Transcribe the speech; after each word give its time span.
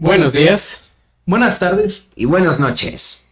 Buenos 0.00 0.32
días. 0.32 0.90
Buenas 1.26 1.58
tardes. 1.58 2.10
Y 2.16 2.24
buenas 2.24 2.58
noches. 2.58 3.24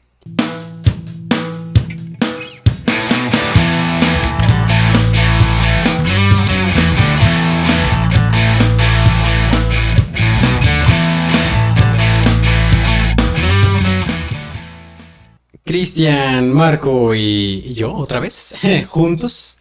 Cristian, 15.65 16.53
Marco 16.53 17.15
y, 17.15 17.63
y 17.65 17.75
yo, 17.75 17.95
otra 17.95 18.21
vez, 18.21 18.55
juntos. 18.89 19.59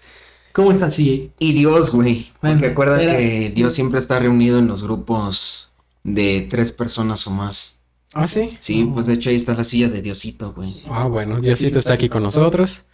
¿Cómo 0.54 0.72
estás, 0.72 0.96
sí? 0.96 1.32
Y 1.40 1.54
Dios, 1.54 1.94
güey. 1.94 2.32
Bueno, 2.42 2.62
Porque 2.74 3.04
era- 3.04 3.18
que 3.18 3.52
Dios 3.54 3.74
siempre 3.74 4.00
está 4.00 4.20
reunido 4.20 4.58
en 4.58 4.68
los 4.68 4.84
grupos 4.84 5.67
de 6.08 6.48
tres 6.50 6.72
personas 6.72 7.28
o 7.28 7.32
más. 7.32 7.76
¿Ah, 8.14 8.26
sí? 8.26 8.58
Sí, 8.62 8.90
pues 8.94 9.06
de 9.06 9.14
hecho 9.14 9.30
ahí 9.30 9.36
está 9.36 9.54
la 9.54 9.64
silla 9.66 9.90
de 9.90 10.02
Diosito, 10.02 10.54
güey. 10.54 10.82
Ah, 10.90 11.06
bueno, 11.08 11.40
Diosito 11.42 11.78
está 11.78 11.94
aquí 11.94 12.08
con 12.10 12.24
nosotros. 12.24 12.86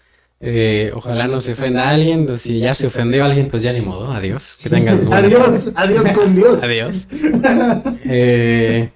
Eh, 0.42 0.92
ojalá 0.96 1.28
no 1.28 1.38
se 1.38 1.54
ofenda 1.54 1.84
a 1.88 1.92
alguien. 1.92 2.26
pues, 2.26 2.42
Si 2.42 2.60
ya 2.60 2.74
se 2.74 2.88
ofendió 2.88 3.24
a 3.24 3.28
alguien, 3.28 3.48
pues 3.48 3.62
ya 3.62 3.72
ni 3.72 3.80
modo. 3.82 4.12
Adiós. 4.12 4.60
Que 4.62 4.70
tengas 4.70 5.06
buena- 5.06 5.28
Adiós, 5.28 5.72
adiós 5.76 6.12
con 6.12 6.36
Dios. 6.36 6.60
Adiós. 6.62 7.08
Eh, 8.06 8.90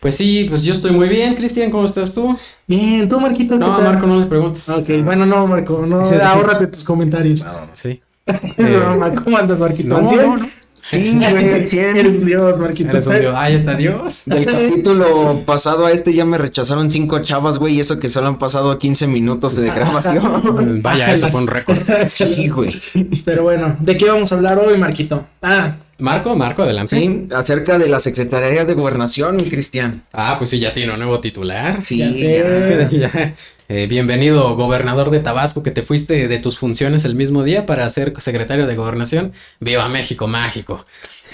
pues 0.00 0.16
sí, 0.16 0.46
pues 0.48 0.62
yo 0.62 0.72
estoy 0.72 0.92
muy 0.92 1.08
bien, 1.08 1.34
Cristian. 1.34 1.70
¿Cómo 1.70 1.86
estás 1.86 2.14
tú? 2.14 2.38
Bien, 2.66 3.08
tú, 3.08 3.18
Marquito. 3.20 3.54
¿qué 3.54 3.60
No, 3.60 3.74
tal? 3.76 3.84
Marco, 3.84 4.06
no 4.06 4.20
le 4.20 4.26
preguntes. 4.26 4.68
Ok, 4.68 4.88
bueno, 5.02 5.26
no, 5.26 5.46
Marco, 5.46 5.84
no, 5.86 6.00
ahórrate 6.22 6.68
tus 6.68 6.84
comentarios. 6.84 7.44
Sí. 7.74 8.00
Es 8.26 8.70
broma, 8.80 9.14
¿Cómo 9.22 9.36
andas, 9.36 9.58
Marquito? 9.60 9.88
No, 9.88 10.00
no, 10.02 10.36
no. 10.38 10.48
Sí, 10.86 11.18
güey, 11.30 11.66
cien. 11.66 11.96
Eres 11.96 12.16
un 12.16 12.26
Dios, 12.26 12.58
Marquito. 12.58 12.90
Eres 12.90 13.06
un 13.06 13.20
dios. 13.20 13.34
Ay, 13.36 13.54
está 13.54 13.74
Dios. 13.74 14.22
Del 14.26 14.44
capítulo 14.44 15.42
pasado 15.46 15.86
a 15.86 15.92
este 15.92 16.12
ya 16.12 16.24
me 16.24 16.38
rechazaron 16.38 16.90
cinco 16.90 17.20
chavas, 17.20 17.58
güey, 17.58 17.74
y 17.74 17.80
eso 17.80 17.98
que 17.98 18.08
solo 18.08 18.28
han 18.28 18.38
pasado 18.38 18.78
15 18.78 19.06
minutos 19.06 19.56
de 19.56 19.66
grabación. 19.70 20.82
Vaya, 20.82 21.12
eso 21.12 21.28
fue 21.28 21.40
un 21.40 21.46
récord. 21.46 21.78
Sí, 22.06 22.48
güey. 22.48 22.80
Pero 23.24 23.44
bueno, 23.44 23.76
¿de 23.80 23.96
qué 23.96 24.08
vamos 24.08 24.32
a 24.32 24.36
hablar 24.36 24.58
hoy, 24.58 24.76
Marquito? 24.76 25.26
Ah, 25.42 25.76
Marco, 25.98 26.34
Marco, 26.34 26.62
adelante. 26.62 26.98
Sí, 26.98 27.28
acerca 27.34 27.78
de 27.78 27.88
la 27.88 28.00
Secretaría 28.00 28.64
de 28.64 28.74
Gobernación, 28.74 29.42
Cristian. 29.44 30.02
Ah, 30.12 30.36
pues 30.38 30.50
sí, 30.50 30.58
ya 30.58 30.74
tiene 30.74 30.92
un 30.92 30.98
nuevo 30.98 31.20
titular. 31.20 31.80
Sí, 31.80 31.98
Ya. 31.98 32.90
Ya. 32.90 33.34
Eh, 33.70 33.86
bienvenido, 33.86 34.54
gobernador 34.56 35.08
de 35.08 35.20
Tabasco, 35.20 35.62
que 35.62 35.70
te 35.70 35.82
fuiste 35.82 36.28
de 36.28 36.38
tus 36.38 36.58
funciones 36.58 37.06
el 37.06 37.14
mismo 37.14 37.44
día 37.44 37.64
para 37.64 37.88
ser 37.88 38.12
secretario 38.18 38.66
de 38.66 38.76
gobernación. 38.76 39.32
Viva 39.58 39.88
México 39.88 40.26
mágico. 40.26 40.84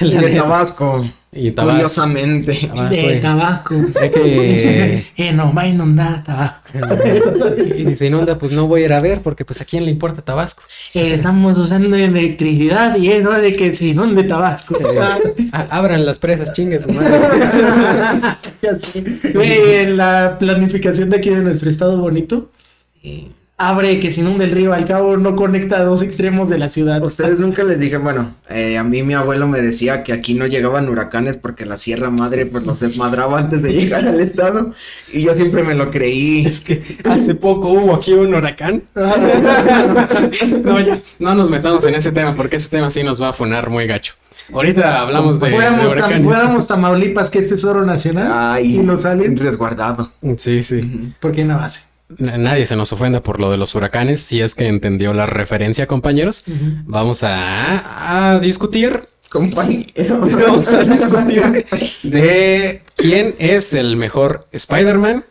Y 0.10 0.10
de 0.10 0.20
neta. 0.20 0.42
Tabasco, 0.42 1.06
Y 1.32 1.50
Tabasco. 1.52 1.76
curiosamente. 1.76 2.54
Tabasco, 2.66 2.88
de 2.90 3.16
eh. 3.16 3.20
tabaco. 3.20 3.74
Es 4.00 4.10
que 4.10 5.06
Eh, 5.16 5.32
no, 5.32 5.52
va 5.52 5.62
a 5.62 5.68
inundar 5.68 6.24
Tabasco. 6.24 6.78
y 7.76 7.84
si 7.84 7.96
se 7.96 8.06
inunda, 8.06 8.38
pues 8.38 8.52
no 8.52 8.66
voy 8.66 8.82
a 8.82 8.84
ir 8.86 8.92
a 8.92 9.00
ver, 9.00 9.20
porque 9.20 9.44
pues 9.44 9.60
a 9.60 9.64
quién 9.64 9.84
le 9.84 9.90
importa 9.90 10.22
Tabasco. 10.22 10.62
Eh, 10.94 11.14
estamos 11.14 11.58
usando 11.58 11.94
electricidad 11.96 12.96
y 12.96 13.10
es 13.10 13.24
hora 13.26 13.38
de 13.38 13.54
que 13.54 13.74
se 13.74 13.86
inunde 13.88 14.24
Tabasco. 14.24 14.76
Eh, 14.80 15.50
abran 15.70 16.06
las 16.06 16.18
presas, 16.18 16.52
chingue 16.52 16.80
su 16.80 16.90
madre. 16.90 17.20
ya 18.62 18.78
sé. 18.78 19.04
Güey, 19.34 19.74
en 19.76 19.96
la 19.96 20.36
planificación 20.38 21.10
de 21.10 21.16
aquí 21.18 21.30
de 21.30 21.40
nuestro 21.42 21.68
estado 21.70 21.98
bonito, 21.98 22.50
Y 23.02 23.32
abre 23.60 24.00
que 24.00 24.10
se 24.10 24.22
inunde 24.22 24.46
el 24.46 24.52
río, 24.52 24.72
al 24.72 24.86
cabo 24.86 25.18
no 25.18 25.36
conecta 25.36 25.76
a 25.76 25.84
dos 25.84 26.02
extremos 26.02 26.48
de 26.48 26.56
la 26.56 26.70
ciudad. 26.70 27.02
ustedes 27.04 27.40
nunca 27.40 27.62
les 27.62 27.78
dije, 27.78 27.98
bueno, 27.98 28.34
eh, 28.48 28.78
a 28.78 28.84
mí 28.84 29.02
mi 29.02 29.12
abuelo 29.12 29.46
me 29.48 29.60
decía 29.60 30.02
que 30.02 30.14
aquí 30.14 30.32
no 30.32 30.46
llegaban 30.46 30.88
huracanes 30.88 31.36
porque 31.36 31.66
la 31.66 31.76
Sierra 31.76 32.08
Madre 32.10 32.46
pues 32.46 32.64
los 32.64 32.80
desmadraba 32.80 33.38
antes 33.38 33.60
de 33.62 33.72
llegar 33.74 34.08
al 34.08 34.18
estado 34.18 34.72
y 35.12 35.20
yo 35.20 35.34
siempre 35.34 35.62
me 35.62 35.74
lo 35.74 35.90
creí. 35.90 36.46
Es 36.46 36.62
que 36.62 36.82
hace 37.04 37.34
poco 37.34 37.68
hubo 37.68 37.94
aquí 37.94 38.14
un 38.14 38.34
huracán. 38.34 38.82
No, 40.64 40.80
ya, 40.80 41.00
no 41.18 41.34
nos 41.34 41.50
metamos 41.50 41.84
en 41.84 41.94
ese 41.94 42.12
tema, 42.12 42.34
porque 42.34 42.56
ese 42.56 42.68
tema 42.68 42.90
sí 42.90 43.02
nos 43.02 43.20
va 43.20 43.30
a 43.30 43.32
funar 43.32 43.68
muy 43.70 43.86
gacho. 43.86 44.14
Ahorita 44.52 45.00
hablamos 45.00 45.40
de, 45.40 45.50
de 45.50 45.54
fuéramos, 45.56 45.86
huracanes. 45.92 46.24
fuéramos 46.24 46.66
Tamaulipas, 46.68 47.30
que 47.30 47.38
es 47.40 47.48
tesoro 47.48 47.84
nacional, 47.84 48.28
Ay, 48.32 48.76
y 48.76 48.78
nos 48.78 49.02
salen 49.02 49.36
resguardado. 49.36 50.10
Sí, 50.36 50.62
sí. 50.62 51.12
porque 51.20 51.44
no 51.44 51.58
hace. 51.58 51.89
Nadie 52.18 52.66
se 52.66 52.76
nos 52.76 52.92
ofenda 52.92 53.22
por 53.22 53.40
lo 53.40 53.50
de 53.50 53.56
los 53.56 53.74
huracanes, 53.74 54.20
si 54.20 54.40
es 54.40 54.54
que 54.54 54.66
entendió 54.68 55.14
la 55.14 55.26
referencia, 55.26 55.86
compañeros. 55.86 56.44
Vamos 56.84 57.22
a, 57.22 58.32
a 58.34 58.40
discutir. 58.40 59.02
Compañero. 59.30 60.20
Vamos 60.46 60.72
a 60.72 60.82
discutir 60.82 61.64
de 62.02 62.82
quién 62.96 63.36
es 63.38 63.72
el 63.74 63.96
mejor 63.96 64.46
Spider-Man 64.50 65.24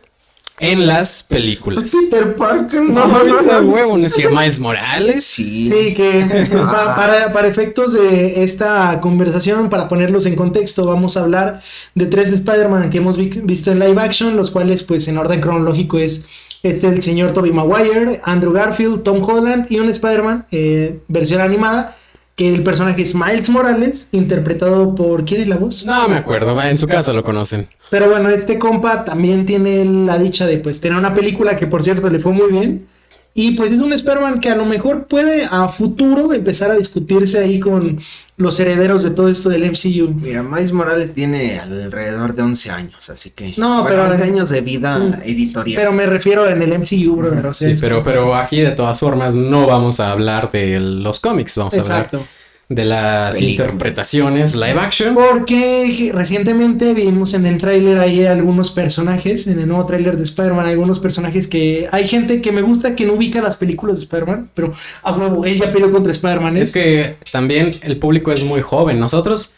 en 0.58 0.86
las 0.86 1.22
películas. 1.22 1.92
Peter 2.10 2.34
Parker. 2.34 2.82
No, 2.82 3.34
ese 3.34 3.60
huevo, 3.60 3.98
¿no 3.98 4.06
es 4.06 4.14
decir 4.14 4.30
Miles 4.30 4.58
Morales? 4.58 5.24
Sí. 5.24 5.70
Sí, 5.70 5.94
que 5.94 6.48
pa- 6.52 6.96
para, 6.96 7.32
para 7.32 7.48
efectos 7.48 7.92
de 7.92 8.42
esta 8.42 9.00
conversación, 9.02 9.68
para 9.68 9.86
ponerlos 9.88 10.24
en 10.26 10.34
contexto, 10.34 10.86
vamos 10.86 11.16
a 11.18 11.20
hablar 11.24 11.60
de 11.94 12.06
tres 12.06 12.32
Spider-Man 12.32 12.88
que 12.90 12.98
hemos 12.98 13.18
vi- 13.18 13.40
visto 13.44 13.70
en 13.70 13.78
live 13.80 14.00
action, 14.00 14.34
los 14.36 14.50
cuales 14.50 14.82
pues 14.82 15.06
en 15.08 15.18
orden 15.18 15.40
cronológico 15.42 15.98
es 15.98 16.24
este 16.62 16.88
el 16.88 17.02
señor 17.02 17.32
Tobey 17.32 17.52
Maguire, 17.52 18.20
Andrew 18.24 18.52
Garfield, 18.52 19.02
Tom 19.02 19.22
Holland 19.22 19.66
y 19.70 19.78
un 19.78 19.88
Spider-Man 19.88 20.46
eh, 20.50 20.98
versión 21.08 21.40
animada, 21.40 21.96
que 22.36 22.54
el 22.54 22.62
personaje 22.62 23.02
es 23.02 23.14
Miles 23.14 23.50
Morales, 23.50 24.08
interpretado 24.12 24.94
por... 24.94 25.24
¿Quién 25.24 25.42
es 25.42 25.48
la 25.48 25.56
voz? 25.56 25.84
No 25.84 26.08
me 26.08 26.16
acuerdo, 26.16 26.60
en 26.62 26.76
su 26.78 26.86
casa 26.86 27.12
lo 27.12 27.22
conocen. 27.22 27.68
Pero 27.90 28.08
bueno, 28.08 28.30
este 28.30 28.58
compa 28.58 29.04
también 29.04 29.44
tiene 29.46 29.84
la 29.84 30.18
dicha 30.18 30.46
de 30.46 30.58
pues 30.58 30.80
tener 30.80 30.96
una 30.96 31.14
película 31.14 31.56
que 31.56 31.66
por 31.66 31.82
cierto 31.82 32.08
le 32.08 32.18
fue 32.18 32.32
muy 32.32 32.50
bien. 32.50 32.86
Y 33.32 33.52
pues 33.52 33.70
es 33.72 33.78
un 33.78 33.92
Spider-Man 33.92 34.40
que 34.40 34.50
a 34.50 34.56
lo 34.56 34.64
mejor 34.64 35.06
puede 35.06 35.44
a 35.44 35.68
futuro 35.68 36.32
empezar 36.32 36.70
a 36.70 36.76
discutirse 36.76 37.38
ahí 37.38 37.60
con 37.60 38.00
los 38.40 38.58
herederos 38.58 39.02
de 39.04 39.10
todo 39.10 39.28
esto 39.28 39.48
del 39.50 39.62
MCU. 39.70 40.12
Mira, 40.14 40.42
Miles 40.42 40.72
Morales 40.72 41.12
tiene 41.14 41.60
alrededor 41.60 42.34
de 42.34 42.42
11 42.42 42.70
años, 42.70 43.10
así 43.10 43.30
que... 43.30 43.54
No, 43.56 43.82
bueno, 43.82 43.98
pero- 44.02 44.10
11 44.10 44.22
años 44.22 44.48
de 44.50 44.60
vida 44.62 44.98
Mm. 44.98 45.14
editorial. 45.24 45.76
Pero 45.80 45.92
me 45.92 46.06
refiero 46.06 46.48
en 46.48 46.62
el 46.62 46.72
MCU, 46.72 47.16
brother. 47.16 47.46
o 47.46 47.54
sea, 47.54 47.68
Sí, 47.68 47.74
pero, 47.80 48.02
pero 48.02 48.34
aquí 48.34 48.60
de 48.60 48.70
todas 48.72 48.98
formas 48.98 49.36
no 49.36 49.66
vamos 49.66 50.00
a 50.00 50.10
hablar 50.10 50.50
de 50.50 50.80
los 50.80 51.20
cómics, 51.20 51.56
vamos 51.56 51.76
a 51.76 51.80
hablar 51.82 52.04
Exacto. 52.04 52.26
De 52.70 52.84
las 52.84 53.40
interpretaciones 53.40 54.54
live 54.54 54.78
action. 54.78 55.14
Porque 55.14 56.12
recientemente 56.14 56.94
vimos 56.94 57.34
en 57.34 57.44
el 57.44 57.58
tráiler 57.58 57.98
ahí 57.98 58.24
algunos 58.24 58.70
personajes, 58.70 59.48
en 59.48 59.58
el 59.58 59.66
nuevo 59.66 59.84
tráiler 59.86 60.16
de 60.16 60.22
Spider-Man, 60.22 60.66
algunos 60.66 61.00
personajes 61.00 61.48
que 61.48 61.88
hay 61.90 62.08
gente 62.08 62.40
que 62.40 62.52
me 62.52 62.62
gusta 62.62 62.94
que 62.94 63.06
no 63.06 63.14
ubica 63.14 63.42
las 63.42 63.56
películas 63.56 63.98
de 63.98 64.04
Spider-Man, 64.04 64.50
pero 64.54 64.72
a 65.02 65.12
huevo, 65.12 65.44
él 65.44 65.58
ya 65.58 65.72
peleó 65.72 65.90
contra 65.90 66.12
Spider-Man. 66.12 66.56
Es 66.58 66.72
que 66.72 67.16
también 67.32 67.72
el 67.82 67.98
público 67.98 68.30
es 68.30 68.44
muy 68.44 68.62
joven. 68.62 69.00
Nosotros 69.00 69.56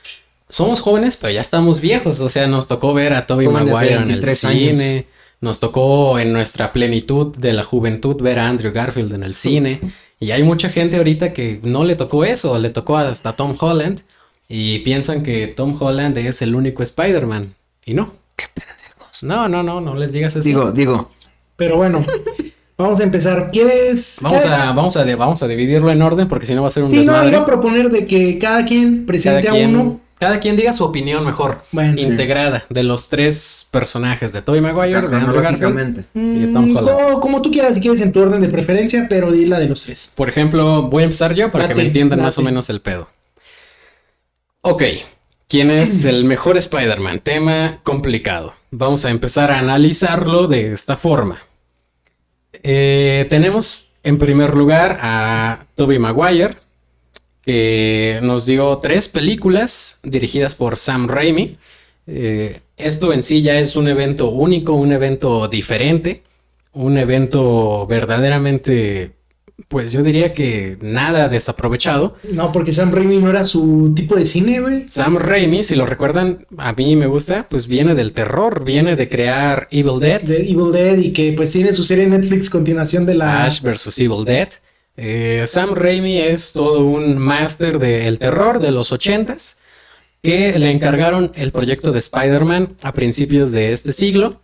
somos 0.48 0.80
jóvenes, 0.80 1.18
pero 1.18 1.34
ya 1.34 1.42
estamos 1.42 1.82
viejos. 1.82 2.18
O 2.20 2.30
sea, 2.30 2.46
nos 2.46 2.66
tocó 2.66 2.94
ver 2.94 3.12
a 3.12 3.26
Tobey 3.26 3.46
Maguire 3.46 3.92
en 3.92 4.02
el 4.02 4.08
23 4.08 4.44
años. 4.46 4.80
cine. 4.80 5.06
Nos 5.42 5.60
tocó 5.60 6.18
en 6.18 6.32
nuestra 6.32 6.72
plenitud 6.72 7.36
de 7.36 7.52
la 7.52 7.64
juventud 7.64 8.22
ver 8.22 8.38
a 8.38 8.48
Andrew 8.48 8.72
Garfield 8.72 9.12
en 9.12 9.24
el 9.24 9.34
cine. 9.34 9.80
Y 10.22 10.30
hay 10.30 10.44
mucha 10.44 10.68
gente 10.68 10.96
ahorita 10.98 11.32
que 11.32 11.58
no 11.64 11.82
le 11.82 11.96
tocó 11.96 12.24
eso, 12.24 12.56
le 12.58 12.70
tocó 12.70 12.96
hasta 12.96 13.34
Tom 13.34 13.54
Holland. 13.58 14.02
Y 14.48 14.78
piensan 14.80 15.22
que 15.24 15.48
Tom 15.48 15.76
Holland 15.80 16.16
es 16.18 16.42
el 16.42 16.54
único 16.54 16.82
Spider-Man. 16.82 17.54
Y 17.84 17.94
no. 17.94 18.12
No, 19.22 19.48
no, 19.48 19.62
no, 19.62 19.80
no 19.80 19.94
les 19.96 20.12
digas 20.12 20.36
eso. 20.36 20.46
Digo, 20.46 20.70
digo, 20.72 21.10
Pero 21.56 21.76
bueno, 21.76 22.04
vamos 22.78 23.00
a 23.00 23.02
empezar. 23.02 23.50
¿Quieres? 23.50 24.16
Vamos 24.20 24.44
qué- 24.44 24.48
a, 24.50 24.72
vamos, 24.72 24.96
a, 24.96 25.16
vamos 25.16 25.42
a 25.42 25.48
dividirlo 25.48 25.90
en 25.90 26.02
orden 26.02 26.28
porque 26.28 26.46
si 26.46 26.54
no 26.54 26.62
va 26.62 26.68
a 26.68 26.70
ser 26.70 26.84
un 26.84 26.90
Sí, 26.90 26.96
no, 26.96 27.02
desmadre. 27.02 27.28
iba 27.30 27.38
a 27.40 27.46
proponer 27.46 27.90
de 27.90 28.06
que 28.06 28.38
cada 28.38 28.64
quien 28.64 29.06
presente 29.06 29.42
cada, 29.42 29.54
a 29.54 29.58
quien, 29.58 29.74
uno. 29.76 30.00
Cada 30.22 30.38
quien 30.38 30.54
diga 30.54 30.72
su 30.72 30.84
opinión 30.84 31.24
mejor, 31.24 31.62
Bueno, 31.72 31.96
sí. 31.96 32.04
integrada, 32.04 32.64
de 32.68 32.84
los 32.84 33.08
tres 33.08 33.66
personajes, 33.72 34.32
de 34.32 34.40
Tobey 34.40 34.60
o 34.60 34.62
Maguire, 34.62 35.00
sea, 35.00 35.08
de 35.08 35.16
Andrew 35.16 35.42
Garfield. 35.42 36.04
y 36.14 36.38
de 36.38 36.46
Tom 36.52 36.66
Mm, 36.70 36.76
Holland. 36.76 36.98
como, 37.00 37.20
como 37.20 37.42
tú 37.42 37.50
quieras, 37.50 37.74
si 37.74 37.80
quieres 37.80 38.00
en 38.02 38.12
tu 38.12 38.20
orden 38.20 38.40
de 38.40 38.46
preferencia, 38.48 39.06
pero 39.10 39.32
di 39.32 39.46
la 39.46 39.58
de 39.58 39.68
los 39.68 39.82
tres. 39.82 40.12
Por 40.14 40.28
ejemplo, 40.28 40.82
voy 40.82 41.02
a 41.02 41.06
empezar 41.06 41.34
yo 41.34 41.50
para 41.50 41.66
que 41.66 41.74
me 41.74 41.80
Date, 41.82 41.86
entiendan 41.88 42.22
más 42.22 42.38
o 42.38 42.42
menos 42.42 42.70
el 42.70 42.80
pedo. 42.80 43.08
Ok, 44.60 44.84
¿quién 45.48 45.72
es 45.72 46.04
el 46.04 46.22
mejor 46.24 46.56
Spider-Man? 46.56 47.18
Tema 47.18 47.80
complicado. 47.82 48.54
Vamos 48.70 49.04
a 49.04 49.10
empezar 49.10 49.50
a 49.50 49.58
analizarlo 49.58 50.46
de 50.46 50.70
esta 50.70 50.96
forma. 50.96 51.42
Eh, 52.62 53.26
tenemos 53.28 53.88
en 54.04 54.18
primer 54.18 54.54
lugar 54.54 55.00
a 55.02 55.64
Tobey 55.74 55.98
Maguire, 55.98 56.54
que 57.44 58.20
nos 58.22 58.46
dio 58.46 58.78
tres 58.78 59.08
películas 59.08 60.00
dirigidas 60.02 60.54
por 60.54 60.76
Sam 60.76 61.08
Raimi. 61.08 61.56
Eh, 62.06 62.60
esto 62.76 63.12
en 63.12 63.22
sí 63.22 63.42
ya 63.42 63.58
es 63.58 63.76
un 63.76 63.88
evento 63.88 64.30
único, 64.30 64.74
un 64.74 64.92
evento 64.92 65.48
diferente, 65.48 66.22
un 66.72 66.98
evento 66.98 67.86
verdaderamente 67.86 69.12
pues 69.68 69.92
yo 69.92 70.02
diría 70.02 70.32
que 70.32 70.76
nada 70.80 71.28
desaprovechado. 71.28 72.16
No, 72.30 72.52
porque 72.52 72.72
Sam 72.72 72.92
Raimi 72.92 73.18
no 73.18 73.30
era 73.30 73.44
su 73.44 73.92
tipo 73.94 74.16
de 74.16 74.26
cine, 74.26 74.60
güey. 74.60 74.88
Sam 74.88 75.16
Raimi, 75.16 75.62
si 75.62 75.76
lo 75.76 75.86
recuerdan, 75.86 76.46
a 76.58 76.72
mí 76.72 76.96
me 76.96 77.06
gusta, 77.06 77.46
pues 77.48 77.66
viene 77.66 77.94
del 77.94 78.12
terror, 78.12 78.64
viene 78.64 78.96
de 78.96 79.08
crear 79.08 79.68
Evil 79.70 80.00
Dead. 80.00 80.22
De 80.22 80.38
Evil 80.38 80.72
Dead 80.72 80.98
y 80.98 81.12
que 81.12 81.32
pues 81.36 81.50
tiene 81.50 81.72
su 81.72 81.84
serie 81.84 82.06
Netflix 82.06 82.50
continuación 82.50 83.06
de 83.06 83.14
la... 83.14 83.44
Ash 83.44 83.62
vs. 83.62 83.98
Evil 83.98 84.24
Dead. 84.24 84.48
Eh, 84.96 85.44
Sam 85.46 85.74
Raimi 85.74 86.18
es 86.18 86.52
todo 86.52 86.84
un 86.84 87.16
máster 87.16 87.78
del 87.78 88.18
terror 88.18 88.60
de 88.60 88.70
los 88.70 88.92
ochentas 88.92 89.58
que 90.22 90.58
le 90.58 90.70
encargaron 90.70 91.32
el 91.34 91.50
proyecto 91.50 91.92
de 91.92 91.98
Spider-Man 91.98 92.76
a 92.82 92.92
principios 92.92 93.52
de 93.52 93.72
este 93.72 93.92
siglo. 93.92 94.40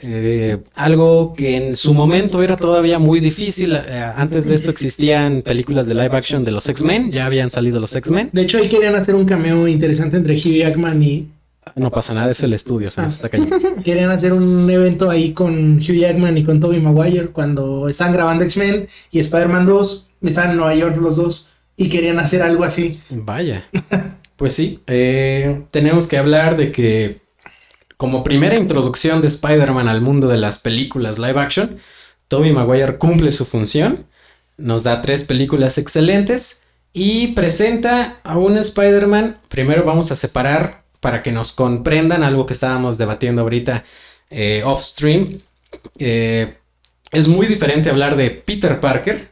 Eh, 0.00 0.58
algo 0.74 1.34
que 1.34 1.56
en 1.56 1.76
su 1.76 1.94
momento 1.94 2.42
era 2.42 2.56
todavía 2.56 2.98
muy 2.98 3.20
difícil. 3.20 3.74
Eh, 3.74 4.12
antes 4.16 4.46
de 4.46 4.54
esto 4.54 4.70
existían 4.70 5.42
películas 5.42 5.86
de 5.86 5.94
live 5.94 6.16
action 6.16 6.44
de 6.44 6.50
los 6.50 6.68
X-Men, 6.68 7.12
ya 7.12 7.26
habían 7.26 7.48
salido 7.48 7.78
los 7.78 7.94
X-Men. 7.94 8.30
De 8.32 8.42
hecho, 8.42 8.58
ahí 8.58 8.68
querían 8.68 8.96
hacer 8.96 9.14
un 9.14 9.24
cameo 9.24 9.68
interesante 9.68 10.16
entre 10.16 10.36
Hugh 10.36 10.56
Jackman 10.56 11.02
y... 11.02 11.28
No 11.76 11.90
pasa 11.90 12.14
nada, 12.14 12.30
es 12.30 12.42
el 12.42 12.52
estudio, 12.52 12.88
Ah. 12.96 13.06
está 13.06 13.28
cayendo. 13.28 13.56
Querían 13.84 14.10
hacer 14.10 14.32
un 14.32 14.68
evento 14.70 15.10
ahí 15.10 15.32
con 15.32 15.78
Hugh 15.78 15.96
Jackman 15.98 16.38
y 16.38 16.44
con 16.44 16.60
Tobey 16.60 16.80
Maguire 16.80 17.28
cuando 17.28 17.88
estaban 17.88 18.12
grabando 18.12 18.44
X-Men 18.44 18.88
y 19.10 19.18
Spider-Man 19.20 19.66
2. 19.66 20.10
Estaban 20.22 20.52
en 20.52 20.56
Nueva 20.58 20.74
York 20.74 20.96
los 20.96 21.16
dos 21.16 21.50
y 21.76 21.88
querían 21.88 22.18
hacer 22.18 22.42
algo 22.42 22.64
así. 22.64 23.00
Vaya. 23.10 23.64
Pues 24.36 24.52
sí, 24.52 24.80
eh, 24.88 25.62
tenemos 25.70 26.08
que 26.08 26.18
hablar 26.18 26.56
de 26.56 26.72
que 26.72 27.20
como 27.96 28.24
primera 28.24 28.56
introducción 28.56 29.22
de 29.22 29.28
Spider-Man 29.28 29.86
al 29.86 30.00
mundo 30.00 30.26
de 30.26 30.38
las 30.38 30.58
películas 30.58 31.20
live 31.20 31.38
action, 31.38 31.78
Tobey 32.26 32.52
Maguire 32.52 32.98
cumple 32.98 33.30
su 33.30 33.46
función, 33.46 34.06
nos 34.56 34.82
da 34.82 35.02
tres 35.02 35.22
películas 35.22 35.78
excelentes 35.78 36.64
y 36.92 37.28
presenta 37.28 38.16
a 38.24 38.36
un 38.36 38.56
Spider-Man. 38.58 39.38
Primero 39.48 39.84
vamos 39.84 40.10
a 40.10 40.16
separar 40.16 40.82
para 41.04 41.22
que 41.22 41.32
nos 41.32 41.52
comprendan 41.52 42.22
algo 42.22 42.46
que 42.46 42.54
estábamos 42.54 42.96
debatiendo 42.96 43.42
ahorita 43.42 43.84
eh, 44.30 44.62
off-stream. 44.64 45.28
Eh, 45.98 46.54
es 47.12 47.28
muy 47.28 47.46
diferente 47.46 47.90
hablar 47.90 48.16
de 48.16 48.30
Peter 48.30 48.80
Parker 48.80 49.28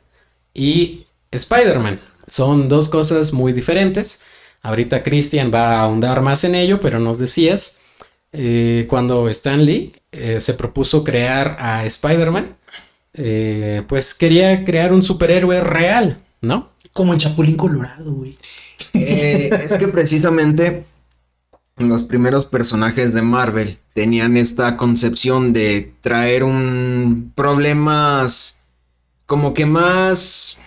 y 0.53 1.07
Spider-Man. 1.31 1.99
Son 2.29 2.69
dos 2.69 2.91
cosas 2.91 3.33
muy 3.33 3.55
diferentes. 3.55 4.23
Ahorita 4.61 5.03
Christian 5.03 5.51
va 5.51 5.71
a 5.71 5.81
ahondar 5.85 6.21
más 6.21 6.45
en 6.45 6.57
ello, 6.57 6.79
pero 6.79 6.99
nos 6.99 7.19
decías, 7.19 7.81
eh, 8.35 8.87
cuando 8.91 9.31
Stan 9.31 9.65
Lee 9.65 9.95
eh, 10.13 10.43
se 10.43 10.53
propuso 10.53 11.03
crear 11.03 11.57
a 11.59 11.87
Spider-Man, 11.87 12.55
eh, 13.15 13.83
pues 13.89 14.13
quería 14.13 14.63
crear 14.63 14.93
un 14.93 15.03
superhéroe 15.03 15.63
real, 15.63 16.19
¿no? 16.43 16.69
Como 16.93 17.15
en 17.15 17.19
Chapulín 17.19 17.57
Colorado, 17.57 18.13
güey. 18.13 18.37
Eh, 18.93 19.49
es 19.65 19.75
que 19.77 19.89
precisamente 19.89 20.85
los 21.77 22.03
primeros 22.03 22.45
personajes 22.45 23.13
de 23.13 23.23
Marvel 23.23 23.79
tenían 23.95 24.37
esta 24.37 24.77
concepción 24.77 25.53
de 25.53 25.93
traer 26.01 26.45
un 26.45 27.33
problemas 27.35 28.61
como 29.27 29.55
que 29.55 29.67
más 29.67 30.59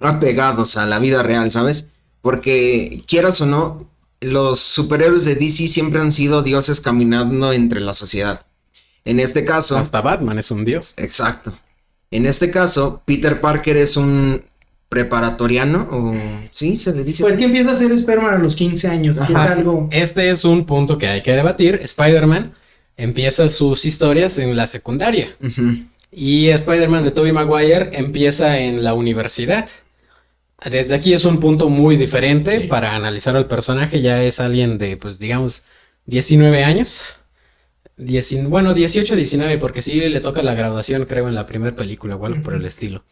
apegados 0.00 0.76
a 0.76 0.86
la 0.86 0.98
vida 0.98 1.22
real, 1.22 1.50
¿sabes? 1.50 1.88
Porque 2.20 3.02
quieras 3.06 3.40
o 3.40 3.46
no, 3.46 3.88
los 4.20 4.58
superhéroes 4.58 5.24
de 5.24 5.36
DC 5.36 5.68
siempre 5.68 6.00
han 6.00 6.12
sido 6.12 6.42
dioses 6.42 6.80
caminando 6.80 7.52
entre 7.52 7.80
la 7.80 7.94
sociedad. 7.94 8.44
En 9.04 9.20
este 9.20 9.44
caso, 9.44 9.76
Hasta 9.76 10.00
Batman 10.00 10.38
es 10.38 10.50
un 10.50 10.64
dios. 10.64 10.94
Exacto. 10.96 11.52
En 12.10 12.26
este 12.26 12.50
caso, 12.50 13.02
Peter 13.04 13.40
Parker 13.40 13.76
es 13.76 13.96
un 13.96 14.42
preparatoriano, 14.94 15.88
o 15.90 16.14
sí, 16.52 16.76
se 16.76 16.94
le 16.94 17.02
dice. 17.02 17.24
Pues 17.24 17.36
que 17.36 17.44
empieza 17.44 17.72
a 17.72 17.74
ser 17.74 17.90
Spider-Man 17.90 18.34
a 18.34 18.38
los 18.38 18.54
15 18.54 18.86
años, 18.88 19.18
que 19.18 19.24
es 19.32 19.38
Ajá. 19.38 19.52
algo... 19.54 19.88
Este 19.90 20.30
es 20.30 20.44
un 20.44 20.64
punto 20.66 20.98
que 20.98 21.08
hay 21.08 21.20
que 21.20 21.32
debatir. 21.32 21.80
Spider-Man 21.82 22.52
empieza 22.96 23.48
sus 23.48 23.84
historias 23.84 24.38
en 24.38 24.54
la 24.56 24.68
secundaria. 24.68 25.28
Y 26.12 26.48
Spider-Man 26.50 27.02
de 27.02 27.10
Tobey 27.10 27.32
Maguire 27.32 27.90
empieza 27.94 28.58
en 28.60 28.84
la 28.84 28.94
universidad. 28.94 29.68
Desde 30.70 30.94
aquí 30.94 31.12
es 31.12 31.24
un 31.24 31.40
punto 31.40 31.68
muy 31.68 31.96
diferente 31.96 32.60
Sí. 32.60 32.66
para 32.68 32.94
analizar 32.94 33.36
al 33.36 33.48
personaje. 33.48 34.00
Ya 34.00 34.22
es 34.22 34.38
alguien 34.38 34.78
de, 34.78 34.96
pues 34.96 35.18
digamos, 35.18 35.64
19 36.06 36.62
años. 36.62 37.16
Dieci- 37.98 38.46
bueno, 38.48 38.74
18, 38.74 39.16
19, 39.16 39.58
porque 39.58 39.82
sí 39.82 40.00
le 40.00 40.20
toca 40.20 40.42
la 40.42 40.54
graduación, 40.54 41.04
creo, 41.04 41.28
en 41.28 41.34
la 41.34 41.46
primera 41.46 41.74
película 41.74 42.14
o 42.16 42.26
algo 42.26 42.42
por 42.42 42.54
el 42.54 42.64
estilo. 42.64 43.04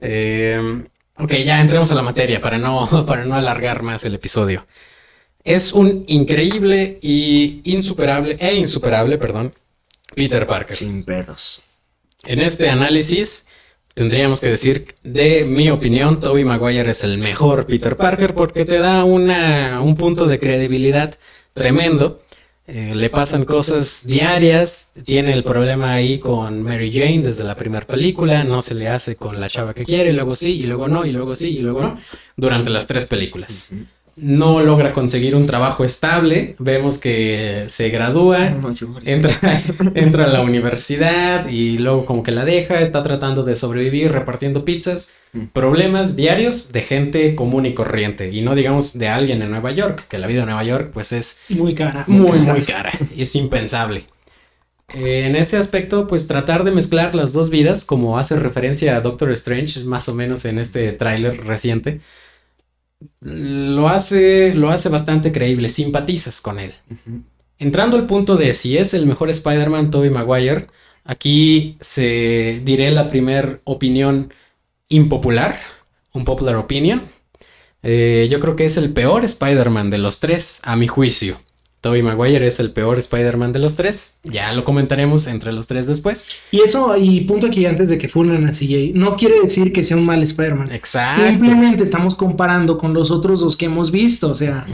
Eh, 0.00 0.84
ok, 1.18 1.32
ya 1.44 1.60
entremos 1.60 1.90
a 1.90 1.94
la 1.94 2.02
materia 2.02 2.40
para 2.40 2.58
no, 2.58 3.04
para 3.06 3.24
no 3.24 3.34
alargar 3.34 3.82
más 3.82 4.04
el 4.04 4.14
episodio. 4.14 4.66
Es 5.42 5.72
un 5.72 6.04
increíble 6.06 6.98
y 7.02 7.60
insuperable, 7.64 8.36
e 8.40 8.54
insuperable, 8.54 9.18
perdón, 9.18 9.54
Peter 10.14 10.46
Parker. 10.46 10.74
Sin 10.74 11.04
pedos. 11.04 11.62
En 12.24 12.40
este 12.40 12.70
análisis 12.70 13.48
tendríamos 13.94 14.40
que 14.40 14.48
decir, 14.48 14.94
de 15.02 15.44
mi 15.44 15.70
opinión, 15.70 16.18
Tobey 16.18 16.44
Maguire 16.44 16.90
es 16.90 17.04
el 17.04 17.18
mejor 17.18 17.66
Peter 17.66 17.96
Parker 17.96 18.34
porque 18.34 18.64
te 18.64 18.78
da 18.78 19.04
una, 19.04 19.80
un 19.80 19.96
punto 19.96 20.26
de 20.26 20.38
credibilidad 20.38 21.14
tremendo. 21.52 22.20
Eh, 22.66 22.94
le 22.94 23.10
pasan 23.10 23.44
cosas 23.44 24.06
diarias, 24.06 24.94
tiene 25.04 25.34
el 25.34 25.44
problema 25.44 25.92
ahí 25.92 26.18
con 26.18 26.62
Mary 26.62 26.90
Jane 26.90 27.20
desde 27.20 27.44
la 27.44 27.56
primera 27.56 27.86
película, 27.86 28.42
no 28.42 28.62
se 28.62 28.74
le 28.74 28.88
hace 28.88 29.16
con 29.16 29.38
la 29.38 29.48
chava 29.48 29.74
que 29.74 29.84
quiere, 29.84 30.10
y 30.10 30.12
luego 30.14 30.34
sí, 30.34 30.60
y 30.60 30.62
luego 30.62 30.88
no, 30.88 31.04
y 31.04 31.12
luego 31.12 31.34
sí, 31.34 31.58
y 31.58 31.58
luego 31.58 31.82
no, 31.82 32.00
durante 32.36 32.70
las 32.70 32.86
tres 32.86 33.04
películas. 33.04 33.70
No 34.16 34.60
logra 34.62 34.92
conseguir 34.92 35.34
un 35.34 35.46
trabajo 35.46 35.84
estable, 35.84 36.54
vemos 36.60 37.00
que 37.00 37.64
se 37.68 37.88
gradúa, 37.88 38.50
No 38.50 38.72
entra, 39.04 39.62
entra 39.94 40.24
a 40.26 40.28
la 40.28 40.42
universidad 40.42 41.48
y 41.48 41.78
luego 41.78 42.04
como 42.06 42.22
que 42.22 42.30
la 42.30 42.44
deja, 42.44 42.80
está 42.80 43.02
tratando 43.02 43.42
de 43.42 43.56
sobrevivir 43.56 44.12
repartiendo 44.12 44.64
pizzas, 44.64 45.14
Mm. 45.34 45.46
problemas 45.52 46.14
diarios 46.14 46.70
de 46.70 46.80
gente 46.82 47.34
común 47.34 47.66
y 47.66 47.74
corriente 47.74 48.30
y 48.30 48.40
no 48.42 48.54
digamos 48.54 48.96
de 48.96 49.08
alguien 49.08 49.42
en 49.42 49.50
Nueva 49.50 49.72
York, 49.72 50.06
que 50.08 50.18
la 50.18 50.28
vida 50.28 50.42
en 50.42 50.46
Nueva 50.46 50.62
York 50.62 50.90
pues 50.94 51.10
es 51.10 51.40
Muy 51.48 51.74
cara. 51.74 52.04
muy 52.06 52.38
muy 52.38 52.62
cara, 52.62 52.92
es 53.16 53.34
impensable. 53.34 54.04
Eh, 54.94 55.24
en 55.26 55.34
este 55.34 55.56
aspecto 55.56 56.06
pues 56.06 56.28
tratar 56.28 56.62
de 56.62 56.70
mezclar 56.70 57.14
las 57.14 57.32
dos 57.32 57.50
vidas 57.50 57.84
como 57.84 58.18
hace 58.18 58.36
referencia 58.38 58.96
a 58.96 59.00
Doctor 59.00 59.32
Strange 59.32 59.80
más 59.84 60.08
o 60.08 60.14
menos 60.14 60.44
en 60.44 60.58
este 60.58 60.92
tráiler 60.92 61.44
reciente. 61.46 62.00
Lo 63.20 63.88
hace, 63.88 64.54
lo 64.54 64.70
hace 64.70 64.88
bastante 64.88 65.32
creíble, 65.32 65.68
simpatizas 65.68 66.40
con 66.40 66.58
él. 66.58 66.74
Entrando 67.58 67.96
al 67.96 68.06
punto 68.06 68.36
de 68.36 68.54
si 68.54 68.76
es 68.76 68.94
el 68.94 69.06
mejor 69.06 69.30
Spider-Man 69.30 69.90
Tobey 69.90 70.10
Maguire, 70.10 70.66
aquí 71.04 71.76
se 71.80 72.60
diré 72.64 72.90
la 72.90 73.08
primera 73.08 73.60
opinión 73.64 74.32
impopular, 74.88 75.58
un 76.12 76.24
popular 76.24 76.56
opinion. 76.56 77.02
Eh, 77.82 78.28
yo 78.30 78.40
creo 78.40 78.56
que 78.56 78.64
es 78.64 78.76
el 78.76 78.92
peor 78.92 79.24
Spider-Man 79.24 79.90
de 79.90 79.98
los 79.98 80.20
tres, 80.20 80.60
a 80.64 80.76
mi 80.76 80.86
juicio. 80.86 81.36
Tobey 81.84 82.02
Maguire 82.02 82.46
es 82.46 82.60
el 82.60 82.70
peor 82.70 82.98
Spider-Man 82.98 83.52
de 83.52 83.58
los 83.58 83.76
tres. 83.76 84.18
Ya 84.22 84.54
lo 84.54 84.64
comentaremos 84.64 85.26
entre 85.26 85.52
los 85.52 85.66
tres 85.66 85.86
después. 85.86 86.26
Y 86.50 86.62
eso, 86.62 86.96
y 86.96 87.20
punto 87.20 87.48
aquí 87.48 87.66
antes 87.66 87.90
de 87.90 87.98
que 87.98 88.08
funen 88.08 88.46
a 88.46 88.52
CJ, 88.52 88.92
no 88.94 89.18
quiere 89.18 89.38
decir 89.42 89.70
que 89.70 89.84
sea 89.84 89.98
un 89.98 90.06
mal 90.06 90.22
Spider-Man. 90.22 90.72
Exacto. 90.72 91.22
Simplemente 91.22 91.84
estamos 91.84 92.14
comparando 92.14 92.78
con 92.78 92.94
los 92.94 93.10
otros 93.10 93.40
dos 93.40 93.58
que 93.58 93.66
hemos 93.66 93.90
visto, 93.90 94.30
o 94.30 94.34
sea. 94.34 94.66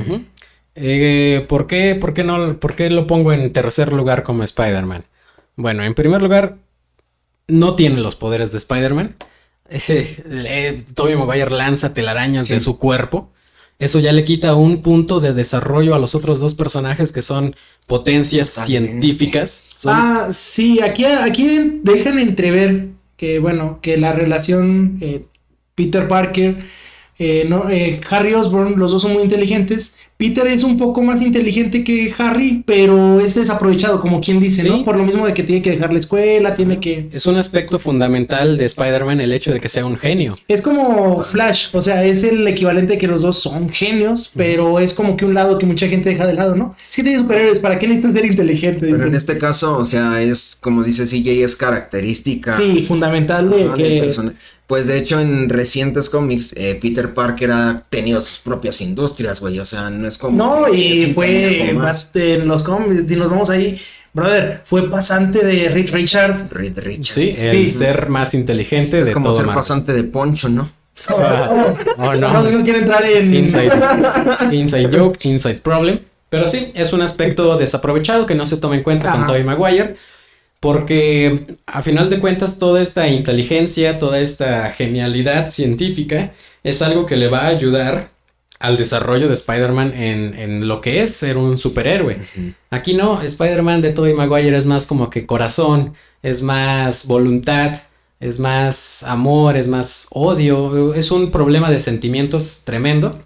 Eh, 0.76 1.44
¿por, 1.48 1.66
qué, 1.66 1.96
por, 1.96 2.14
qué 2.14 2.22
no, 2.22 2.60
¿Por 2.60 2.76
qué 2.76 2.88
lo 2.90 3.08
pongo 3.08 3.32
en 3.32 3.52
tercer 3.52 3.92
lugar 3.92 4.22
como 4.22 4.44
Spider-Man? 4.44 5.02
Bueno, 5.56 5.82
en 5.82 5.94
primer 5.94 6.22
lugar, 6.22 6.58
no 7.48 7.74
tiene 7.74 8.00
los 8.00 8.14
poderes 8.14 8.52
de 8.52 8.58
Spider-Man. 8.58 9.16
Eh, 9.72 10.80
Tobey 10.94 11.16
Maguire 11.16 11.50
lanza 11.50 11.92
telarañas 11.92 12.48
de 12.48 12.60
su 12.60 12.78
cuerpo. 12.78 13.32
Eso 13.80 13.98
ya 13.98 14.12
le 14.12 14.24
quita 14.24 14.54
un 14.54 14.82
punto 14.82 15.18
de 15.20 15.32
desarrollo 15.32 15.94
a 15.94 15.98
los 15.98 16.14
otros 16.14 16.38
dos 16.38 16.54
personajes 16.54 17.12
que 17.12 17.22
son 17.22 17.56
potencias 17.86 18.50
científicas. 18.50 19.64
Son- 19.74 19.94
Ah, 19.96 20.28
sí, 20.32 20.80
aquí, 20.80 21.04
aquí 21.06 21.80
dejan 21.82 22.18
entrever 22.18 22.88
que, 23.16 23.38
bueno, 23.40 23.80
que 23.82 23.96
la 23.96 24.12
relación 24.12 24.98
eh, 25.00 25.24
Peter 25.74 26.06
Parker, 26.08 26.58
eh, 27.22 27.44
no, 27.46 27.68
eh, 27.68 28.00
Harry 28.08 28.32
Osborn, 28.32 28.78
los 28.78 28.92
dos 28.92 29.02
son 29.02 29.12
muy 29.12 29.22
inteligentes, 29.22 29.94
Peter 30.16 30.46
es 30.46 30.64
un 30.64 30.76
poco 30.76 31.00
más 31.02 31.22
inteligente 31.22 31.82
que 31.84 32.12
Harry, 32.18 32.62
pero 32.66 33.20
es 33.20 33.34
desaprovechado, 33.34 34.00
como 34.00 34.20
quien 34.20 34.38
dice, 34.40 34.62
Sí. 34.62 34.68
¿no? 34.68 34.84
Por 34.84 34.96
lo 34.96 35.04
mismo 35.04 35.26
de 35.26 35.32
que 35.32 35.42
tiene 35.42 35.62
que 35.62 35.70
dejar 35.70 35.92
la 35.94 35.98
escuela, 35.98 36.54
tiene 36.56 36.78
que... 36.78 37.08
Es 37.12 37.26
un 37.26 37.36
aspecto 37.36 37.78
fundamental 37.78 38.58
de 38.58 38.66
Spider-Man 38.66 39.20
el 39.20 39.32
hecho 39.32 39.50
de 39.50 39.60
que 39.60 39.68
sea 39.68 39.86
un 39.86 39.96
genio. 39.96 40.34
Es 40.48 40.60
como 40.60 41.22
Flash, 41.22 41.68
o 41.72 41.80
sea, 41.80 42.04
es 42.04 42.22
el 42.24 42.46
equivalente 42.48 42.98
que 42.98 43.06
los 43.06 43.22
dos 43.22 43.38
son 43.38 43.70
genios, 43.70 44.30
pero 44.34 44.78
es 44.78 44.92
como 44.92 45.16
que 45.16 45.24
un 45.24 45.32
lado 45.32 45.56
que 45.58 45.64
mucha 45.64 45.88
gente 45.88 46.10
deja 46.10 46.26
de 46.26 46.34
lado, 46.34 46.54
¿no? 46.54 46.74
Es 46.90 46.96
que 46.96 47.02
tiene 47.02 47.18
superhéroes, 47.18 47.60
¿para 47.60 47.78
qué 47.78 47.86
necesitan 47.86 48.12
ser 48.12 48.26
inteligentes? 48.26 48.90
Pero 48.92 49.06
en 49.06 49.14
este 49.14 49.38
caso, 49.38 49.78
o 49.78 49.84
sea, 49.86 50.20
es 50.20 50.58
como 50.60 50.82
dice 50.82 51.04
CJ, 51.04 51.44
es 51.44 51.56
característica. 51.56 52.58
Sí, 52.58 52.84
fundamental 52.86 53.48
de 53.48 53.56
que... 53.76 54.12
Pues 54.70 54.86
de 54.86 54.98
hecho, 54.98 55.18
en 55.18 55.48
recientes 55.48 56.08
cómics, 56.08 56.54
eh, 56.56 56.78
Peter 56.80 57.12
Parker 57.12 57.50
ha 57.50 57.82
tenido 57.90 58.20
sus 58.20 58.38
propias 58.38 58.80
industrias, 58.80 59.40
güey. 59.40 59.58
O 59.58 59.64
sea, 59.64 59.90
no 59.90 60.06
es 60.06 60.16
como. 60.16 60.38
No, 60.38 60.66
que 60.70 60.76
y 60.76 61.12
fue 61.12 61.72
más. 61.74 62.12
en 62.14 62.46
los 62.46 62.62
cómics, 62.62 63.02
si 63.08 63.16
nos 63.16 63.28
vamos 63.28 63.50
ahí, 63.50 63.80
brother, 64.12 64.62
fue 64.64 64.88
pasante 64.88 65.44
de 65.44 65.70
Reed 65.70 65.90
Richards. 65.92 66.48
Reed 66.50 66.78
Richards. 66.78 67.08
Sí, 67.08 67.34
el 67.36 67.68
Sí. 67.68 67.68
ser 67.68 68.08
más 68.08 68.32
inteligente 68.32 69.00
Es 69.00 69.06
de 69.06 69.12
como 69.12 69.24
todo 69.24 69.36
ser 69.38 69.46
Marvel. 69.46 69.58
pasante 69.58 69.92
de 69.92 70.04
Poncho, 70.04 70.48
¿no? 70.48 70.70
Oh, 71.08 72.14
no. 72.14 72.32
no, 72.32 72.50
no 72.50 72.62
quiero 72.64 72.78
entrar 72.78 73.04
en... 73.04 73.34
Inside, 73.34 73.72
inside 74.52 74.96
joke, 74.96 75.18
inside 75.24 75.56
problem. 75.56 75.98
Pero 76.28 76.46
sí, 76.46 76.68
es 76.74 76.92
un 76.92 77.02
aspecto 77.02 77.56
desaprovechado 77.56 78.24
que 78.24 78.36
no 78.36 78.46
se 78.46 78.58
toma 78.58 78.76
en 78.76 78.84
cuenta 78.84 79.10
con. 79.10 79.26
Tobey 79.26 79.42
Maguire. 79.42 79.96
Porque 80.60 81.56
a 81.66 81.82
final 81.82 82.10
de 82.10 82.20
cuentas 82.20 82.58
toda 82.58 82.82
esta 82.82 83.08
inteligencia, 83.08 83.98
toda 83.98 84.20
esta 84.20 84.70
genialidad 84.70 85.48
científica 85.48 86.32
es 86.62 86.82
algo 86.82 87.06
que 87.06 87.16
le 87.16 87.28
va 87.28 87.40
a 87.40 87.48
ayudar 87.48 88.10
al 88.58 88.76
desarrollo 88.76 89.26
de 89.26 89.34
Spider-Man 89.34 89.94
en, 89.94 90.34
en 90.38 90.68
lo 90.68 90.82
que 90.82 91.02
es 91.02 91.16
ser 91.16 91.38
un 91.38 91.56
superhéroe. 91.56 92.20
Aquí 92.68 92.92
no, 92.92 93.22
Spider-Man 93.22 93.80
de 93.80 93.92
Tobey 93.92 94.12
Maguire 94.12 94.56
es 94.56 94.66
más 94.66 94.86
como 94.86 95.08
que 95.08 95.24
corazón, 95.24 95.94
es 96.22 96.42
más 96.42 97.06
voluntad, 97.06 97.72
es 98.20 98.38
más 98.38 99.02
amor, 99.04 99.56
es 99.56 99.66
más 99.66 100.08
odio, 100.10 100.92
es 100.92 101.10
un 101.10 101.30
problema 101.30 101.70
de 101.70 101.80
sentimientos 101.80 102.64
tremendo. 102.66 103.18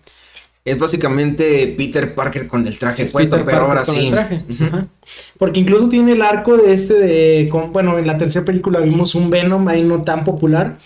Es 0.65 0.79
básicamente 0.79 1.75
Peter 1.77 2.15
Parker 2.15 2.49
con 2.49 2.67
el 2.67 2.79
traje 2.79 3.03
Es 3.05 3.13
puesto, 3.13 3.33
Peter 3.37 3.45
pero 3.45 3.67
Parker 3.67 3.69
ahora 3.69 3.85
con 3.85 3.95
sí. 3.95 4.07
el 4.07 4.13
traje. 4.13 4.45
Porque 5.39 5.61
incluso 5.61 5.89
tiene 5.91 6.13
el 6.13 6.23
arco 6.23 6.57
de 6.57 6.73
este 6.73 6.95
de... 6.95 7.49
con- 7.51 7.73
bueno, 7.73 7.99
en 7.99 8.07
la 8.07 8.17
tercera 8.17 8.45
película 8.47 8.81
vimos 8.81 9.15
un 9.15 9.29
Venom 9.29 9.69
ahí 9.69 9.83
no 9.85 10.03
tan 10.03 10.25
popular. 10.25 10.79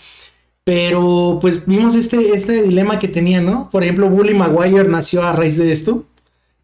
Pero 0.65 1.39
pues 1.41 1.65
vimos 1.65 1.95
este, 1.95 2.33
este 2.35 2.61
dilema 2.61 2.99
que 2.99 3.07
tenía, 3.07 3.41
¿no? 3.41 3.69
Por 3.71 3.83
ejemplo, 3.83 4.09
Bully 4.09 4.33
Maguire 4.33 4.87
nació 4.87 5.23
a 5.23 5.31
raíz 5.33 5.57
de 5.57 5.71
esto. 5.71 6.05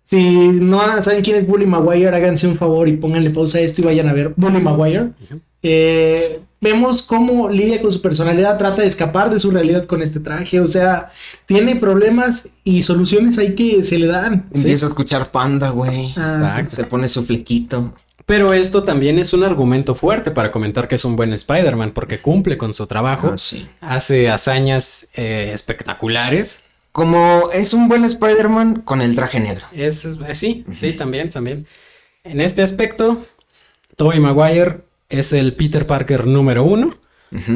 Si 0.04 0.50
no 0.50 1.02
saben 1.02 1.24
quién 1.24 1.38
es 1.38 1.48
Bully 1.48 1.66
Maguire, 1.66 2.10
háganse 2.10 2.48
un 2.48 2.58
favor 2.58 2.88
y 2.88 2.98
pónganle 2.98 3.32
pausa 3.32 3.58
a 3.58 3.62
esto 3.62 3.82
y 3.82 3.86
vayan 3.86 4.08
a 4.10 4.14
ver 4.14 4.34
Bully 4.36 4.60
Maguire. 4.62 5.12
Eh, 5.64 6.42
vemos 6.66 7.04
cómo 7.04 7.48
lidia 7.48 7.80
con 7.80 7.92
su 7.94 8.02
personalidad, 8.02 8.58
trata 8.58 8.82
de 8.82 8.88
escapar 8.88 9.30
de 9.30 9.40
su 9.40 9.52
realidad 9.52 9.86
con 9.86 10.02
este 10.02 10.20
traje. 10.20 10.60
O 10.60 10.68
sea, 10.68 11.12
tiene 11.46 11.76
problemas 11.76 12.50
y 12.64 12.82
soluciones 12.82 13.38
ahí 13.38 13.54
que 13.54 13.84
se 13.84 14.00
le 14.00 14.08
dan. 14.08 14.50
Empieza 14.54 14.88
a 14.88 14.90
escuchar 14.90 15.30
panda, 15.30 15.70
güey. 15.70 16.12
Ah, 16.18 16.32
Exacto. 16.34 16.72
Se 16.76 16.84
pone 16.86 17.08
su 17.08 17.24
flequito. 17.24 17.94
Pero 18.26 18.54
esto 18.54 18.84
también 18.84 19.20
es 19.20 19.34
un 19.34 19.44
argumento 19.44 19.94
fuerte 19.94 20.32
para 20.32 20.50
comentar 20.52 20.88
que 20.88 20.96
es 20.96 21.06
un 21.06 21.16
buen 21.16 21.32
Spider-Man 21.34 21.92
porque 21.92 22.20
cumple 22.20 22.58
con 22.58 22.74
su 22.74 22.88
trabajo, 22.88 23.30
Ah, 23.34 23.38
sí. 23.38 23.68
hace 23.82 24.30
hazañas 24.32 25.10
eh, 25.14 25.52
espectaculares. 25.54 26.64
Como 26.92 27.50
es 27.54 27.74
un 27.76 27.88
buen 27.88 28.04
Spider-Man 28.06 28.82
con 28.82 29.04
el 29.04 29.16
traje 29.16 29.40
negro. 29.40 29.68
Es, 29.72 30.06
es- 30.06 30.18
sí, 30.40 30.66
sí, 30.74 30.94
también, 30.94 31.30
también. 31.30 31.68
En 32.24 32.42
este 32.42 32.64
aspecto, 32.64 33.24
Tobey 33.98 34.20
Maguire 34.20 34.85
es 35.10 35.34
el 35.34 35.54
Peter 35.54 35.86
Parker 35.88 36.26
número 36.26 36.64
uno, 36.64 36.98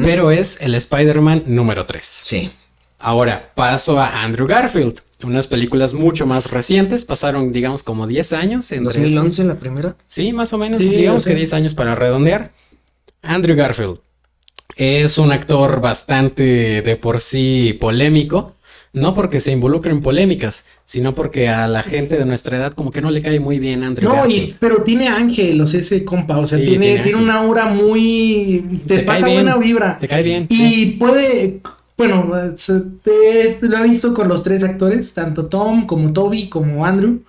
pero 0.02 0.30
es 0.30 0.60
el 0.60 0.74
Spider-Man 0.74 1.44
número 1.46 1.86
tres. 1.86 2.06
Sí. 2.24 2.50
Ahora 2.98 3.52
paso 3.54 3.98
a 3.98 4.22
Andrew 4.22 4.46
Garfield. 4.46 5.00
Unas 5.22 5.46
películas 5.46 5.92
mucho 5.92 6.26
más 6.26 6.50
recientes, 6.50 7.04
pasaron 7.04 7.52
digamos 7.52 7.82
como 7.82 8.06
10 8.06 8.32
años. 8.32 8.72
¿En 8.72 8.78
entre 8.84 9.00
2011 9.02 9.30
estos. 9.30 9.46
la 9.46 9.54
primera? 9.60 9.96
Sí, 10.06 10.32
más 10.32 10.52
o 10.52 10.58
menos, 10.58 10.82
Sí, 10.82 10.88
digamos 10.88 11.24
que 11.24 11.34
10 11.34 11.52
años 11.52 11.74
para 11.74 11.94
redondear. 11.94 12.52
Andrew 13.22 13.56
Garfield 13.56 13.98
es 14.76 15.18
un 15.18 15.30
actor 15.32 15.80
bastante 15.80 16.80
de 16.82 16.96
por 16.96 17.20
sí 17.20 17.76
polémico, 17.80 18.54
no 18.92 19.14
porque 19.14 19.38
se 19.40 19.52
involucre 19.52 19.92
en 19.92 20.00
polémicas, 20.00 20.66
sino 20.84 21.14
porque 21.14 21.48
a 21.48 21.68
la 21.68 21.82
gente 21.84 22.16
de 22.18 22.24
nuestra 22.24 22.56
edad 22.56 22.72
como 22.72 22.90
que 22.90 23.00
no 23.00 23.10
le 23.10 23.22
cae 23.22 23.38
muy 23.38 23.58
bien 23.60 23.84
Andrew 23.84 24.08
No, 24.12 24.26
y, 24.28 24.54
pero 24.58 24.82
tiene 24.82 25.06
ángel, 25.08 25.60
o 25.60 25.66
sea, 25.66 25.80
ese 25.80 26.04
compa, 26.04 26.38
o 26.38 26.46
sea, 26.46 26.58
Sí, 26.58 26.64
tiene, 26.66 26.98
tiene 26.98 27.18
una 27.18 27.34
aura 27.38 27.66
muy... 27.66 28.80
Te, 28.86 28.98
Te 28.98 29.02
pasa 29.04 29.26
bien, 29.26 29.42
buena 29.42 29.56
vibra. 29.58 29.98
¿Te 30.00 30.08
cae 30.08 30.22
bien? 30.24 30.46
Y 30.48 30.56
Sí. 30.56 30.96
puede, 30.98 31.60
bueno, 31.96 32.32
se- 32.56 32.80
te- 33.04 33.58
lo 33.62 33.78
he 33.78 33.88
visto 33.88 34.12
con 34.12 34.26
los 34.28 34.42
tres 34.42 34.64
actores, 34.64 35.14
tanto 35.14 35.46
Tom 35.46 35.86
como 35.86 36.12
Toby 36.12 36.48
como 36.48 36.84
Andrew. 36.84 37.20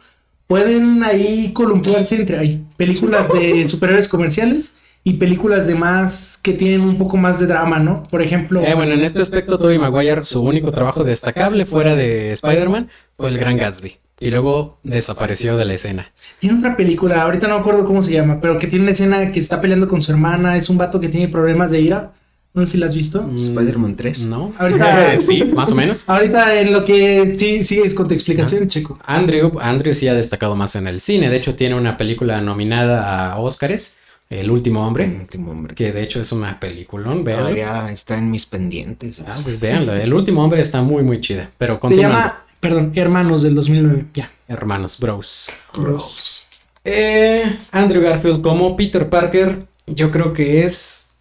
Pueden 0.47 1.03
ahí 1.03 1.51
columpiarse 1.53 2.15
entre 2.15 2.37
ahí, 2.39 2.61
películas 2.75 3.27
de 3.31 3.69
superhéroes 3.69 4.07
comerciales 4.09 4.73
y 5.03 5.13
películas 5.13 5.65
de 5.67 5.73
más 5.75 6.37
que 6.41 6.53
tienen 6.53 6.81
un 6.81 6.97
poco 6.97 7.17
más 7.17 7.39
de 7.39 7.47
drama, 7.47 7.79
¿no? 7.79 8.03
Por 8.03 8.21
ejemplo, 8.21 8.61
Eh, 8.61 8.75
bueno, 8.75 8.93
en 8.93 9.01
este 9.03 9.19
aspecto 9.21 9.57
Tobey 9.57 9.77
Maguire, 9.79 10.21
su 10.23 10.41
único 10.43 10.71
trabajo 10.71 11.03
destacable 11.03 11.65
fuera 11.65 11.95
de 11.95 12.31
Spider-Man 12.31 12.89
fue 13.17 13.29
el 13.29 13.37
Gran 13.39 13.57
Gatsby. 13.57 13.97
Y 14.19 14.29
luego 14.29 14.77
desapareció 14.83 15.57
de 15.57 15.65
la 15.65 15.73
escena. 15.73 16.11
tiene 16.39 16.59
otra 16.59 16.77
película, 16.77 17.23
ahorita 17.23 17.47
no 17.47 17.55
me 17.55 17.61
acuerdo 17.61 17.85
cómo 17.85 18.03
se 18.03 18.13
llama, 18.13 18.39
pero 18.39 18.57
que 18.59 18.67
tiene 18.67 18.83
una 18.83 18.91
escena 18.91 19.31
que 19.31 19.39
está 19.39 19.59
peleando 19.59 19.87
con 19.87 20.03
su 20.03 20.11
hermana, 20.11 20.57
es 20.57 20.69
un 20.69 20.77
vato 20.77 20.99
que 20.99 21.09
tiene 21.09 21.27
problemas 21.27 21.71
de 21.71 21.81
ira. 21.81 22.11
No 22.53 22.63
sé 22.65 22.73
si 22.73 22.77
la 22.79 22.87
has 22.87 22.95
visto. 22.95 23.23
Mm, 23.23 23.37
Spider-Man 23.37 23.95
3. 23.95 24.27
No. 24.27 24.51
Ahorita- 24.59 25.17
sí, 25.19 25.45
más 25.55 25.71
o 25.71 25.75
menos. 25.75 26.07
Ahorita 26.09 26.59
en 26.59 26.73
lo 26.73 26.83
que 26.85 27.35
sí 27.39 27.63
sigues 27.63 27.93
con 27.95 28.09
tu 28.09 28.13
explicación, 28.13 28.67
Checo. 28.67 28.99
Andrew, 29.05 29.57
Andrew 29.61 29.95
sí 29.95 30.07
ha 30.09 30.13
destacado 30.13 30.55
más 30.55 30.75
en 30.75 30.85
el 30.87 30.99
cine. 30.99 31.29
De 31.29 31.37
hecho, 31.37 31.55
tiene 31.55 31.75
una 31.75 31.95
película 31.95 32.41
nominada 32.41 33.31
a 33.31 33.39
Oscars, 33.39 33.99
El 34.31 34.49
último 34.49 34.79
El 34.81 34.87
hombre, 34.87 35.17
último 35.21 35.51
hombre. 35.51 35.75
que 35.75 35.91
de 35.91 36.01
hecho 36.01 36.21
es 36.21 36.31
una 36.31 36.59
peliculón. 36.59 37.23
Véanlo. 37.23 37.43
Todavía 37.49 37.91
está 37.91 38.17
en 38.17 38.31
mis 38.31 38.45
pendientes. 38.45 39.21
Ah, 39.27 39.41
pues 39.43 39.59
véanlo. 39.59 39.93
El 39.93 40.13
último 40.13 40.43
hombre 40.43 40.61
está 40.61 40.81
muy, 40.81 41.03
muy 41.03 41.19
chida. 41.19 41.51
Pero 41.57 41.75
Se 41.75 41.81
continuando. 41.81 42.17
llama, 42.17 42.45
perdón, 42.59 42.93
Hermanos 42.95 43.43
del 43.43 43.55
2009. 43.55 44.05
Ya. 44.13 44.31
Hermanos 44.47 44.99
Bros. 44.99 45.51
Gross. 45.73 46.47
Eh, 46.85 47.59
Andrew 47.71 48.01
Garfield 48.01 48.41
como 48.41 48.75
Peter 48.75 49.09
Parker, 49.09 49.65
yo 49.85 50.09
creo 50.09 50.33
que 50.33 50.63
es 50.65 51.11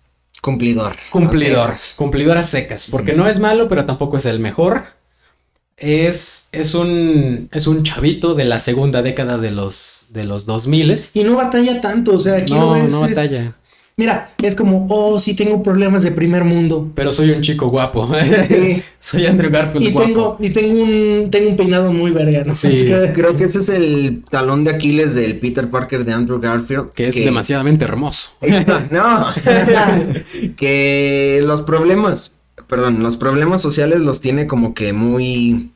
Cumplidor. 0.40 0.96
Cumplidor, 1.10 1.74
cumplidor 1.96 2.38
a 2.38 2.42
secas, 2.42 2.88
porque 2.90 3.12
no 3.12 3.28
es 3.28 3.38
malo, 3.38 3.68
pero 3.68 3.84
tampoco 3.84 4.16
es 4.16 4.24
el 4.24 4.38
mejor. 4.38 4.84
Es, 5.80 6.48
es, 6.52 6.74
un, 6.74 7.48
es 7.52 7.66
un 7.66 7.82
chavito 7.82 8.34
de 8.34 8.44
la 8.44 8.60
segunda 8.60 9.00
década 9.02 9.38
de 9.38 9.50
los, 9.50 10.08
de 10.12 10.24
los 10.24 10.44
2000 10.46 10.94
Y 11.14 11.24
no 11.24 11.36
batalla 11.36 11.80
tanto, 11.80 12.12
o 12.14 12.20
sea, 12.20 12.36
aquí 12.36 12.52
No, 12.52 12.60
lo 12.76 12.82
ves. 12.82 12.92
no 12.92 13.04
es- 13.06 13.14
batalla. 13.16 13.54
Mira, 13.96 14.30
es 14.40 14.54
como, 14.54 14.86
oh, 14.88 15.18
sí 15.20 15.34
tengo 15.34 15.62
problemas 15.62 16.02
de 16.02 16.10
primer 16.10 16.42
mundo. 16.42 16.90
Pero 16.94 17.12
soy 17.12 17.32
un 17.32 17.42
chico 17.42 17.68
guapo. 17.68 18.08
Sí. 18.48 18.82
soy 18.98 19.26
Andrew 19.26 19.50
Garfield 19.50 19.86
Y 19.88 19.90
guapo. 19.92 20.06
tengo, 20.08 20.36
y 20.40 20.50
tengo 20.50 20.82
un, 20.82 21.28
tengo 21.30 21.50
un 21.50 21.56
peinado 21.56 21.92
muy 21.92 22.10
verga, 22.10 22.44
¿no? 22.44 22.54
Sí. 22.54 22.68
Es 22.72 22.84
que- 22.84 23.12
Creo 23.12 23.36
que 23.36 23.44
ese 23.44 23.60
es 23.60 23.68
el 23.68 24.22
talón 24.30 24.64
de 24.64 24.70
Aquiles 24.70 25.14
del 25.16 25.38
Peter 25.38 25.68
Parker 25.68 26.06
de 26.06 26.14
Andrew 26.14 26.40
Garfield. 26.40 26.92
Que 26.92 27.08
es 27.08 27.14
demasiadamente 27.16 27.84
hermoso. 27.84 28.30
Exacto, 28.40 28.94
No. 28.94 29.26
que 30.56 31.40
los 31.44 31.60
problemas, 31.62 32.36
perdón, 32.70 33.02
los 33.02 33.18
problemas 33.18 33.60
sociales 33.60 34.00
los 34.00 34.22
tiene 34.22 34.46
como 34.46 34.72
que 34.72 34.94
muy 34.94 35.70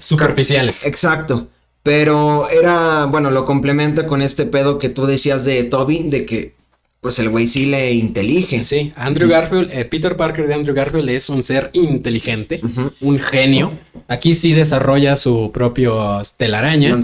Superficiales. 0.00 0.84
exacto. 0.86 1.48
Pero 1.84 2.48
era, 2.48 3.06
bueno, 3.06 3.30
lo 3.30 3.44
complementa 3.44 4.06
con 4.06 4.22
este 4.22 4.46
pedo 4.46 4.78
que 4.78 4.88
tú 4.88 5.06
decías 5.06 5.44
de 5.44 5.62
Toby, 5.64 6.04
de 6.04 6.26
que 6.26 6.54
pues 7.00 7.18
el 7.18 7.30
güey 7.30 7.48
sí 7.48 7.66
le 7.66 7.92
intelige. 7.92 8.62
Sí, 8.62 8.92
Andrew 8.94 9.28
Garfield, 9.28 9.72
eh, 9.72 9.84
Peter 9.84 10.16
Parker 10.16 10.46
de 10.46 10.54
Andrew 10.54 10.74
Garfield 10.74 11.08
es 11.10 11.28
un 11.28 11.42
ser 11.42 11.70
inteligente, 11.72 12.60
un 13.00 13.18
genio. 13.18 13.72
Aquí 14.06 14.36
sí 14.36 14.52
desarrolla 14.52 15.16
su 15.16 15.50
propio 15.52 16.22
telaraña. 16.36 17.02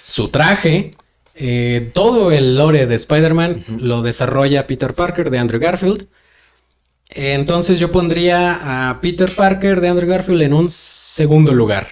Su 0.00 0.28
traje, 0.28 0.92
eh, 1.34 1.90
todo 1.92 2.30
el 2.30 2.56
lore 2.56 2.86
de 2.86 2.94
Spider-Man 2.94 3.64
lo 3.78 4.02
desarrolla 4.02 4.68
Peter 4.68 4.94
Parker 4.94 5.30
de 5.30 5.38
Andrew 5.38 5.60
Garfield. 5.60 6.06
Entonces 7.08 7.78
yo 7.78 7.90
pondría 7.90 8.90
a 8.90 9.00
Peter 9.00 9.34
Parker 9.34 9.80
de 9.80 9.88
Andrew 9.88 10.08
Garfield 10.08 10.42
en 10.42 10.52
un 10.52 10.68
segundo 10.70 11.52
lugar, 11.52 11.86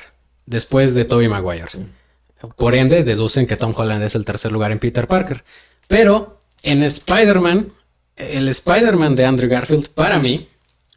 después 0.46 0.94
de 0.94 1.04
Tobey 1.04 1.28
Maguire. 1.28 1.68
Sí. 1.70 1.86
Por 2.56 2.74
ende, 2.74 3.04
deducen 3.04 3.46
que 3.46 3.56
Tom 3.56 3.72
Holland 3.76 4.02
es 4.02 4.14
el 4.14 4.24
tercer 4.24 4.52
lugar 4.52 4.72
en 4.72 4.78
Peter 4.78 5.06
Parker. 5.06 5.44
Pero 5.88 6.40
en 6.62 6.82
Spider-Man, 6.82 7.72
el 8.16 8.48
Spider-Man 8.48 9.16
de 9.16 9.24
Andrew 9.24 9.48
Garfield, 9.48 9.88
para 9.90 10.18
mí, 10.18 10.48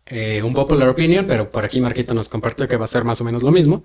eh, 0.06 0.42
un 0.44 0.54
popular 0.54 0.90
opinion, 0.90 1.26
pero 1.28 1.52
por 1.52 1.66
aquí 1.66 1.80
Marquito 1.80 2.14
nos 2.14 2.30
compartió 2.30 2.68
que 2.68 2.78
va 2.78 2.86
a 2.86 2.90
ser 2.90 3.04
más 3.04 3.20
o 3.22 3.24
menos 3.24 3.44
lo 3.44 3.52
mismo. 3.52 3.84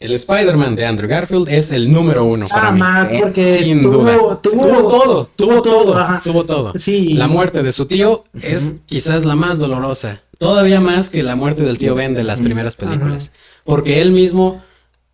El 0.00 0.12
Spider-Man 0.12 0.74
de 0.76 0.86
Andrew 0.86 1.08
Garfield 1.08 1.48
es 1.48 1.70
el 1.70 1.92
número 1.92 2.24
uno 2.24 2.46
para 2.48 2.68
Ah, 2.68 2.72
mí. 2.72 2.80
más, 2.80 3.08
porque 3.20 3.62
Sin 3.62 3.82
tuvo, 3.82 3.92
duda. 3.98 4.40
tuvo, 4.42 4.62
Tuvo 4.66 4.88
todo, 4.90 5.30
tuvo 5.36 5.62
todo, 5.62 5.98
ajá. 5.98 6.20
tuvo 6.22 6.44
todo. 6.44 6.72
Sí. 6.76 7.14
La 7.14 7.28
muerte 7.28 7.62
de 7.62 7.72
su 7.72 7.86
tío 7.86 8.24
es 8.40 8.80
quizás 8.86 9.24
la 9.24 9.36
más 9.36 9.60
dolorosa, 9.60 10.22
todavía 10.38 10.80
más 10.80 11.10
que 11.10 11.22
la 11.22 11.36
muerte 11.36 11.62
del 11.62 11.78
tío 11.78 11.94
Ben 11.94 12.14
de 12.14 12.24
las 12.24 12.40
primeras 12.40 12.76
películas, 12.76 13.32
porque 13.64 14.00
él 14.00 14.10
mismo 14.10 14.62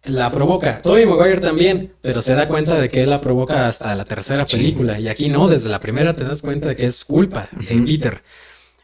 la 0.04 0.32
provoca. 0.32 0.80
Tobey 0.80 1.04
Maguire 1.04 1.40
también, 1.40 1.92
pero 2.00 2.22
se 2.22 2.34
da 2.34 2.48
cuenta 2.48 2.78
de 2.80 2.88
que 2.88 3.02
él 3.02 3.10
la 3.10 3.20
provoca 3.20 3.66
hasta 3.66 3.94
la 3.94 4.06
tercera 4.06 4.46
película 4.46 4.98
y 4.98 5.08
aquí 5.08 5.28
no, 5.28 5.46
desde 5.46 5.68
la 5.68 5.78
primera 5.78 6.14
te 6.14 6.24
das 6.24 6.40
cuenta 6.40 6.68
de 6.68 6.76
que 6.76 6.86
es 6.86 7.04
culpa 7.04 7.50
de 7.52 7.82
Peter. 7.82 8.22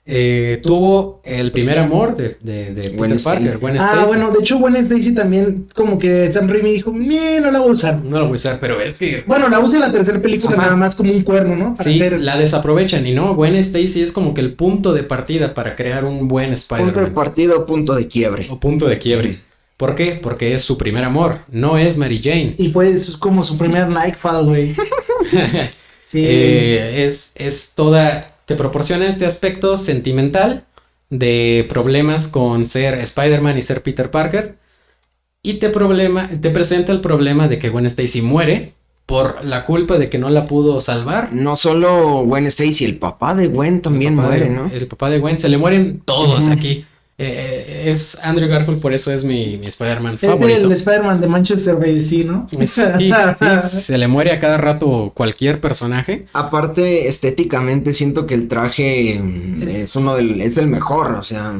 Eh, 0.08 0.60
tuvo 0.62 1.20
el 1.24 1.50
primer 1.50 1.80
amor 1.80 2.16
de, 2.16 2.36
de, 2.40 2.72
de 2.72 2.90
Peter 2.90 2.96
Parker, 3.24 3.48
Stacy. 3.56 3.78
Ah, 3.80 4.04
bueno, 4.06 4.30
de 4.30 4.38
hecho, 4.38 4.58
Gwen 4.58 4.76
Stacy 4.76 5.12
también, 5.16 5.66
como 5.74 5.98
que 5.98 6.32
Sam 6.32 6.48
Raimi 6.48 6.70
dijo, 6.74 6.92
"Meh, 6.92 7.40
no 7.40 7.50
la 7.50 7.58
voy 7.58 7.70
a 7.70 7.72
usar. 7.72 7.96
No 8.04 8.18
lo 8.20 8.24
voy 8.26 8.32
a 8.32 8.34
usar, 8.36 8.58
pero 8.60 8.80
es 8.80 9.00
que 9.00 9.24
Bueno, 9.26 9.48
la 9.48 9.58
usa 9.58 9.78
en 9.80 9.86
la 9.86 9.90
tercera 9.92 10.22
película 10.22 10.52
Ajá. 10.54 10.62
nada 10.66 10.76
más 10.76 10.94
como 10.94 11.12
un 11.12 11.22
cuerno, 11.22 11.56
¿no? 11.56 11.74
Para 11.74 11.90
Sí, 11.90 12.00
hacer- 12.00 12.20
la 12.20 12.36
desaprovechan 12.36 13.04
y 13.04 13.14
no, 13.14 13.34
Gwen 13.34 13.56
Stacy 13.56 14.02
es 14.02 14.12
como 14.12 14.32
que 14.32 14.42
el 14.42 14.52
punto 14.54 14.92
de 14.92 15.02
partida 15.02 15.54
para 15.54 15.74
crear 15.74 16.04
un 16.04 16.28
buen 16.28 16.50
Punto 16.50 16.54
de 16.70 16.76
Spider-Man. 16.84 17.12
partido, 17.14 17.66
punto 17.66 17.94
de 17.96 18.06
quiebre. 18.06 18.46
O 18.48 18.60
punto 18.60 18.86
de 18.86 18.98
quiebre. 18.98 19.40
¿Por 19.76 19.96
qué? 19.96 20.12
Porque 20.22 20.54
es 20.54 20.62
su 20.62 20.78
primer 20.78 21.02
amor, 21.02 21.38
no 21.50 21.78
es 21.78 21.98
Mary 21.98 22.20
Jane. 22.22 22.54
Y 22.58 22.68
pues 22.68 23.08
es 23.08 23.16
como 23.16 23.42
su 23.42 23.58
primer 23.58 23.88
Nightfall, 23.88 24.44
güey. 24.46 24.72
Sí. 26.04 26.22
Eh, 26.24 27.04
es, 27.04 27.34
es 27.36 27.72
toda, 27.74 28.28
te 28.46 28.54
proporciona 28.54 29.06
este 29.08 29.26
aspecto 29.26 29.76
sentimental 29.76 30.64
de 31.10 31.66
problemas 31.68 32.26
con 32.28 32.64
ser 32.66 32.98
Spider-Man 33.00 33.58
y 33.58 33.62
ser 33.62 33.82
Peter 33.82 34.10
Parker. 34.10 34.56
Y 35.42 35.54
te, 35.54 35.68
problema, 35.68 36.28
te 36.28 36.50
presenta 36.50 36.90
el 36.92 37.00
problema 37.00 37.46
de 37.46 37.58
que 37.58 37.68
Gwen 37.68 37.86
Stacy 37.86 38.22
muere 38.22 38.72
por 39.04 39.44
la 39.44 39.64
culpa 39.64 39.98
de 39.98 40.08
que 40.10 40.18
no 40.18 40.30
la 40.30 40.46
pudo 40.46 40.80
salvar. 40.80 41.32
No 41.32 41.54
solo 41.54 42.24
Gwen 42.24 42.46
Stacy, 42.46 42.84
el 42.84 42.98
papá 42.98 43.34
de 43.36 43.46
Gwen 43.46 43.80
también 43.82 44.16
muere, 44.16 44.46
de- 44.46 44.50
¿no? 44.50 44.70
El 44.72 44.88
papá 44.88 45.10
de 45.10 45.20
Gwen, 45.20 45.38
se 45.38 45.48
le 45.48 45.58
mueren 45.58 46.00
todos 46.04 46.48
aquí. 46.48 46.84
Eh, 47.18 47.84
es 47.86 48.18
Andrew 48.22 48.46
Garfield, 48.48 48.80
por 48.80 48.92
eso 48.92 49.10
es 49.10 49.24
mi, 49.24 49.56
mi 49.56 49.68
Spider-Man 49.68 50.14
es 50.16 50.20
favorito. 50.20 50.66
el 50.66 50.72
Spider-Man 50.72 51.20
de 51.22 51.28
Manchester 51.28 51.74
¿no? 52.26 52.46
Sí, 52.66 52.66
sí, 53.38 53.80
se 53.80 53.96
le 53.96 54.06
muere 54.06 54.32
a 54.32 54.40
cada 54.40 54.58
rato 54.58 55.12
cualquier 55.14 55.60
personaje. 55.60 56.26
Aparte, 56.34 57.08
estéticamente 57.08 57.94
siento 57.94 58.26
que 58.26 58.34
el 58.34 58.48
traje 58.48 59.18
mm, 59.22 59.62
Es- 59.62 59.74
es, 59.74 59.96
uno 59.96 60.14
del, 60.14 60.40
es 60.42 60.58
el 60.58 60.66
mejor, 60.66 61.12
o 61.12 61.22
sea, 61.22 61.54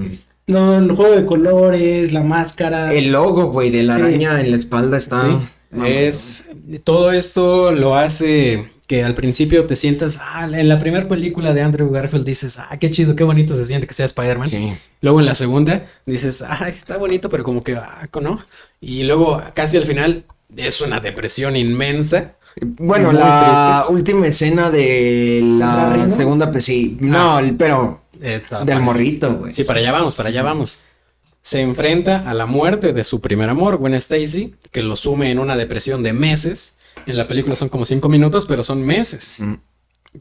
No, 0.47 0.77
el 0.79 0.93
juego 0.93 1.17
de 1.17 1.25
colores, 1.25 2.13
la 2.13 2.23
máscara. 2.23 2.93
el 2.93 3.13
logo, 3.13 3.47
güey, 3.47 3.71
de 3.71 3.83
la 3.83 3.97
Sí. 3.97 4.03
araña 4.03 4.41
en 4.41 4.51
la 4.51 4.57
espalda 4.57 4.99
está. 4.99 5.41
Es 5.85 6.49
todo 6.85 7.13
esto 7.13 7.73
lo 7.73 7.97
hace 7.97 8.71
que 8.87 9.02
al 9.02 9.14
principio 9.14 9.66
te 9.66 9.75
sientas, 9.75 10.21
ah, 10.23 10.45
en 10.50 10.69
la 10.69 10.78
primera 10.78 11.09
película 11.09 11.52
de 11.52 11.62
Andrew 11.62 11.90
Garfield 11.90 12.25
dices, 12.25 12.59
ah, 12.59 12.76
qué 12.78 12.90
chido, 12.90 13.16
qué 13.16 13.25
bonito 13.25 13.57
se 13.57 13.66
siente 13.66 13.87
que 13.87 13.95
sea 13.95 14.07
Spider-Man. 14.07 14.49
Sí. 14.50 14.73
Luego 15.00 15.19
en 15.21 15.26
la 15.26 15.35
segunda 15.35 15.85
dices, 16.07 16.43
ah, 16.47 16.69
está 16.69 16.97
bonito, 16.97 17.28
pero 17.28 17.43
como 17.43 17.64
que, 17.64 17.75
ah, 17.76 18.09
¿no? 18.23 18.40
Y 18.81 19.02
luego 19.02 19.43
casi 19.55 19.76
al 19.76 19.85
final 19.87 20.25
es 20.57 20.81
una 20.81 21.00
depresión 21.00 21.57
inmensa. 21.57 22.35
Bueno, 22.61 23.12
la 23.12 23.87
última 23.90 24.28
escena 24.28 24.71
de 24.71 25.40
la 25.45 26.09
segunda, 26.09 26.50
pues 26.50 26.64
sí. 26.64 26.97
No, 27.00 27.37
Ah. 27.37 27.40
el- 27.40 27.57
pero 27.57 28.02
Eh, 28.23 28.40
del 28.64 28.81
morrito, 28.81 29.35
güey. 29.35 29.52
Sí, 29.52 29.64
para 29.64 29.81
allá 29.81 29.93
vamos, 29.93 30.14
para 30.14 30.31
allá 30.31 30.43
vamos. 30.43 30.83
Se 31.43 31.61
enfrenta 31.61 32.28
a 32.28 32.33
la 32.33 32.47
muerte 32.47 32.95
de 32.95 33.05
su 33.05 33.21
primer 33.21 33.50
amor, 33.50 33.76
Gwen 33.76 33.93
Stacy, 33.95 34.55
que 34.73 34.83
lo 34.83 34.97
sume 34.97 35.31
en 35.31 35.38
una 35.38 35.55
depresión 35.57 36.02
de 36.02 36.14
meses. 36.14 36.78
En 37.05 37.17
la 37.17 37.29
película 37.29 37.55
son 37.55 37.69
como 37.69 37.85
cinco 37.85 38.09
minutos, 38.09 38.47
pero 38.47 38.62
son 38.62 38.85
meses. 38.85 39.43
Mm. 39.45 39.55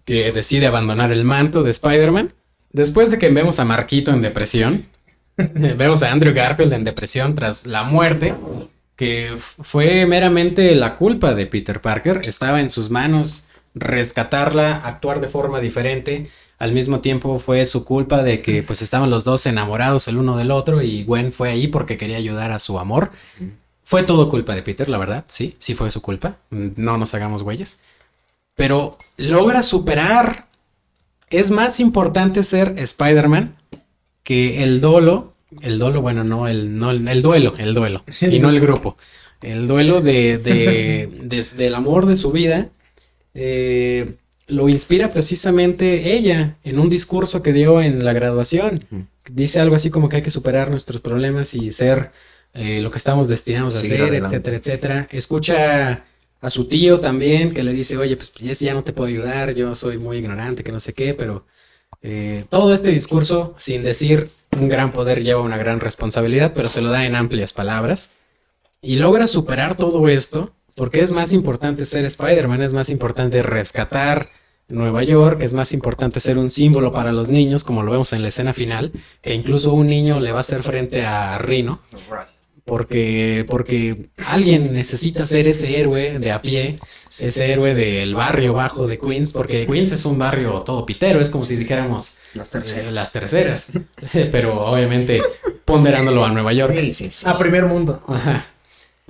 que 0.03 0.31
decide 0.31 0.67
abandonar 0.67 1.11
el 1.11 1.23
manto 1.23 1.63
de 1.63 1.71
Spider-Man. 1.71 2.33
Después 2.71 3.11
de 3.11 3.17
que 3.17 3.29
vemos 3.29 3.59
a 3.59 3.65
Marquito 3.65 4.11
en 4.11 4.21
depresión, 4.21 4.87
vemos 5.37 6.03
a 6.03 6.11
Andrew 6.11 6.33
Garfield 6.33 6.73
en 6.73 6.83
depresión 6.83 7.35
tras 7.35 7.65
la 7.65 7.83
muerte, 7.83 8.35
que 8.95 9.33
fue 9.37 10.05
meramente 10.05 10.75
la 10.75 10.97
culpa 10.97 11.33
de 11.33 11.45
Peter 11.45 11.81
Parker. 11.81 12.21
Estaba 12.25 12.59
en 12.59 12.69
sus 12.69 12.89
manos 12.89 13.47
rescatarla, 13.73 14.77
actuar 14.77 15.21
de 15.21 15.27
forma 15.27 15.59
diferente. 15.59 16.29
Al 16.57 16.71
mismo 16.71 17.01
tiempo 17.01 17.39
fue 17.39 17.65
su 17.65 17.83
culpa 17.83 18.23
de 18.23 18.41
que 18.41 18.63
pues 18.63 18.81
estaban 18.81 19.09
los 19.09 19.25
dos 19.25 19.45
enamorados 19.45 20.07
el 20.07 20.17
uno 20.17 20.37
del 20.37 20.51
otro 20.51 20.81
y 20.81 21.03
Gwen 21.03 21.33
fue 21.33 21.49
ahí 21.49 21.67
porque 21.67 21.97
quería 21.97 22.17
ayudar 22.17 22.51
a 22.51 22.59
su 22.59 22.79
amor. 22.79 23.11
Fue 23.85 24.03
todo 24.03 24.29
culpa 24.29 24.53
de 24.55 24.63
Peter, 24.63 24.89
la 24.89 24.97
verdad, 24.97 25.23
sí, 25.27 25.55
sí 25.59 25.75
fue 25.75 25.89
su 25.91 26.01
culpa. 26.01 26.37
No 26.49 26.97
nos 26.97 27.13
hagamos 27.15 27.41
güeyes 27.43 27.81
pero 28.57 28.97
logra 29.17 29.63
superar. 29.63 30.47
Es 31.29 31.51
más 31.51 31.81
importante 31.81 32.41
ser 32.43 32.73
Spider-Man 32.77 33.55
que 34.23 34.63
el 34.63 34.79
dolo. 34.79 35.33
El 35.61 35.77
dolo, 35.77 36.01
bueno, 36.01 36.23
no 36.23 36.47
el, 36.47 36.77
no, 36.79 36.89
el, 36.91 37.05
el 37.07 37.21
duelo, 37.21 37.53
el 37.57 37.73
duelo. 37.73 38.03
Y 38.21 38.39
no 38.39 38.49
el 38.49 38.61
grupo. 38.61 38.95
El 39.41 39.67
duelo 39.67 39.99
de, 40.01 40.37
de- 40.37 41.09
de- 41.23 41.43
del 41.57 41.75
amor 41.75 42.05
de 42.05 42.15
su 42.15 42.31
vida. 42.31 42.69
eh, 43.33 44.15
lo 44.47 44.69
inspira 44.69 45.09
precisamente 45.11 46.15
ella 46.15 46.55
en 46.63 46.77
un 46.79 46.89
discurso 46.89 47.41
que 47.41 47.51
dio 47.51 47.81
en 47.81 48.05
la 48.05 48.13
graduación. 48.13 48.79
Ujú. 48.91 49.05
Dice 49.31 49.59
algo 49.59 49.75
así 49.75 49.89
como 49.89 50.07
que 50.07 50.17
hay 50.17 50.21
que 50.21 50.29
superar 50.31 50.69
nuestros 50.69 51.01
problemas 51.01 51.55
y 51.55 51.71
ser 51.71 52.11
eh, 52.55 52.79
lo 52.81 52.89
que 52.89 52.97
estamos 52.97 53.27
destinados 53.27 53.75
a 53.75 53.79
adelante. 53.79 54.17
etcétera, 54.17 54.57
etcétera. 54.57 55.07
Escucha 55.11 56.05
a 56.41 56.49
su 56.49 56.67
tío 56.67 56.99
también 57.01 57.53
que 57.53 57.63
le 57.63 57.73
dice, 57.73 57.97
oye, 57.97 58.15
pues 58.15 58.33
ya, 58.33 58.53
ya 58.53 58.73
no 58.73 58.83
te 58.83 58.93
puedo 58.93 59.09
ayudar, 59.09 59.53
yo 59.53 59.75
soy 59.75 59.97
muy 59.97 60.17
ignorante, 60.17 60.63
que 60.63 60.71
no 60.71 60.79
sé 60.79 60.93
qué, 60.93 61.13
pero 61.13 61.45
eh, 62.01 62.45
todo 62.49 62.73
este 62.73 62.89
discurso, 62.91 63.53
sin 63.57 63.83
decir 63.83 64.31
un 64.51 64.69
gran 64.69 64.93
poder 64.93 65.21
lleva 65.21 65.41
una 65.41 65.57
gran 65.57 65.81
responsabilidad, 65.81 66.53
pero 66.55 66.69
se 66.69 66.81
lo 66.81 66.89
da 66.89 67.05
en 67.05 67.15
amplias 67.15 67.51
palabras. 67.51 68.15
Y 68.81 68.97
logra 68.97 69.27
superar 69.27 69.75
todo 69.75 70.07
esto, 70.07 70.53
porque 70.75 71.01
es 71.01 71.11
más 71.11 71.33
importante 71.33 71.83
ser 71.83 72.05
Spider-Man, 72.05 72.61
es 72.61 72.71
más 72.71 72.89
importante 72.89 73.43
rescatar 73.43 74.29
Nueva 74.67 75.03
York, 75.03 75.41
es 75.41 75.53
más 75.53 75.73
importante 75.73 76.19
ser 76.19 76.37
un 76.37 76.49
símbolo 76.49 76.91
para 76.91 77.11
los 77.11 77.29
niños, 77.29 77.63
como 77.63 77.83
lo 77.83 77.91
vemos 77.91 78.13
en 78.13 78.21
la 78.21 78.29
escena 78.29 78.53
final, 78.53 78.91
que 79.21 79.33
incluso 79.33 79.73
un 79.73 79.87
niño 79.87 80.19
le 80.19 80.31
va 80.31 80.37
a 80.37 80.41
hacer 80.41 80.63
frente 80.63 81.05
a 81.05 81.37
Rino, 81.37 81.79
porque, 82.65 83.45
porque 83.47 84.07
alguien 84.17 84.73
necesita 84.73 85.23
ser 85.23 85.47
ese 85.47 85.79
héroe 85.79 86.17
de 86.17 86.31
a 86.31 86.41
pie, 86.41 86.79
ese 87.19 87.51
héroe 87.51 87.75
del 87.75 88.15
barrio 88.15 88.53
bajo 88.53 88.87
de 88.87 88.97
Queens, 88.97 89.31
porque 89.31 89.67
Queens 89.67 89.91
es 89.91 90.03
un 90.05 90.17
barrio 90.17 90.61
todo 90.63 90.83
pitero, 90.83 91.21
es 91.21 91.29
como 91.29 91.43
si 91.43 91.55
dijéramos 91.55 92.17
Las 92.33 92.49
eh, 92.49 92.51
terceras. 92.53 92.93
las 92.93 93.11
terceras, 93.11 93.71
pero 94.31 94.65
obviamente 94.65 95.21
ponderándolo 95.63 96.25
a 96.25 96.31
Nueva 96.31 96.53
York. 96.53 96.73
Sí, 96.75 96.93
sí, 96.93 97.11
sí. 97.11 97.29
A 97.29 97.37
primer 97.37 97.65
mundo. 97.65 98.01
Ajá. 98.07 98.47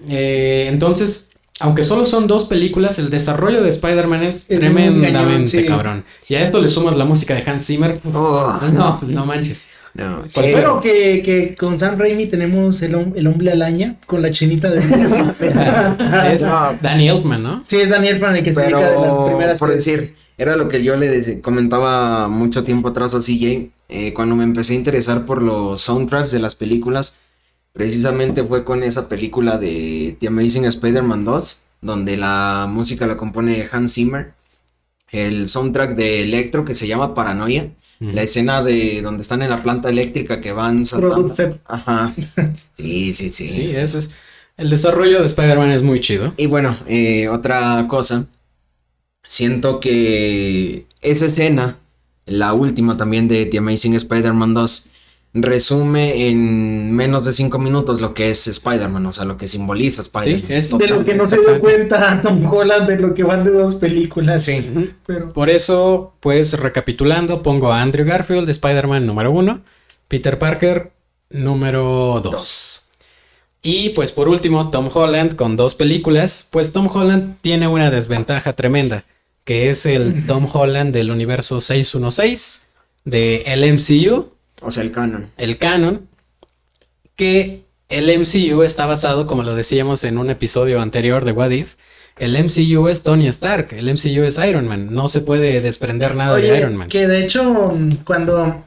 Eh, 0.09 0.67
entonces, 0.67 1.31
aunque 1.61 1.85
solo 1.85 2.05
son 2.05 2.27
dos 2.27 2.45
películas, 2.45 2.99
el 2.99 3.09
desarrollo 3.09 3.63
de 3.63 3.69
Spider-Man 3.69 4.23
es, 4.23 4.47
tremendamente 4.47 5.13
cañón, 5.13 5.47
sí. 5.47 5.65
cabrón. 5.65 6.05
Y 6.27 6.35
a 6.35 6.41
esto 6.41 6.59
le 6.59 6.67
sumas 6.67 6.95
la 6.97 7.05
música 7.05 7.35
de 7.35 7.49
Hans 7.49 7.65
Zimmer. 7.65 8.01
Oh, 8.13 8.59
No, 8.73 8.99
no 9.01 9.25
manches. 9.25 9.69
No. 9.95 10.23
Bueno, 10.35 10.81
que, 10.81 11.21
que 11.23 11.55
con 11.55 11.79
Sam 11.79 11.97
Raimi 11.97 12.27
tenemos 12.27 12.81
el, 12.81 13.13
el 13.15 13.27
hombre 13.27 13.51
alaña 13.51 13.95
con 14.05 14.21
la 14.21 14.31
chinita 14.31 14.69
de. 14.69 14.79
es 16.33 16.41
No. 16.43 16.77
Danny 16.81 17.07
Elfman, 17.09 17.41
¿no? 17.43 17.63
sí, 17.65 17.77
es 17.77 17.89
Daniel 17.89 18.19
para 18.19 18.37
el 18.37 18.43
que 18.43 18.53
se 18.53 18.61
dedica 18.61 18.79
de 18.79 18.95
las 18.99 19.01
Pero, 19.11 19.25
primeras. 19.27 19.59
por 19.59 19.71
decir, 19.71 20.13
era 20.37 20.55
lo 20.57 20.67
que 20.67 20.83
yo 20.83 20.97
le 20.97 21.41
comentaba 21.41 22.27
mucho 22.27 22.63
tiempo 22.65 22.89
atrás 22.89 23.15
a 23.15 23.19
CJ, 23.19 23.69
eh, 23.87 24.13
cuando 24.13 24.35
me 24.35 24.43
empecé 24.43 24.73
a 24.73 24.77
interesar 24.77 25.25
por 25.25 25.41
los 25.41 25.79
soundtracks 25.81 26.31
de 26.31 26.39
las 26.39 26.55
películas, 26.55 27.19
precisamente 27.71 28.43
fue 28.43 28.65
con 28.65 28.83
esa 28.83 29.07
película 29.07 29.57
de 29.57 30.17
The 30.19 30.27
Amazing 30.27 30.65
Spider-Man 30.65 31.23
2, 31.23 31.63
donde 31.81 32.17
la 32.17 32.67
música 32.69 33.07
la 33.07 33.15
compone 33.15 33.69
Hans 33.71 33.93
Zimmer, 33.93 34.33
el 35.11 35.47
soundtrack 35.47 35.95
de 35.95 36.21
Electro 36.23 36.65
que 36.65 36.73
se 36.73 36.87
llama 36.87 37.13
Paranoia, 37.13 37.69
la 37.99 38.23
escena 38.23 38.63
de 38.63 39.01
donde 39.01 39.21
están 39.21 39.41
en 39.41 39.49
la 39.49 39.63
planta 39.63 39.89
eléctrica 39.89 40.41
que 40.41 40.51
van 40.51 40.85
saltando. 40.85 41.33
Ajá. 41.65 42.13
Sí, 42.73 43.13
sí, 43.13 43.29
sí. 43.29 43.47
Sí, 43.47 43.71
eso 43.71 43.97
es. 43.97 44.11
El 44.57 44.69
desarrollo 44.69 45.19
de 45.19 45.25
Spider-Man 45.25 45.71
es 45.71 45.81
muy 45.81 46.01
chido. 46.01 46.33
Y 46.37 46.47
bueno, 46.47 46.77
eh, 46.87 47.27
otra 47.29 47.85
cosa, 47.89 48.25
siento 49.23 49.79
que 49.79 50.85
esa 51.01 51.25
escena, 51.25 51.77
la 52.25 52.53
última 52.53 52.97
también 52.97 53.27
de 53.27 53.45
The 53.45 53.57
Amazing 53.57 53.95
Spider-Man 53.95 54.53
2, 54.53 54.89
resume 55.35 56.29
en 56.29 56.91
menos 56.93 57.25
de 57.25 57.33
5 57.33 57.59
minutos 57.59 57.99
lo 57.99 58.13
que 58.13 58.29
es 58.29 58.47
Spider-Man, 58.47 59.05
o 59.05 59.11
sea, 59.11 59.25
lo 59.25 59.37
que 59.37 59.47
simboliza 59.47 60.01
Sí, 60.01 60.07
Spider-Man. 60.07 60.51
es 60.51 60.77
De 60.77 60.87
lo 60.87 61.03
que 61.03 61.13
no 61.13 61.27
se 61.27 61.39
dio 61.39 61.59
cuenta 61.59 62.21
Tom 62.23 62.45
Holland 62.45 62.87
de 62.87 62.97
lo 62.99 63.13
que 63.13 63.23
van 63.23 63.43
de 63.43 63.51
dos 63.51 63.75
películas. 63.75 64.43
Sí. 64.43 64.91
Pero. 65.05 65.29
Por 65.29 65.49
eso, 65.49 66.13
pues 66.21 66.57
recapitulando, 66.57 67.43
pongo 67.43 67.71
a 67.71 67.81
Andrew 67.81 68.05
Garfield, 68.07 68.49
Spider-Man 68.49 69.05
número 69.05 69.31
uno, 69.31 69.61
Peter 70.07 70.39
Parker 70.39 70.91
número 71.29 72.21
dos. 72.23 72.31
Dos. 72.31 72.81
Y 73.61 73.89
pues 73.89 74.11
por 74.11 74.29
último, 74.29 74.69
Tom 74.69 74.89
Holland 74.93 75.35
con 75.35 75.57
dos 75.57 75.73
películas. 75.75 76.47
Pues 76.51 76.71
Tom 76.71 76.87
Holland 76.87 77.37
tiene 77.41 77.67
una 77.67 77.89
desventaja 77.89 78.53
tremenda, 78.53 79.03
que 79.43 79.71
es 79.71 79.87
el 79.87 80.27
Tom 80.27 80.47
Holland 80.51 80.93
del 80.93 81.09
universo 81.11 81.59
616 81.59 82.67
de 83.05 83.37
el 83.47 83.73
MCU. 83.73 84.34
O 84.65 84.71
sea, 84.71 84.83
el 84.83 84.91
canon. 84.91 85.29
El 85.37 85.57
canon. 85.57 86.07
Que 87.15 87.65
el 87.87 88.07
MCU 88.19 88.63
está 88.63 88.85
basado, 88.85 89.27
como 89.27 89.43
lo 89.43 89.55
decíamos 89.55 90.03
en 90.03 90.17
un 90.17 90.29
episodio 90.29 90.81
anterior 90.81 91.23
de 91.23 91.31
What 91.31 91.51
If, 91.51 91.75
el 92.17 92.31
MCU 92.33 92.87
es 92.87 93.03
Tony 93.03 93.27
Stark, 93.27 93.69
el 93.71 93.93
MCU 93.93 94.23
es 94.23 94.37
Iron 94.37 94.67
Man, 94.67 94.93
no 94.93 95.07
se 95.07 95.21
puede 95.21 95.61
desprender 95.61 96.15
nada 96.15 96.37
de 96.37 96.57
Iron 96.57 96.75
Man. 96.75 96.89
Que 96.89 97.07
de 97.07 97.23
hecho, 97.23 97.77
cuando 98.05 98.63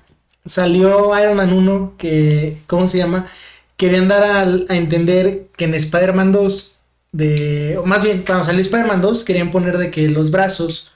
salió 0.47 1.19
Iron 1.19 1.37
Man 1.37 1.53
1, 1.53 1.95
que, 1.99 2.59
¿cómo 2.67 2.89
se 2.89 2.99
llama? 2.99 3.31
Querían 3.77 4.09
dar 4.09 4.23
a, 4.23 4.41
a 4.43 4.77
entender 4.77 5.49
que 5.57 5.65
en 5.65 5.75
Spider-Man 5.75 6.33
2, 6.33 6.79
de, 7.13 7.79
o 7.79 7.87
más 7.87 8.05
bien, 8.05 8.23
cuando 8.27 8.45
salió 8.45 8.61
Spider-Man 8.61 9.01
2, 9.01 9.25
querían 9.25 9.51
poner 9.51 9.79
de 9.79 9.91
que 9.91 10.09
los 10.09 10.31
brazos 10.31 10.93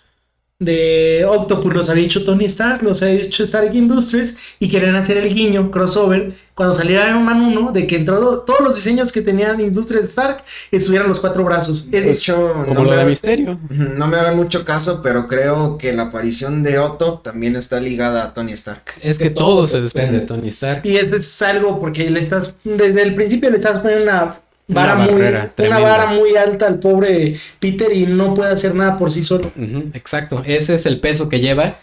de 0.65 1.25
Octopus 1.29 1.75
los 1.75 1.91
había 1.91 2.05
hecho 2.05 2.25
Tony 2.25 2.45
Stark, 2.47 2.83
los 2.83 3.03
había 3.03 3.23
hecho 3.23 3.45
Stark 3.45 3.75
Industries 3.75 4.39
y 4.61 4.69
querían 4.69 4.95
hacer 4.95 5.17
el 5.17 5.35
guiño 5.35 5.71
crossover 5.71 6.35
cuando 6.55 6.75
saliera 6.75 7.09
Iron 7.09 7.25
Man 7.25 7.41
1 7.43 7.73
de 7.73 7.87
que 7.87 7.97
entre 7.97 8.15
todos 8.15 8.61
los 8.61 8.77
diseños 8.77 9.11
que 9.11 9.23
tenían 9.23 9.61
Industries 9.61 10.09
Stark 10.11 10.45
estuvieran 10.71 11.09
los 11.09 11.19
cuatro 11.19 11.43
brazos. 11.45 11.91
De 11.91 12.11
hecho, 12.11 12.53
como 12.53 12.75
no 12.75 12.85
lo 12.85 12.91
me, 12.91 12.97
de 12.97 13.05
Misterio. 13.07 13.59
no 13.71 14.07
me 14.07 14.17
hagan 14.17 14.37
mucho 14.37 14.65
caso, 14.65 15.01
pero 15.03 15.27
creo 15.27 15.79
que 15.79 15.93
la 15.93 16.05
aparición 16.05 16.63
de 16.63 16.79
Otto 16.79 17.21
también 17.25 17.57
está 17.57 17.81
ligada 17.81 18.25
a 18.25 18.35
Tony 18.35 18.53
Stark. 18.53 18.83
Es 19.01 19.19
que 19.19 19.31
todo 19.31 19.67
se 19.67 19.81
desprende 19.81 20.21
de 20.21 20.27
Tony 20.27 20.49
Stark. 20.49 20.83
Y 20.85 20.97
eso 20.97 21.17
es 21.17 21.43
algo 21.43 21.81
porque 21.81 22.09
le 22.11 22.21
estás, 22.21 22.57
desde 22.65 23.03
el 23.03 23.15
principio 23.15 23.51
le 23.51 23.57
estás 23.57 23.81
poniendo 23.81 24.05
una 24.05 24.37
vara 24.73 24.95
Una 24.95 25.05
muy, 25.05 25.13
barrera 25.13 25.53
una 25.65 25.81
tremenda. 25.81 25.81
vara 25.81 26.07
muy 26.07 26.37
alta 26.37 26.67
al 26.67 26.79
pobre 26.81 27.39
Peter 27.59 27.93
y 27.93 28.07
no 28.07 28.35
puede 28.35 28.53
hacer 28.53 28.75
nada 28.75 28.99
por 28.99 29.13
sí 29.13 29.23
solo. 29.23 29.53
Exacto, 29.93 30.43
ese 30.45 30.75
es 30.75 30.87
el 30.87 31.01
peso 31.01 31.29
que 31.29 31.41
lleva, 31.41 31.79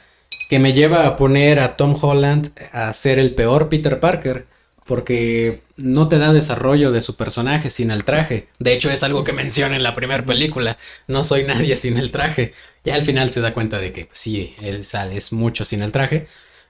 que 0.50 0.60
me 0.60 0.74
lleva 0.74 1.06
a 1.08 1.16
poner 1.16 1.60
a 1.60 1.76
Tom 1.78 1.96
Holland 2.02 2.52
a 2.72 2.92
ser 2.94 3.20
el 3.20 3.36
peor 3.36 3.70
Peter 3.70 4.00
Parker, 4.00 4.48
porque 4.86 5.62
no 5.78 6.08
te 6.08 6.18
da 6.18 6.34
desarrollo 6.34 6.92
de 6.92 7.02
su 7.02 7.16
personaje 7.16 7.70
sin 7.70 7.92
el 7.92 8.04
traje. 8.04 8.48
De 8.60 8.74
hecho, 8.74 8.90
es 8.90 9.04
algo 9.04 9.24
que 9.24 9.34
menciona 9.34 9.76
en 9.76 9.84
la 9.84 9.94
primera 9.94 10.26
película, 10.26 10.78
no 11.08 11.24
soy 11.24 11.44
nadie 11.44 11.76
sin 11.76 11.98
el 11.98 12.12
traje. 12.12 12.54
Ya 12.84 12.96
al 12.96 13.04
final 13.04 13.32
se 13.32 13.42
da 13.42 13.54
cuenta 13.54 13.80
de 13.80 13.94
que 13.94 14.06
pues, 14.06 14.20
sí, 14.20 14.56
él 14.62 14.84
sale, 14.84 15.18
es 15.18 15.32
mucho 15.34 15.64
sin 15.64 15.84
el 15.84 15.92
traje. 15.92 16.28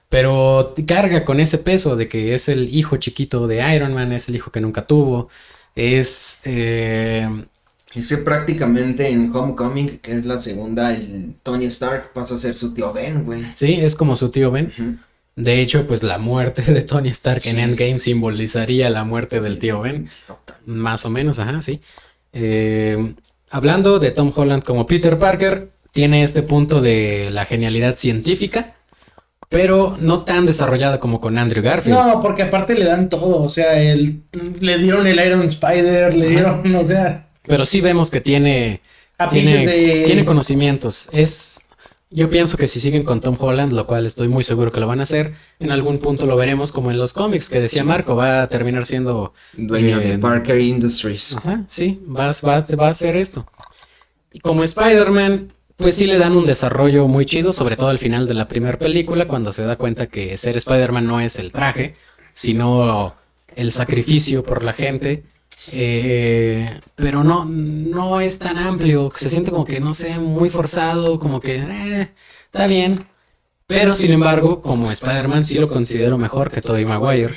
Pero 0.08 0.74
carga 0.86 1.24
con 1.24 1.40
ese 1.40 1.58
peso 1.58 1.96
de 1.96 2.08
que 2.08 2.34
es 2.34 2.48
el 2.48 2.74
hijo 2.74 2.96
chiquito 2.96 3.46
de 3.46 3.74
Iron 3.74 3.94
Man, 3.94 4.12
es 4.12 4.28
el 4.28 4.34
hijo 4.36 4.50
que 4.50 4.60
nunca 4.60 4.86
tuvo, 4.86 5.28
es... 5.74 6.40
eh, 6.44 7.28
prácticamente 8.24 9.08
en 9.08 9.34
Homecoming, 9.34 9.98
que 9.98 10.12
es 10.16 10.24
la 10.24 10.38
segunda, 10.38 10.94
el 10.94 11.34
Tony 11.42 11.64
Stark 11.66 12.12
pasa 12.12 12.36
a 12.36 12.38
ser 12.38 12.54
su 12.54 12.72
tío 12.72 12.92
Ben, 12.92 13.24
güey. 13.24 13.46
sí, 13.54 13.78
es 13.80 13.96
como 13.96 14.14
su 14.14 14.30
tío 14.30 14.50
Ben. 14.50 14.72
De 15.36 15.60
hecho, 15.60 15.86
pues 15.86 16.02
la 16.02 16.18
muerte 16.18 16.62
de 16.62 16.82
Tony 16.82 17.08
Stark 17.08 17.40
en. 17.46 17.58
Endgame 17.58 17.98
simbolizaría 17.98 18.90
la 18.90 19.04
muerte 19.04 19.40
del 19.40 19.58
tío 19.58 19.80
Ben. 19.80 20.08
Total. 20.26 20.56
Más 20.66 21.04
o 21.04 21.10
menos, 21.10 21.38
ajá, 21.38 21.62
sí. 21.62 21.80
Eh, 22.32 23.14
hablando 23.50 23.98
de 23.98 24.10
Tom 24.10 24.32
Holland 24.34 24.62
como 24.62 24.86
Peter 24.86 25.18
Parker, 25.18 25.70
tiene 25.92 26.22
este 26.22 26.42
punto 26.42 26.80
de 26.80 27.30
la 27.32 27.46
genialidad 27.46 27.96
científica, 27.96 28.72
pero 29.50 29.96
no 30.00 30.22
tan 30.24 30.46
desarrollada 30.46 30.98
como 31.00 31.20
con 31.20 31.36
Andrew 31.36 31.62
Garfield. 31.62 31.98
No, 31.98 32.22
porque 32.22 32.44
aparte 32.44 32.74
le 32.74 32.84
dan 32.86 33.08
todo, 33.10 33.42
o 33.42 33.48
sea, 33.50 33.78
el, 33.82 34.22
le 34.60 34.78
dieron 34.78 35.06
el 35.06 35.20
Iron 35.26 35.42
Spider, 35.42 36.14
le 36.14 36.26
Ajá. 36.26 36.62
dieron, 36.62 36.74
o 36.76 36.84
sea, 36.86 37.26
Pero 37.46 37.64
sí 37.66 37.80
vemos 37.82 38.10
que 38.10 38.20
tiene, 38.22 38.80
tiene, 39.30 39.66
de... 39.66 40.02
tiene 40.06 40.24
conocimientos. 40.24 41.08
Es, 41.12 41.60
yo 42.10 42.28
pienso 42.28 42.56
que 42.56 42.68
si 42.68 42.80
siguen 42.80 43.02
con 43.02 43.20
Tom 43.20 43.36
Holland, 43.38 43.72
lo 43.72 43.86
cual 43.86 44.06
estoy 44.06 44.28
muy 44.28 44.44
seguro 44.44 44.70
que 44.70 44.80
lo 44.80 44.86
van 44.86 45.00
a 45.00 45.02
hacer, 45.02 45.34
en 45.58 45.72
algún 45.72 45.98
punto 45.98 46.26
lo 46.26 46.36
veremos 46.36 46.72
como 46.72 46.92
en 46.92 46.98
los 46.98 47.12
cómics 47.12 47.48
que 47.48 47.60
decía 47.60 47.82
Marco, 47.84 48.14
va 48.16 48.42
a 48.42 48.48
terminar 48.48 48.84
siendo 48.86 49.34
Dueño 49.54 49.98
de 49.98 50.14
Eh, 50.14 50.18
Parker 50.18 50.60
Industries. 50.60 51.36
Ajá, 51.38 51.64
sí, 51.66 52.00
va, 52.08 52.28
va- 52.46 52.64
va 52.78 52.86
a 52.86 52.90
hacer 52.90 53.16
esto. 53.16 53.46
Y 54.32 54.38
como 54.40 54.62
Spider-Man, 54.62 55.52
pues 55.80 55.96
sí 55.96 56.06
le 56.06 56.18
dan 56.18 56.36
un 56.36 56.46
desarrollo 56.46 57.08
muy 57.08 57.26
chido, 57.26 57.52
sobre 57.52 57.76
todo 57.76 57.88
al 57.90 57.98
final 57.98 58.26
de 58.28 58.34
la 58.34 58.48
primera 58.48 58.78
película, 58.78 59.26
cuando 59.28 59.52
se 59.52 59.62
da 59.64 59.76
cuenta 59.76 60.06
que 60.08 60.36
ser 60.36 60.56
Spider-Man 60.56 61.06
no 61.06 61.20
es 61.20 61.38
el 61.38 61.52
traje, 61.52 61.94
sino 62.32 63.14
el 63.56 63.70
sacrificio 63.72 64.44
por 64.44 64.62
la 64.64 64.72
gente. 64.72 65.24
Eh, 65.72 66.80
pero 66.96 67.22
no, 67.24 67.44
no 67.44 68.20
es 68.20 68.38
tan 68.38 68.58
amplio, 68.58 69.10
se 69.14 69.28
siente 69.28 69.50
como 69.50 69.64
que, 69.64 69.80
no 69.80 69.92
sé, 69.92 70.18
muy 70.18 70.48
forzado, 70.50 71.18
como 71.18 71.40
que, 71.40 71.56
eh, 71.56 72.12
está 72.46 72.66
bien. 72.66 73.04
Pero 73.66 73.92
sin 73.94 74.12
embargo, 74.12 74.62
como 74.62 74.90
Spider-Man 74.90 75.44
sí 75.44 75.58
lo 75.58 75.68
considero 75.68 76.18
mejor 76.18 76.50
que 76.50 76.60
Tobey 76.60 76.84
Maguire, 76.84 77.34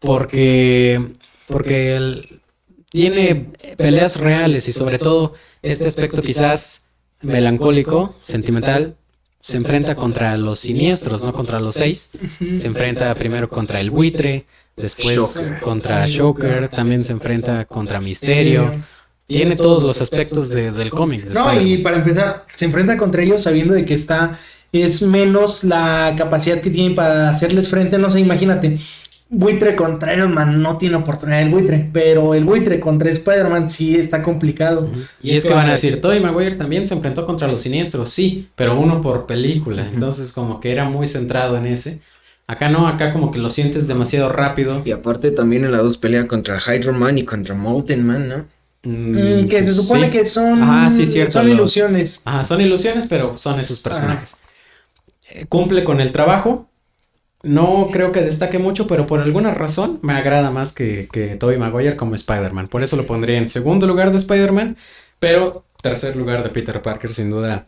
porque, 0.00 1.12
porque 1.46 1.96
el- 1.96 2.42
tiene 2.90 3.52
peleas 3.76 4.18
reales 4.18 4.68
y 4.68 4.72
sobre 4.72 4.98
todo 4.98 5.34
este 5.62 5.86
aspecto 5.86 6.22
quizás 6.22 6.85
melancólico, 7.26 8.14
sentimental, 8.18 8.96
se 9.40 9.56
enfrenta 9.58 9.94
contra 9.94 10.36
los 10.36 10.58
siniestros, 10.60 11.22
no 11.24 11.32
contra 11.32 11.60
los 11.60 11.74
seis. 11.74 12.10
Se 12.52 12.66
enfrenta 12.66 13.14
primero 13.14 13.48
contra 13.48 13.80
el 13.80 13.90
buitre, 13.90 14.44
después 14.76 15.52
contra 15.60 16.06
Joker, 16.08 16.68
también 16.68 17.00
se 17.02 17.12
enfrenta 17.12 17.64
contra 17.64 18.00
Misterio. 18.00 18.72
Tiene 19.28 19.56
todos 19.56 19.82
los 19.82 20.00
aspectos 20.00 20.48
de- 20.50 20.70
del 20.70 20.90
cómic. 20.90 21.24
de 21.24 21.34
No, 21.34 21.60
y 21.60 21.78
para 21.78 21.96
empezar, 21.98 22.46
se 22.54 22.64
enfrenta 22.64 22.96
contra 22.96 23.22
ellos 23.22 23.42
sabiendo 23.42 23.74
de 23.74 23.84
que 23.84 23.94
está, 23.94 24.38
es 24.72 25.02
menos 25.02 25.64
la 25.64 26.14
capacidad 26.18 26.60
que 26.60 26.70
tienen 26.70 26.94
para 26.94 27.30
hacerles 27.30 27.68
frente, 27.68 27.98
no 27.98 28.10
sé, 28.10 28.20
imagínate. 28.20 28.78
Buitre 29.28 29.74
contra 29.74 30.14
Iron 30.14 30.32
Man 30.32 30.62
no 30.62 30.78
tiene 30.78 30.94
oportunidad 30.96 31.42
el 31.42 31.48
buitre, 31.50 31.90
pero 31.92 32.32
el 32.34 32.44
buitre 32.44 32.78
contra 32.78 33.10
Spider-Man 33.10 33.68
sí 33.70 33.96
está 33.96 34.22
complicado. 34.22 34.88
Y 35.20 35.32
es 35.32 35.44
que 35.44 35.52
van 35.52 35.66
a 35.66 35.72
decir, 35.72 36.00
Tobey 36.00 36.20
Maguire 36.20 36.54
también 36.54 36.86
se 36.86 36.94
enfrentó 36.94 37.26
contra 37.26 37.48
los 37.48 37.60
siniestros, 37.60 38.10
sí, 38.10 38.48
pero 38.54 38.78
uno 38.78 39.00
por 39.00 39.26
película, 39.26 39.84
entonces 39.84 40.32
como 40.32 40.60
que 40.60 40.70
era 40.70 40.84
muy 40.88 41.08
centrado 41.08 41.56
en 41.56 41.66
ese. 41.66 41.98
Acá 42.46 42.68
no, 42.68 42.86
acá 42.86 43.12
como 43.12 43.32
que 43.32 43.40
lo 43.40 43.50
sientes 43.50 43.88
demasiado 43.88 44.28
rápido. 44.28 44.82
Y 44.84 44.92
aparte 44.92 45.32
también 45.32 45.64
en 45.64 45.72
la 45.72 45.78
2 45.78 45.98
pelea 45.98 46.28
contra 46.28 46.60
Hydro 46.60 46.92
Man 46.92 47.18
y 47.18 47.24
contra 47.24 47.56
Molten 47.56 48.06
Man, 48.06 48.28
¿no? 48.28 48.46
Mm, 48.84 49.42
Mm, 49.42 49.48
que 49.48 49.66
se 49.66 49.74
supone 49.74 50.06
sí. 50.06 50.12
que 50.12 50.24
son, 50.24 50.62
Ajá, 50.62 50.90
sí, 50.90 51.04
cierto, 51.08 51.32
son 51.32 51.46
los- 51.48 51.56
ilusiones. 51.56 52.22
Ajá, 52.24 52.44
son 52.44 52.60
ilusiones, 52.60 53.06
pero 53.08 53.36
son 53.38 53.58
esos 53.58 53.80
personajes. 53.80 54.38
Eh, 55.28 55.46
Cumple 55.48 55.82
con 55.82 56.00
el 56.00 56.12
trabajo. 56.12 56.68
No 57.46 57.90
creo 57.92 58.10
que 58.10 58.22
destaque 58.22 58.58
mucho, 58.58 58.88
pero 58.88 59.06
por 59.06 59.20
alguna 59.20 59.54
razón 59.54 60.00
me 60.02 60.14
agrada 60.14 60.50
más 60.50 60.74
que, 60.74 61.08
que 61.12 61.36
Tobey 61.36 61.58
Maguire 61.58 61.96
como 61.96 62.16
Spider-Man. 62.16 62.66
Por 62.66 62.82
eso 62.82 62.96
lo 62.96 63.06
pondría 63.06 63.38
en 63.38 63.46
segundo 63.46 63.86
lugar 63.86 64.10
de 64.10 64.16
Spider-Man, 64.16 64.76
pero 65.20 65.64
tercer 65.80 66.16
lugar 66.16 66.42
de 66.42 66.50
Peter 66.50 66.82
Parker, 66.82 67.14
sin 67.14 67.30
duda. 67.30 67.66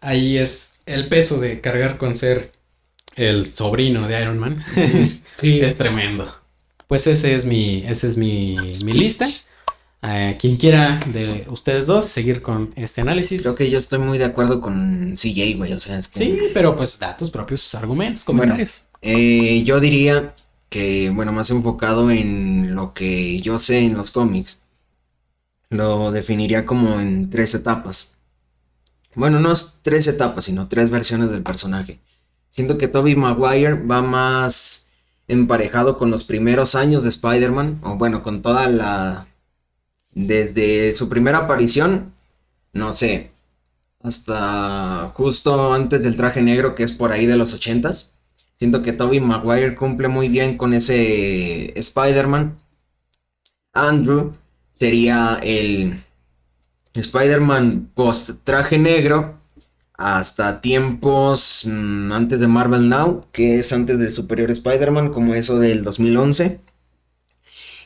Ahí 0.00 0.38
es 0.38 0.76
el 0.86 1.08
peso 1.08 1.40
de 1.40 1.60
cargar 1.60 1.98
con 1.98 2.14
ser 2.14 2.52
el 3.16 3.52
sobrino 3.52 4.06
de 4.06 4.22
Iron 4.22 4.38
Man. 4.38 4.64
Sí, 5.34 5.60
es 5.62 5.76
tremendo. 5.76 6.32
Pues 6.86 7.06
ese 7.06 7.34
es 7.34 7.44
mi, 7.44 7.84
ese 7.86 8.06
es 8.06 8.16
mi, 8.16 8.56
mi 8.84 8.92
lista. 8.92 9.28
Eh, 10.02 10.36
quien 10.38 10.56
quiera 10.56 11.00
de 11.12 11.44
ustedes 11.48 11.88
dos 11.88 12.06
seguir 12.06 12.40
con 12.40 12.72
este 12.76 13.00
análisis. 13.00 13.42
Creo 13.42 13.56
que 13.56 13.68
yo 13.68 13.78
estoy 13.78 13.98
muy 13.98 14.16
de 14.16 14.24
acuerdo 14.24 14.60
con 14.60 15.14
CJ, 15.16 15.56
güey. 15.56 15.72
O 15.72 15.80
sea, 15.80 15.98
es 15.98 16.08
que. 16.08 16.20
Sí, 16.20 16.38
pero 16.54 16.76
pues 16.76 16.98
da 16.98 17.16
tus 17.16 17.30
propios 17.30 17.74
argumentos, 17.74 18.22
comentarios. 18.22 18.87
Eh, 19.02 19.62
yo 19.64 19.80
diría 19.80 20.34
que, 20.68 21.10
bueno, 21.10 21.32
más 21.32 21.50
enfocado 21.50 22.10
en 22.10 22.74
lo 22.74 22.94
que 22.94 23.40
yo 23.40 23.58
sé 23.58 23.80
en 23.80 23.96
los 23.96 24.10
cómics, 24.10 24.62
lo 25.70 26.10
definiría 26.12 26.66
como 26.66 27.00
en 27.00 27.30
tres 27.30 27.54
etapas. 27.54 28.16
Bueno, 29.14 29.40
no 29.40 29.52
es 29.52 29.78
tres 29.82 30.06
etapas, 30.06 30.44
sino 30.44 30.68
tres 30.68 30.90
versiones 30.90 31.30
del 31.30 31.42
personaje. 31.42 31.98
Siento 32.50 32.78
que 32.78 32.88
Tobey 32.88 33.16
Maguire 33.16 33.74
va 33.74 34.02
más 34.02 34.88
emparejado 35.26 35.98
con 35.98 36.10
los 36.10 36.24
primeros 36.24 36.74
años 36.74 37.04
de 37.04 37.10
Spider-Man, 37.10 37.80
o 37.82 37.96
bueno, 37.96 38.22
con 38.22 38.42
toda 38.42 38.68
la... 38.68 39.26
Desde 40.14 40.94
su 40.94 41.08
primera 41.08 41.38
aparición, 41.38 42.12
no 42.72 42.92
sé, 42.92 43.30
hasta 44.02 45.12
justo 45.14 45.72
antes 45.72 46.02
del 46.02 46.16
traje 46.16 46.40
negro, 46.40 46.74
que 46.74 46.82
es 46.82 46.92
por 46.92 47.12
ahí 47.12 47.26
de 47.26 47.36
los 47.36 47.54
ochentas. 47.54 48.14
Siento 48.58 48.82
que 48.82 48.92
Tobey 48.92 49.20
Maguire 49.20 49.76
cumple 49.76 50.08
muy 50.08 50.28
bien 50.28 50.56
con 50.56 50.74
ese 50.74 51.78
Spider-Man. 51.78 52.58
Andrew 53.72 54.34
sería 54.72 55.38
el 55.44 56.02
Spider-Man 56.92 57.92
post 57.94 58.30
traje 58.42 58.76
negro 58.76 59.38
hasta 59.94 60.60
tiempos 60.60 61.68
mm, 61.70 62.10
antes 62.10 62.40
de 62.40 62.48
Marvel 62.48 62.88
Now, 62.88 63.26
que 63.30 63.60
es 63.60 63.72
antes 63.72 63.96
del 64.00 64.12
Superior 64.12 64.50
Spider-Man, 64.50 65.12
como 65.12 65.34
eso 65.34 65.60
del 65.60 65.84
2011. 65.84 66.60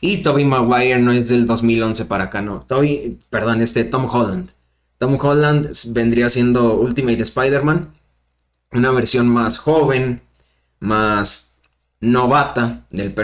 Y 0.01 0.23
Toby 0.23 0.43
Maguire 0.43 0.99
no 0.99 1.11
es 1.11 1.29
del 1.29 1.45
2011 1.45 2.05
para 2.05 2.25
acá, 2.25 2.41
no. 2.41 2.61
Toby, 2.61 3.19
perdón, 3.29 3.61
este 3.61 3.83
Tom 3.83 4.09
Holland. 4.11 4.49
Tom 4.97 5.19
Holland 5.21 5.69
vendría 5.89 6.31
siendo 6.31 6.79
Ultimate 6.79 7.21
Spider-Man. 7.21 7.93
Una 8.71 8.89
versión 8.89 9.27
más 9.27 9.59
joven, 9.59 10.22
más 10.83 11.55
novata 12.01 12.85
del, 12.89 13.15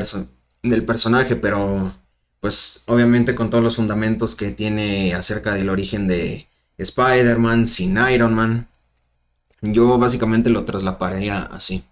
del 0.64 0.86
personaje, 0.86 1.36
pero 1.36 1.94
pues 2.40 2.84
obviamente 2.88 3.36
con 3.36 3.50
todos 3.50 3.64
los 3.64 3.76
fundamentos 3.76 4.36
que 4.36 4.52
tiene 4.52 5.14
acerca 5.14 5.54
del 5.54 5.70
origen 5.70 6.08
de 6.08 6.48
Spider-Man 6.78 7.68
sin 7.68 7.98
Iron 8.12 8.34
Man. 8.34 8.68
Yo 9.62 9.98
básicamente 10.00 10.50
lo 10.50 10.64
traslaparía 10.64 11.42
así. 11.52 11.84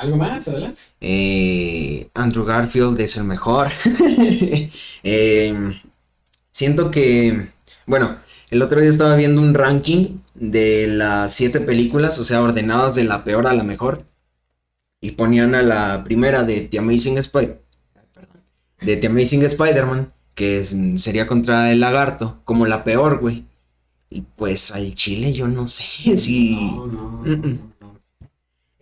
¿Algo 0.00 0.16
más? 0.18 0.46
Adelante. 0.48 0.82
Eh, 1.00 2.10
Andrew 2.14 2.44
Garfield 2.44 3.00
es 3.00 3.16
el 3.16 3.24
mejor. 3.24 3.68
Em, 5.04 5.80
siento 6.50 6.90
que, 6.90 7.50
bueno, 7.86 8.16
el 8.50 8.60
otro 8.60 8.80
día 8.80 8.90
estaba 8.90 9.16
viendo 9.16 9.40
un 9.40 9.54
ranking 9.54 10.18
de 10.34 10.88
las 10.88 11.32
siete 11.32 11.60
películas, 11.60 12.18
o 12.18 12.24
sea, 12.24 12.42
ordenadas 12.42 12.94
de 12.96 13.04
la 13.04 13.24
peor 13.24 13.46
a 13.46 13.54
la 13.54 13.64
mejor. 13.64 14.04
Y 15.02 15.10
ponían 15.10 15.54
a 15.54 15.62
la 15.62 16.02
primera 16.04 16.44
de 16.44 16.62
The 16.62 16.78
Amazing 16.78 17.18
Spider 17.18 17.62
de 18.82 18.96
The 18.96 19.06
Amazing 19.06 19.42
Spider-Man, 19.44 20.12
que 20.34 20.64
sería 20.96 21.26
contra 21.26 21.72
el 21.72 21.80
lagarto, 21.80 22.40
como 22.44 22.66
la 22.66 22.84
peor, 22.84 23.20
güey. 23.20 23.44
Y 24.10 24.22
pues 24.36 24.72
al 24.72 24.94
chile 24.94 25.32
yo 25.32 25.48
no 25.48 25.66
sé 25.66 25.84
si... 26.18 26.54
No, 26.54 26.86
no, 26.86 27.62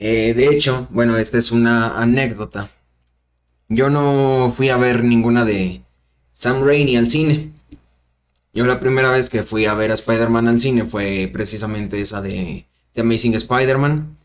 eh, 0.03 0.33
de 0.35 0.49
hecho, 0.49 0.89
bueno, 0.91 1.19
esta 1.19 1.37
es 1.37 1.53
una 1.53 2.01
anécdota. 2.01 2.71
Yo 3.69 3.91
no 3.91 4.53
fui 4.57 4.71
a 4.71 4.79
ver 4.79 5.05
ninguna 5.05 5.45
de 5.45 5.83
Sam 6.33 6.65
Raimi 6.65 6.97
al 6.97 7.11
cine. 7.11 7.53
Yo 8.55 8.67
la 8.67 8.81
primera 8.81 9.11
vez 9.11 9.29
que 9.29 9.43
fui 9.43 9.67
a 9.67 9.75
ver 9.75 9.91
a 9.91 9.95
Spider-Man 9.95 10.49
al 10.49 10.59
cine 10.59 10.87
fue 10.87 11.29
precisamente 11.31 12.01
esa 12.01 12.23
de 12.23 12.67
The 12.95 13.03
Amazing 13.03 13.35
Spider-Man. 13.35 14.17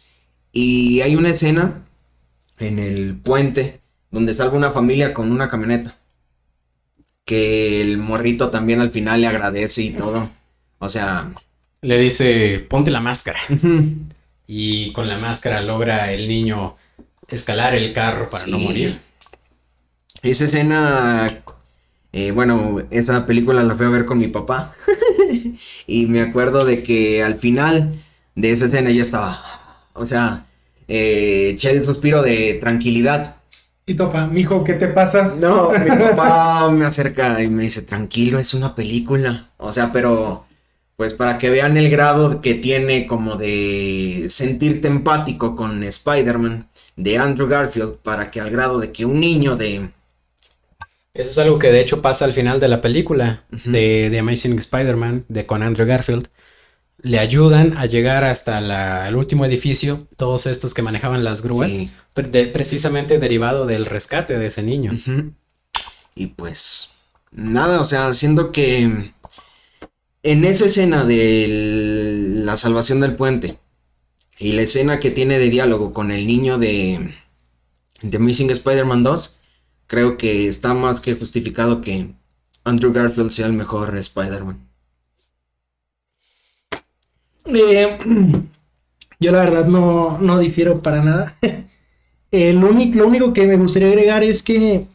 Y 0.54 1.02
hay 1.02 1.18
una 1.18 1.30
escena 1.30 1.85
en 2.60 2.80
el 2.80 3.16
puente 3.16 3.82
donde 4.12 4.34
salga 4.34 4.58
una 4.58 4.72
familia 4.72 5.14
con 5.14 5.32
una 5.32 5.50
camioneta. 5.50 5.98
Que 7.26 7.82
el 7.82 7.98
morrito 7.98 8.50
también 8.50 8.82
al 8.82 8.92
final 8.92 9.22
le 9.22 9.28
agradece 9.28 9.82
y 9.82 9.92
todo. 9.92 10.30
O 10.80 10.90
sea... 10.90 11.32
Le 11.82 12.00
dice, 12.00 12.66
ponte 12.70 12.92
la 12.92 13.02
máscara. 13.02 13.40
y 14.48 14.92
con 14.94 15.08
la 15.08 15.18
máscara 15.18 15.62
logra 15.62 16.12
el 16.12 16.28
niño 16.28 16.76
escalar 17.28 17.76
el 17.76 17.94
carro 17.94 18.30
para 18.30 18.48
no 18.48 18.60
morir. 18.60 19.00
Esa 20.22 20.46
escena, 20.46 21.44
eh, 22.14 22.32
bueno, 22.32 22.82
esa 22.90 23.26
película 23.26 23.64
la 23.64 23.76
fui 23.76 23.86
a 23.86 23.90
ver 23.90 24.06
con 24.06 24.18
mi 24.18 24.28
papá. 24.28 24.74
y 25.88 26.06
me 26.08 26.22
acuerdo 26.22 26.66
de 26.66 26.84
que 26.84 27.24
al 27.24 27.36
final 27.36 27.94
de 28.36 28.52
esa 28.52 28.66
escena 28.66 28.92
ya 28.92 29.02
estaba, 29.02 29.90
o 29.94 30.06
sea, 30.06 30.46
eh, 30.88 31.52
eché 31.54 31.72
el 31.72 31.84
suspiro 31.84 32.22
de 32.22 32.56
tranquilidad. 32.56 33.36
Y 33.86 33.94
topa, 33.94 34.26
mijo, 34.26 34.64
¿qué 34.64 34.74
te 34.74 34.88
pasa? 34.88 35.36
No, 35.38 35.72
mi 35.72 35.90
papá 36.00 36.70
me 36.72 36.86
acerca 36.86 37.42
y 37.42 37.50
me 37.50 37.64
dice, 37.64 37.84
tranquilo, 37.84 38.40
es 38.40 38.54
una 38.54 38.74
película. 38.74 39.50
O 39.58 39.72
sea, 39.72 39.92
pero 39.92 40.46
pues 40.96 41.14
para 41.14 41.38
que 41.38 41.50
vean 41.50 41.78
el 41.78 41.90
grado 41.90 42.42
que 42.42 42.56
tiene 42.56 43.06
como 43.06 43.36
de 43.36 44.26
sentirte 44.30 44.88
empático 44.88 45.56
con 45.56 45.84
Spider-Man 45.84 46.70
de 46.96 47.18
Andrew 47.18 47.48
Garfield, 47.48 47.98
para 47.98 48.32
que 48.32 48.40
al 48.40 48.50
grado 48.50 48.80
de 48.80 48.92
que 48.92 49.06
un 49.06 49.20
niño 49.20 49.56
de... 49.56 49.90
Eso 51.14 51.30
es 51.32 51.38
algo 51.38 51.60
que 51.60 51.72
de 51.72 51.82
hecho 51.82 52.02
pasa 52.02 52.26
al 52.26 52.34
final 52.34 52.60
de 52.60 52.68
la 52.68 52.82
película 52.82 53.44
de, 53.66 54.10
de, 54.10 54.20
Amazing 54.20 54.60
Spider-Man, 54.60 55.26
de 55.28 55.46
con 55.46 55.64
Andrew 55.64 55.88
Garfield. 55.88 56.28
Le 57.02 57.20
ayudan 57.20 57.78
a 57.78 57.86
llegar 57.86 58.24
hasta 58.24 59.08
el 59.08 59.16
último 59.16 59.46
edificio, 59.46 60.08
todos 60.18 60.48
estos 60.48 60.74
que 60.74 60.82
manejaban 60.82 61.24
las 61.24 61.42
grúas, 61.42 61.84
precisamente 62.14 63.20
derivado 63.20 63.66
del 63.66 63.86
rescate 63.86 64.40
de 64.40 64.48
ese 64.48 64.64
niño. 64.64 64.94
Y 66.16 66.28
pues, 66.28 66.94
nada, 67.32 67.82
o 67.82 67.84
sea, 67.84 68.14
siendo 68.14 68.52
que 68.52 69.14
en 70.24 70.44
esa 70.46 70.66
escena 70.66 71.06
de 71.06 72.42
la 72.44 72.58
salvación 72.58 73.00
del 73.00 73.16
puente 73.16 73.60
y 74.40 74.54
la 74.54 74.64
escena 74.64 75.00
que 75.00 75.12
tiene 75.12 75.38
de 75.38 75.50
diálogo 75.50 75.94
con 75.94 76.12
el 76.12 76.26
niño 76.26 76.58
de, 76.58 77.14
de 78.02 78.20
Missing 78.20 78.50
Spider-Man 78.50 79.04
2, 79.04 79.42
creo 79.88 80.18
que 80.18 80.48
está 80.48 80.74
más 80.74 81.02
que 81.02 81.16
justificado 81.16 81.82
que 81.82 82.16
Andrew 82.64 82.92
Garfield 82.92 83.32
sea 83.32 83.46
el 83.46 83.54
mejor 83.54 83.96
Spider-Man. 83.96 84.68
Eh, 87.46 87.98
yo 89.20 89.32
la 89.32 89.40
verdad 89.40 89.66
no, 89.66 90.18
no 90.20 90.40
difiero 90.40 90.82
para 90.82 91.04
nada. 91.04 91.38
El 92.32 92.64
único, 92.64 93.00
lo 93.00 93.08
único 93.08 93.34
que 93.34 93.48
me 93.48 93.56
gustaría 93.56 93.88
agregar 93.88 94.24
es 94.24 94.44
que 94.44 94.88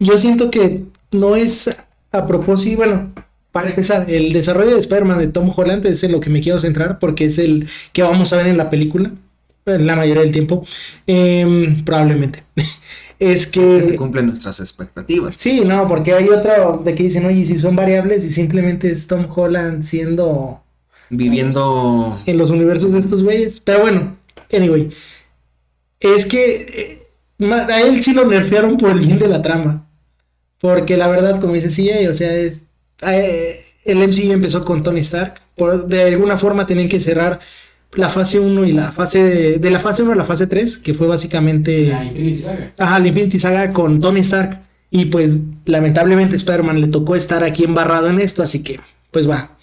yo 0.00 0.18
siento 0.18 0.50
que 0.50 0.82
no 1.12 1.36
es 1.36 1.76
a 2.10 2.26
propósito, 2.26 2.78
bueno, 2.78 3.12
para 3.52 3.68
empezar, 3.68 4.10
el 4.10 4.32
desarrollo 4.32 4.74
de 4.74 4.80
Spider-Man 4.80 5.18
de 5.18 5.28
Tom 5.28 5.52
Holland 5.54 5.84
es 5.86 6.02
en 6.02 6.12
lo 6.12 6.20
que 6.20 6.30
me 6.30 6.40
quiero 6.40 6.58
centrar 6.58 6.98
porque 6.98 7.26
es 7.26 7.38
el 7.38 7.68
que 7.92 8.02
vamos 8.02 8.32
a 8.32 8.38
ver 8.38 8.48
en 8.48 8.56
la 8.56 8.70
película, 8.70 9.10
la 9.64 9.94
mayoría 9.94 10.22
del 10.22 10.32
tiempo, 10.32 10.66
em, 11.06 11.84
probablemente. 11.84 12.44
es 13.18 13.46
que... 13.46 13.82
se 13.82 13.96
cumplen 13.96 14.26
nuestras 14.26 14.58
expectativas. 14.58 15.34
Sí, 15.36 15.60
no, 15.64 15.86
porque 15.86 16.14
hay 16.14 16.28
otro 16.28 16.82
de 16.84 16.94
que 16.94 17.04
dicen, 17.04 17.26
oye, 17.26 17.44
si 17.44 17.58
son 17.58 17.76
variables 17.76 18.24
y 18.24 18.32
simplemente 18.32 18.90
es 18.90 19.06
Tom 19.06 19.26
Holland 19.34 19.84
siendo... 19.84 20.61
Viviendo... 21.12 22.20
En 22.26 22.38
los 22.38 22.50
universos 22.50 22.90
de 22.92 22.98
estos 22.98 23.22
güeyes. 23.22 23.60
Pero 23.60 23.82
bueno, 23.82 24.16
anyway. 24.52 24.88
Es 26.00 26.26
que 26.26 27.06
eh, 27.38 27.48
a 27.48 27.80
él 27.82 28.02
sí 28.02 28.14
lo 28.14 28.26
nerfearon 28.26 28.76
por 28.78 28.90
el 28.90 29.00
bien 29.00 29.18
de 29.18 29.28
la 29.28 29.42
trama. 29.42 29.86
Porque 30.58 30.96
la 30.96 31.08
verdad, 31.08 31.40
como 31.40 31.52
dice 31.52 31.70
sí, 31.70 31.90
o 32.06 32.14
sea, 32.14 32.34
es 32.34 32.64
eh, 33.02 33.64
el 33.84 33.98
MCU 33.98 34.32
empezó 34.32 34.64
con 34.64 34.82
Tony 34.82 35.00
Stark. 35.00 35.40
Por, 35.54 35.86
de 35.86 36.04
alguna 36.04 36.38
forma 36.38 36.66
tenían 36.66 36.88
que 36.88 36.98
cerrar 36.98 37.40
la 37.92 38.08
fase 38.08 38.40
1 38.40 38.64
y 38.64 38.72
la 38.72 38.92
fase 38.92 39.22
de, 39.22 39.58
de, 39.58 39.70
la 39.70 39.80
fase 39.80 40.02
1 40.02 40.12
a 40.12 40.16
la 40.16 40.24
fase 40.24 40.46
3, 40.46 40.78
que 40.78 40.94
fue 40.94 41.06
básicamente 41.06 41.88
la 41.88 42.04
Infinity 42.04 42.38
Saga. 42.38 42.72
Ajá, 42.78 42.98
la 42.98 43.08
Infinity 43.08 43.38
Saga 43.38 43.72
con 43.72 44.00
Tony 44.00 44.20
Stark 44.20 44.62
y 44.90 45.06
pues 45.06 45.38
lamentablemente 45.66 46.36
Spider-Man 46.36 46.80
le 46.80 46.88
tocó 46.88 47.16
estar 47.16 47.44
aquí 47.44 47.64
embarrado 47.64 48.08
en 48.08 48.20
esto, 48.20 48.42
así 48.42 48.62
que 48.62 48.80
pues 49.10 49.28
va. 49.28 49.58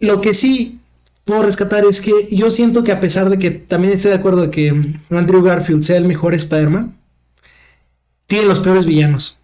Lo 0.00 0.20
que 0.20 0.34
sí 0.34 0.78
puedo 1.24 1.42
rescatar 1.42 1.84
es 1.84 2.00
que 2.00 2.28
yo 2.30 2.50
siento 2.50 2.84
que 2.84 2.92
a 2.92 3.00
pesar 3.00 3.30
de 3.30 3.38
que 3.38 3.50
también 3.50 3.94
estoy 3.94 4.12
de 4.12 4.18
acuerdo 4.18 4.42
de 4.42 4.50
que 4.50 4.94
Andrew 5.10 5.42
Garfield 5.42 5.82
sea 5.82 5.96
el 5.96 6.04
mejor 6.04 6.34
Spider-Man, 6.34 6.94
tiene 8.26 8.46
los 8.46 8.60
peores 8.60 8.86
villanos 8.86 9.38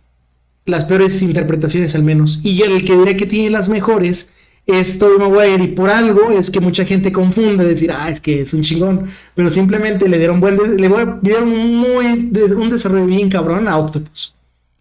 las 0.66 0.84
peores 0.84 1.20
interpretaciones 1.22 1.94
al 1.94 2.02
menos. 2.02 2.40
Y 2.42 2.62
el 2.62 2.84
que 2.84 2.96
diré 2.96 3.16
que 3.16 3.26
tiene 3.26 3.50
las 3.50 3.68
mejores 3.68 4.30
es 4.66 4.98
Tobey 4.98 5.18
Maguire 5.18 5.64
y 5.64 5.68
por 5.68 5.90
algo 5.90 6.30
es 6.30 6.50
que 6.50 6.60
mucha 6.60 6.84
gente 6.84 7.12
confunde 7.12 7.64
decir, 7.64 7.92
ah, 7.92 8.08
es 8.08 8.20
que 8.20 8.40
es 8.40 8.54
un 8.54 8.62
chingón, 8.62 9.08
pero 9.34 9.50
simplemente 9.50 10.08
le 10.08 10.18
dieron 10.18 10.40
buen, 10.40 10.56
le 10.56 10.88
dieron 11.20 11.48
muy, 11.76 12.30
un 12.56 12.70
desarrollo 12.70 13.06
bien 13.06 13.28
cabrón 13.28 13.68
a 13.68 13.76
Octopus 13.76 14.34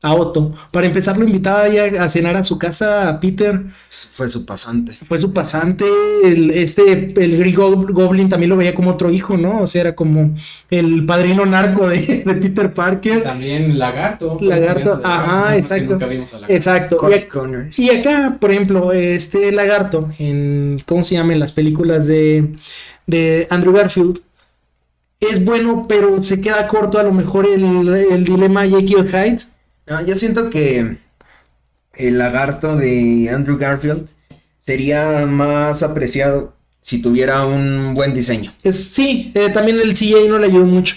a 0.03 0.13
Otto. 0.13 0.53
Para 0.69 0.85
empezar, 0.85 1.17
lo 1.17 1.25
invitaba 1.25 1.69
ya 1.69 2.03
a 2.03 2.09
cenar 2.09 2.35
a 2.35 2.43
su 2.43 2.59
casa 2.59 3.07
a 3.07 3.19
Peter. 3.21 3.61
Fue 3.89 4.27
su 4.27 4.45
pasante. 4.45 4.93
Fue 5.07 5.17
su 5.17 5.31
pasante. 5.31 5.85
El, 6.25 6.51
este, 6.51 7.13
el 7.15 7.37
Green 7.37 7.55
Goblin 7.55 8.27
también 8.27 8.49
lo 8.49 8.57
veía 8.57 8.75
como 8.75 8.91
otro 8.91 9.09
hijo, 9.09 9.37
¿no? 9.37 9.61
O 9.61 9.67
sea, 9.67 9.81
era 9.81 9.95
como 9.95 10.35
el 10.69 11.05
padrino 11.05 11.45
narco 11.45 11.87
de, 11.87 12.21
Peter 12.41 12.73
Parker. 12.73 13.23
También 13.23 13.79
Lagarto. 13.79 14.37
Lagarto, 14.41 14.99
ajá, 15.05 15.55
exacto. 15.55 15.97
Exacto. 16.49 16.97
Y, 17.77 17.83
y, 17.83 17.89
acá, 17.89 18.37
por 18.41 18.51
ejemplo, 18.51 18.91
este 18.91 19.53
Lagarto, 19.53 20.09
en, 20.19 20.83
¿cómo 20.85 21.05
se 21.05 21.15
llaman 21.15 21.39
las 21.39 21.53
películas 21.53 22.07
de, 22.07 22.57
de 23.07 23.47
Andrew 23.49 23.73
Garfield? 23.73 24.19
Es 25.21 25.45
bueno, 25.45 25.85
pero 25.87 26.21
se 26.21 26.41
queda 26.41 26.67
corto 26.67 26.99
a 26.99 27.03
lo 27.03 27.13
mejor 27.13 27.45
el, 27.45 27.87
el 27.87 28.25
dilema 28.25 28.65
Jekyll 28.67 29.07
Hyde 29.07 29.52
yo 30.05 30.15
siento 30.15 30.49
que 30.49 30.97
el 31.95 32.17
lagarto 32.17 32.75
de 32.75 33.29
Andrew 33.31 33.57
Garfield 33.57 34.07
sería 34.57 35.25
más 35.25 35.83
apreciado 35.83 36.53
si 36.81 37.01
tuviera 37.01 37.45
un 37.45 37.93
buen 37.93 38.13
diseño. 38.13 38.51
sí, 38.71 39.31
eh, 39.35 39.49
también 39.49 39.79
el 39.79 39.93
CGI 39.93 40.27
no 40.27 40.37
le 40.37 40.47
ayudó 40.47 40.65
mucho. 40.65 40.95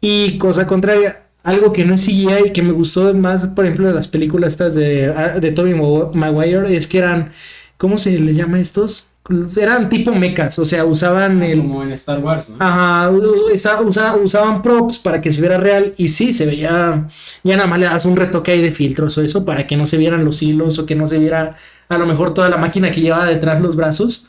Y 0.00 0.38
cosa 0.38 0.66
contraria, 0.66 1.24
algo 1.42 1.72
que 1.72 1.84
no 1.84 1.94
es 1.94 2.04
CGI 2.04 2.46
y 2.46 2.52
que 2.52 2.62
me 2.62 2.72
gustó 2.72 3.12
más, 3.14 3.48
por 3.48 3.64
ejemplo, 3.64 3.88
de 3.88 3.94
las 3.94 4.08
películas 4.08 4.54
estas 4.54 4.74
de, 4.74 5.12
ah, 5.14 5.38
de 5.38 5.52
Tobey 5.52 5.74
Maguire, 5.74 6.76
es 6.76 6.86
que 6.86 6.98
eran, 6.98 7.32
¿cómo 7.76 7.98
se 7.98 8.18
les 8.18 8.36
llama 8.36 8.60
estos? 8.60 9.10
Eran 9.56 9.88
tipo 9.88 10.12
mechas, 10.14 10.58
o 10.58 10.64
sea, 10.64 10.84
usaban 10.84 11.42
el... 11.42 11.58
Como 11.58 11.82
en 11.82 11.92
Star 11.92 12.20
Wars, 12.20 12.50
¿no? 12.50 12.56
Ajá, 12.60 13.10
usaban 13.10 14.62
props 14.62 14.98
para 14.98 15.20
que 15.20 15.32
se 15.32 15.40
viera 15.40 15.58
real 15.58 15.94
y 15.96 16.08
sí, 16.08 16.32
se 16.32 16.46
veía, 16.46 17.08
ya 17.42 17.56
nada 17.56 17.68
más 17.68 17.78
le 17.78 17.86
das 17.86 18.04
un 18.04 18.16
retoque 18.16 18.52
ahí 18.52 18.62
de 18.62 18.70
filtros 18.70 19.18
o 19.18 19.22
eso 19.22 19.44
para 19.44 19.66
que 19.66 19.76
no 19.76 19.86
se 19.86 19.96
vieran 19.96 20.24
los 20.24 20.42
hilos 20.42 20.78
o 20.78 20.86
que 20.86 20.94
no 20.94 21.08
se 21.08 21.18
viera 21.18 21.56
a 21.88 21.98
lo 21.98 22.06
mejor 22.06 22.34
toda 22.34 22.48
la 22.48 22.56
máquina 22.56 22.90
que 22.90 23.00
llevaba 23.00 23.26
detrás 23.26 23.60
los 23.60 23.76
brazos, 23.76 24.26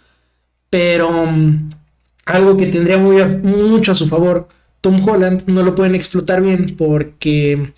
pero 0.69 1.25
mm, 1.25 1.71
algo 2.25 2.57
que 2.57 2.67
tendría 2.67 2.97
muy 2.97 3.23
mucho 3.23 3.91
a 3.91 3.95
su 3.95 4.07
favor, 4.07 4.47
Tom 4.81 5.07
Holland 5.07 5.43
no 5.47 5.63
lo 5.63 5.75
pueden 5.75 5.95
explotar 5.95 6.41
bien 6.41 6.75
porque 6.77 7.73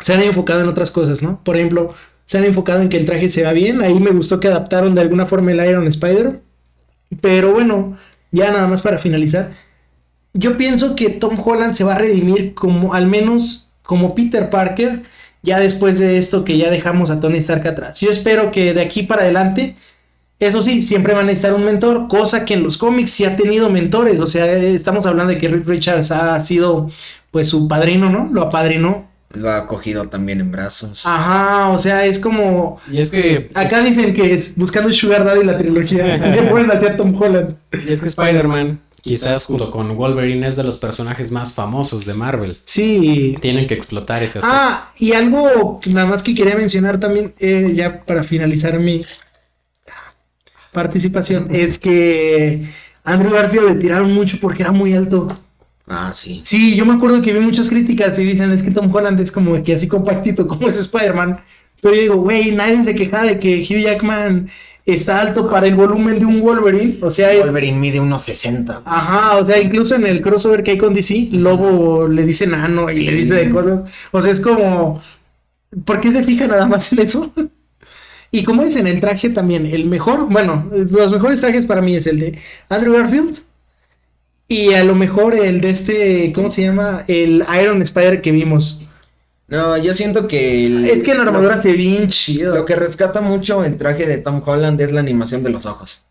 se 0.00 0.14
han 0.14 0.22
enfocado 0.22 0.62
en 0.62 0.68
otras 0.68 0.90
cosas, 0.90 1.22
¿no? 1.22 1.42
Por 1.44 1.56
ejemplo, 1.56 1.94
se 2.30 2.38
han 2.38 2.44
enfocado 2.44 2.80
en 2.80 2.88
que 2.88 2.96
el 2.96 3.06
traje 3.06 3.28
se 3.28 3.42
vea 3.42 3.52
bien, 3.52 3.82
ahí 3.82 3.98
me 3.98 4.12
gustó 4.12 4.38
que 4.38 4.46
adaptaron 4.46 4.94
de 4.94 5.00
alguna 5.00 5.26
forma 5.26 5.50
el 5.50 5.68
Iron 5.68 5.88
Spider, 5.88 6.40
pero 7.20 7.52
bueno, 7.52 7.98
ya 8.30 8.52
nada 8.52 8.68
más 8.68 8.82
para 8.82 9.00
finalizar. 9.00 9.50
Yo 10.32 10.56
pienso 10.56 10.94
que 10.94 11.10
Tom 11.10 11.36
Holland 11.44 11.74
se 11.74 11.82
va 11.82 11.96
a 11.96 11.98
redimir 11.98 12.54
como, 12.54 12.94
al 12.94 13.08
menos 13.08 13.72
como 13.82 14.14
Peter 14.14 14.48
Parker, 14.48 15.02
ya 15.42 15.58
después 15.58 15.98
de 15.98 16.18
esto 16.18 16.44
que 16.44 16.56
ya 16.56 16.70
dejamos 16.70 17.10
a 17.10 17.18
Tony 17.18 17.38
Stark 17.38 17.66
atrás. 17.66 17.98
Yo 17.98 18.12
espero 18.12 18.52
que 18.52 18.74
de 18.74 18.82
aquí 18.82 19.02
para 19.02 19.22
adelante, 19.22 19.74
eso 20.38 20.62
sí, 20.62 20.84
siempre 20.84 21.14
van 21.14 21.24
a 21.24 21.26
necesitar 21.26 21.52
un 21.54 21.64
mentor, 21.64 22.06
cosa 22.06 22.44
que 22.44 22.54
en 22.54 22.62
los 22.62 22.78
cómics 22.78 23.10
sí 23.10 23.24
ha 23.24 23.36
tenido 23.36 23.70
mentores. 23.70 24.20
O 24.20 24.28
sea, 24.28 24.46
eh, 24.46 24.76
estamos 24.76 25.04
hablando 25.04 25.32
de 25.32 25.38
que 25.38 25.48
Rick 25.48 25.66
Richards 25.66 26.12
ha 26.12 26.38
sido 26.38 26.92
pues 27.32 27.48
su 27.48 27.66
padrino, 27.66 28.08
¿no? 28.08 28.28
Lo 28.32 28.42
apadrinó. 28.42 29.09
Lo 29.32 29.50
ha 29.50 29.66
cogido 29.68 30.08
también 30.08 30.40
en 30.40 30.50
brazos. 30.50 31.06
Ajá, 31.06 31.68
o 31.68 31.78
sea, 31.78 32.04
es 32.04 32.18
como... 32.18 32.80
Y 32.90 32.98
es 32.98 33.12
que. 33.12 33.48
Acá 33.54 33.80
dicen 33.80 34.12
que 34.12 34.34
es 34.34 34.56
buscando 34.56 34.92
Sugar 34.92 35.24
Daddy 35.24 35.44
la 35.44 35.56
trilogía. 35.56 36.16
Le 36.34 36.42
pueden 36.42 36.70
hacer 36.70 36.96
Tom 36.96 37.14
Holland. 37.14 37.54
Y 37.86 37.92
es 37.92 38.00
que 38.00 38.08
Spider-Man, 38.08 38.80
quizás 39.02 39.44
junto 39.44 39.70
con 39.70 39.96
Wolverine, 39.96 40.48
es 40.48 40.56
de 40.56 40.64
los 40.64 40.78
personajes 40.78 41.30
más 41.30 41.54
famosos 41.54 42.06
de 42.06 42.14
Marvel. 42.14 42.56
Sí, 42.64 43.36
Tienen 43.40 43.68
que 43.68 43.74
explotar 43.74 44.20
ese 44.22 44.40
aspecto. 44.40 44.58
Ah, 44.58 44.90
y 44.98 45.12
algo 45.12 45.80
nada 45.86 46.06
más 46.06 46.24
que 46.24 46.34
quería 46.34 46.56
mencionar 46.56 46.98
también, 46.98 47.32
eh, 47.38 47.72
ya 47.74 48.04
para 48.04 48.24
finalizar 48.24 48.80
mi 48.80 49.04
participación, 50.72 51.54
es 51.54 51.78
que 51.78 52.72
Andrew 53.04 53.32
Garfield 53.32 53.68
le 53.68 53.74
tiraron 53.76 54.12
mucho 54.12 54.38
porque 54.40 54.62
era 54.62 54.72
muy 54.72 54.94
alto. 54.94 55.28
Ah, 55.92 56.12
sí. 56.14 56.40
Sí, 56.44 56.76
yo 56.76 56.86
me 56.86 56.94
acuerdo 56.94 57.20
que 57.20 57.32
vi 57.32 57.40
muchas 57.40 57.68
críticas 57.68 58.16
y 58.20 58.24
dicen, 58.24 58.52
es 58.52 58.62
que 58.62 58.70
Tom 58.70 58.94
Holland 58.94 59.20
es 59.20 59.32
como 59.32 59.60
que 59.62 59.74
así 59.74 59.88
compactito 59.88 60.46
como 60.46 60.68
es 60.68 60.78
Spider-Man. 60.78 61.40
Pero 61.82 61.94
yo 61.94 62.00
digo, 62.00 62.16
güey, 62.16 62.52
nadie 62.52 62.84
se 62.84 62.94
queja 62.94 63.24
de 63.24 63.40
que 63.40 63.58
Hugh 63.60 63.82
Jackman 63.82 64.48
está 64.86 65.20
alto 65.20 65.50
para 65.50 65.66
el 65.66 65.74
volumen 65.74 66.20
de 66.20 66.26
un 66.26 66.40
Wolverine. 66.42 66.98
O 67.02 67.10
sea, 67.10 67.36
Wolverine 67.36 67.76
mide 67.76 67.98
unos 67.98 68.22
60. 68.22 68.82
Ajá, 68.84 69.36
o 69.36 69.44
sea, 69.44 69.60
incluso 69.60 69.96
en 69.96 70.06
el 70.06 70.22
crossover 70.22 70.62
que 70.62 70.72
hay 70.72 70.78
con 70.78 70.94
DC, 70.94 71.30
Lobo 71.32 72.06
le 72.06 72.24
dice 72.24 72.46
nano 72.46 72.88
y 72.88 73.02
le 73.02 73.14
dice 73.14 73.34
de 73.34 73.50
cosas. 73.50 73.90
O 74.12 74.22
sea, 74.22 74.30
es 74.30 74.40
como. 74.40 75.02
¿Por 75.84 76.00
qué 76.00 76.12
se 76.12 76.22
fija 76.22 76.46
nada 76.46 76.66
más 76.68 76.92
en 76.92 77.00
eso? 77.00 77.32
Y 78.32 78.44
como 78.44 78.62
es 78.62 78.76
en 78.76 78.86
el 78.86 79.00
traje 79.00 79.30
también, 79.30 79.66
el 79.66 79.86
mejor, 79.86 80.28
bueno, 80.28 80.70
los 80.70 81.10
mejores 81.10 81.40
trajes 81.40 81.66
para 81.66 81.82
mí 81.82 81.96
es 81.96 82.06
el 82.06 82.20
de 82.20 82.38
Andrew 82.68 82.94
Garfield. 82.94 83.38
Y 84.50 84.74
a 84.74 84.84
lo 84.84 84.94
mejor 84.94 85.34
el 85.34 85.62
de 85.62 85.70
este, 85.70 86.32
¿cómo 86.34 86.50
se 86.50 86.62
llama? 86.62 87.04
El 87.08 87.42
Iron 87.62 87.80
Spider 87.82 88.20
que 88.20 88.32
vimos. 88.32 88.82
No, 89.48 89.76
yo 89.76 89.94
siento 89.94 90.28
que... 90.28 90.66
el- 90.66 90.84
Es 90.90 91.02
que 91.02 91.14
la 91.14 91.22
armadura 91.22 91.56
lo, 91.56 91.62
se 91.62 91.72
ve 91.72 91.76
bien 91.76 92.08
chido. 92.08 92.54
lo 92.54 92.64
que 92.64 92.76
rescata 92.76 93.20
mucho 93.20 93.64
el 93.64 93.78
traje 93.78 94.06
de 94.06 94.18
Tom 94.18 94.42
Holland 94.44 94.80
es 94.80 94.92
la 94.92 95.00
animación 95.00 95.42
de 95.42 95.50
los 95.50 95.66
ojos. 95.66 96.04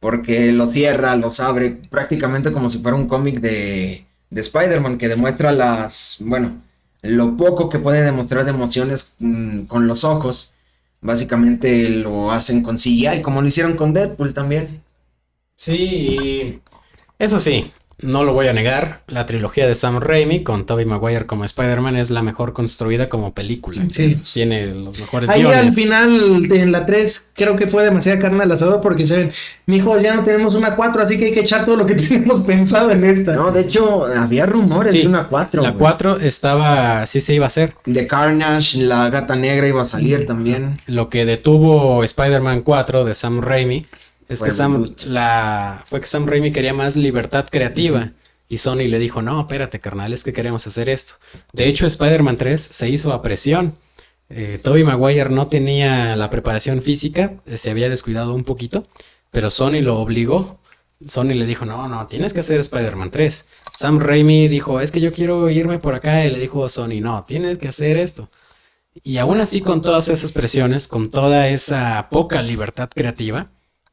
Porque 0.00 0.52
lo 0.52 0.66
cierra, 0.66 1.14
los 1.16 1.40
abre, 1.40 1.70
prácticamente 1.90 2.52
como 2.52 2.68
si 2.68 2.78
fuera 2.78 2.96
un 2.96 3.06
cómic 3.06 3.40
de, 3.40 4.06
de 4.30 4.40
Spider-Man 4.40 4.98
que 4.98 5.08
demuestra 5.08 5.52
las... 5.52 6.18
Bueno, 6.20 6.62
lo 7.02 7.36
poco 7.36 7.68
que 7.68 7.78
puede 7.78 8.02
demostrar 8.02 8.44
de 8.44 8.50
emociones 8.50 9.14
mm, 9.18 9.62
con 9.62 9.86
los 9.86 10.04
ojos. 10.04 10.54
Básicamente 11.02 11.88
lo 11.90 12.30
hacen 12.32 12.62
con 12.62 12.76
CGI, 12.76 13.22
como 13.22 13.42
lo 13.42 13.48
hicieron 13.48 13.76
con 13.76 13.92
Deadpool 13.92 14.32
también. 14.34 14.82
Sí, 15.56 15.74
y 15.74 16.60
eso 17.20 17.38
sí, 17.38 17.70
no 18.02 18.24
lo 18.24 18.32
voy 18.32 18.48
a 18.48 18.54
negar. 18.54 19.02
La 19.08 19.26
trilogía 19.26 19.66
de 19.66 19.74
Sam 19.74 20.00
Raimi 20.00 20.42
con 20.42 20.64
Tobey 20.64 20.86
Maguire 20.86 21.26
como 21.26 21.44
Spider-Man 21.44 21.96
es 21.96 22.08
la 22.10 22.22
mejor 22.22 22.54
construida 22.54 23.10
como 23.10 23.34
película. 23.34 23.82
Sí. 23.92 24.18
Tiene 24.32 24.68
los 24.68 24.98
mejores 24.98 25.28
Ahí 25.28 25.42
al 25.42 25.48
guiones. 25.48 25.74
final, 25.74 26.48
de- 26.48 26.62
en 26.62 26.72
la 26.72 26.86
3, 26.86 27.30
creo 27.34 27.56
que 27.56 27.66
fue 27.66 27.84
demasiada 27.84 28.18
carne 28.18 28.42
al 28.44 28.52
asador 28.52 28.80
porque 28.80 29.06
se 29.06 29.16
ven, 29.18 29.32
mijo, 29.66 30.00
ya 30.00 30.14
no 30.16 30.22
tenemos 30.22 30.54
una 30.54 30.76
4, 30.76 31.02
así 31.02 31.18
que 31.18 31.26
hay 31.26 31.34
que 31.34 31.40
echar 31.40 31.66
todo 31.66 31.76
lo 31.76 31.84
que 31.84 31.94
tenemos 31.96 32.40
pensado 32.46 32.90
en 32.90 33.04
esta. 33.04 33.34
No, 33.34 33.52
de 33.52 33.60
hecho, 33.60 34.06
había 34.06 34.46
rumores 34.46 34.92
Sí, 34.92 35.02
de 35.02 35.08
una 35.08 35.24
4. 35.28 35.62
La 35.62 35.74
4 35.74 36.20
estaba, 36.20 37.04
sí 37.06 37.20
se 37.20 37.34
iba 37.34 37.44
a 37.44 37.48
hacer. 37.48 37.74
De 37.84 38.06
Carnage, 38.06 38.78
la 38.78 39.10
gata 39.10 39.36
negra 39.36 39.68
iba 39.68 39.82
a 39.82 39.84
salir 39.84 40.24
también. 40.24 40.80
Lo 40.86 41.10
que 41.10 41.26
detuvo 41.26 42.02
Spider-Man 42.02 42.62
4 42.62 43.04
de 43.04 43.14
Sam 43.14 43.42
Raimi 43.42 43.84
es 44.30 44.38
Fue 44.38 44.48
que 44.48 44.52
Sam, 44.52 44.86
la, 45.06 45.84
fue 45.88 46.00
que 46.00 46.06
Sam 46.06 46.24
Raimi 46.26 46.52
quería 46.52 46.72
más 46.72 46.94
libertad 46.94 47.48
creativa. 47.50 48.12
Y 48.48 48.58
Sony 48.58 48.86
le 48.88 49.00
dijo, 49.00 49.22
no, 49.22 49.40
espérate, 49.40 49.80
carnal, 49.80 50.12
es 50.12 50.22
que 50.22 50.32
queremos 50.32 50.66
hacer 50.68 50.88
esto. 50.88 51.14
De 51.52 51.66
hecho, 51.66 51.84
Spider-Man 51.84 52.36
3 52.36 52.60
se 52.60 52.88
hizo 52.88 53.12
a 53.12 53.22
presión. 53.22 53.76
Eh, 54.28 54.60
Tobey 54.62 54.84
Maguire 54.84 55.30
no 55.30 55.48
tenía 55.48 56.14
la 56.14 56.30
preparación 56.30 56.80
física, 56.80 57.40
eh, 57.44 57.56
se 57.56 57.70
había 57.70 57.90
descuidado 57.90 58.32
un 58.32 58.44
poquito, 58.44 58.84
pero 59.32 59.50
Sony 59.50 59.82
lo 59.82 59.98
obligó. 59.98 60.60
Sony 61.04 61.34
le 61.34 61.46
dijo, 61.46 61.66
no, 61.66 61.88
no, 61.88 62.06
tienes 62.06 62.32
que 62.32 62.40
hacer 62.40 62.60
Spider-Man 62.60 63.10
3. 63.10 63.48
Sam 63.72 63.98
Raimi 63.98 64.46
dijo, 64.46 64.80
es 64.80 64.92
que 64.92 65.00
yo 65.00 65.12
quiero 65.12 65.50
irme 65.50 65.80
por 65.80 65.94
acá. 65.94 66.24
Y 66.24 66.30
le 66.30 66.38
dijo 66.38 66.68
Sony, 66.68 67.00
no, 67.00 67.24
tienes 67.24 67.58
que 67.58 67.68
hacer 67.68 67.96
esto. 67.96 68.30
Y 69.02 69.18
aún 69.18 69.40
así, 69.40 69.60
con 69.60 69.82
todas 69.82 70.08
esas 70.08 70.30
presiones, 70.30 70.86
con 70.86 71.10
toda 71.10 71.48
esa 71.48 72.08
poca 72.10 72.42
libertad 72.42 72.90
creativa, 72.94 73.50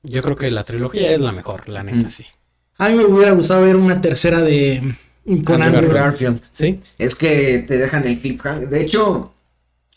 yo 0.08 0.22
creo 0.24 0.36
que 0.36 0.50
la 0.52 0.63
trilogía 0.63 1.12
es 1.12 1.22
la 1.22 1.32
mejor, 1.32 1.67
la 1.70 1.84
neta, 1.84 2.08
Mm. 2.08 2.12
sí. 2.12 2.26
A 2.80 2.89
mí 2.89 2.96
me 2.96 3.06
hubiera 3.06 3.32
gustado 3.34 3.63
ver 3.63 3.76
una 3.76 4.00
tercera 4.02 4.41
de 4.41 4.96
con 5.46 5.62
Andrew 5.62 5.80
Andrew. 5.80 5.93
Garfield. 5.93 6.41
¿Sí? 6.52 6.80
Es 6.98 7.15
que 7.15 7.60
te 7.67 7.78
dejan 7.78 8.06
el 8.08 8.20
cliffhanger. 8.20 8.70
De 8.70 8.84
hecho, 8.84 9.34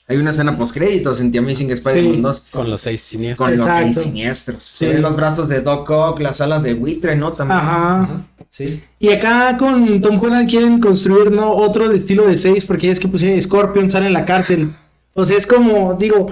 hay 0.08 0.16
una 0.16 0.30
escena 0.30 0.56
post 0.56 0.74
créditos 0.74 1.20
en 1.20 1.30
The 1.30 1.38
Amazing 1.38 1.70
Spider-Man 1.70 2.14
Sí. 2.16 2.20
2 2.22 2.46
Con 2.50 2.70
los 2.70 2.80
seis 2.80 3.00
siniestros. 3.02 3.48
con 3.48 3.58
los 3.58 3.68
Exacto. 3.68 3.92
seis 3.92 4.06
siniestros. 4.06 4.62
Se 4.64 4.86
Sí. 4.86 4.92
ven 4.92 5.02
los 5.02 5.14
brazos 5.14 5.48
de 5.48 5.60
Doc 5.60 5.88
Ock, 5.90 6.20
las 6.20 6.40
alas 6.40 6.62
de 6.64 6.74
buitre, 6.74 7.14
¿no? 7.16 7.32
También. 7.32 7.58
Ajá. 7.60 8.26
Sí. 8.50 8.82
Y 8.98 9.10
acá 9.10 9.56
con 9.58 10.00
Tom 10.00 10.18
Holland 10.20 10.50
quieren 10.50 10.80
construir 10.80 11.30
¿no? 11.30 11.52
otro 11.52 11.88
de 11.88 11.96
estilo 11.98 12.26
de 12.26 12.36
6 12.36 12.64
porque 12.66 12.90
es 12.90 12.98
que 12.98 13.06
pues 13.06 13.22
Scorpion 13.44 13.88
sale 13.88 14.06
en 14.08 14.14
la 14.14 14.24
cárcel. 14.24 14.74
O 15.14 15.24
sea, 15.26 15.36
es 15.38 15.46
como, 15.46 15.94
digo, 15.94 16.28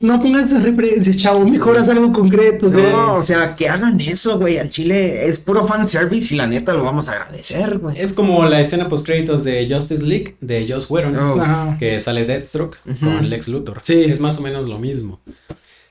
no 0.00 0.20
pongas 0.20 0.50
referencias, 0.62 1.16
chavo, 1.18 1.46
mejor 1.46 1.76
haz 1.78 1.88
algo 1.88 2.12
concreto. 2.12 2.66
o 2.66 2.70
sea, 2.70 2.90
No, 2.90 3.14
o 3.14 3.22
sea, 3.22 3.56
que 3.56 3.68
hagan 3.68 4.00
eso, 4.00 4.38
güey. 4.38 4.58
Al 4.58 4.70
chile 4.70 5.26
es 5.26 5.38
puro 5.38 5.66
fanservice 5.66 6.34
y 6.34 6.38
la 6.38 6.46
neta 6.46 6.72
lo 6.72 6.84
vamos 6.84 7.08
a 7.08 7.12
agradecer, 7.12 7.78
güey. 7.78 7.98
Es 8.00 8.12
como 8.12 8.44
la 8.44 8.60
escena 8.60 8.88
post 8.88 9.06
créditos 9.06 9.44
de 9.44 9.66
Justice 9.70 10.02
League 10.04 10.36
de 10.40 10.66
Joss 10.68 10.90
Whedon, 10.90 11.16
Oh. 11.16 11.40
Ajá. 11.40 11.76
que 11.78 12.00
sale 12.00 12.24
Deathstroke 12.24 12.78
con 13.00 13.28
Lex 13.28 13.48
Luthor. 13.48 13.80
Sí. 13.82 14.04
Es 14.04 14.20
más 14.20 14.38
o 14.38 14.42
menos 14.42 14.66
lo 14.68 14.78
mismo. 14.78 15.20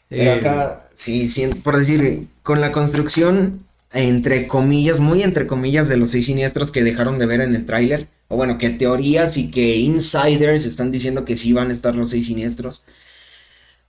Pero 0.10 0.32
Eh, 0.32 0.34
acá, 0.34 0.90
sí, 0.94 1.28
sí, 1.30 1.48
por 1.64 1.78
decir, 1.78 2.28
con 2.44 2.62
la 2.62 2.72
construcción, 2.72 3.64
entre 3.94 4.48
comillas, 4.48 5.00
muy 5.00 5.24
entre 5.24 5.48
comillas, 5.48 5.88
de 5.88 5.98
los 5.98 6.12
seis 6.12 6.26
siniestros 6.28 6.72
que 6.72 6.84
dejaron 6.84 7.18
de 7.20 7.26
ver 7.26 7.42
en 7.42 7.56
el 7.56 7.66
tráiler, 7.66 8.08
o 8.28 8.36
bueno, 8.36 8.58
que 8.58 8.70
teorías 8.70 9.38
y 9.38 9.50
que 9.50 9.78
insiders 9.78 10.66
están 10.66 10.92
diciendo 10.92 11.26
que 11.26 11.38
sí 11.38 11.54
van 11.54 11.70
a 11.70 11.74
estar 11.74 11.96
los 11.96 12.12
seis 12.12 12.28
siniestros, 12.28 12.86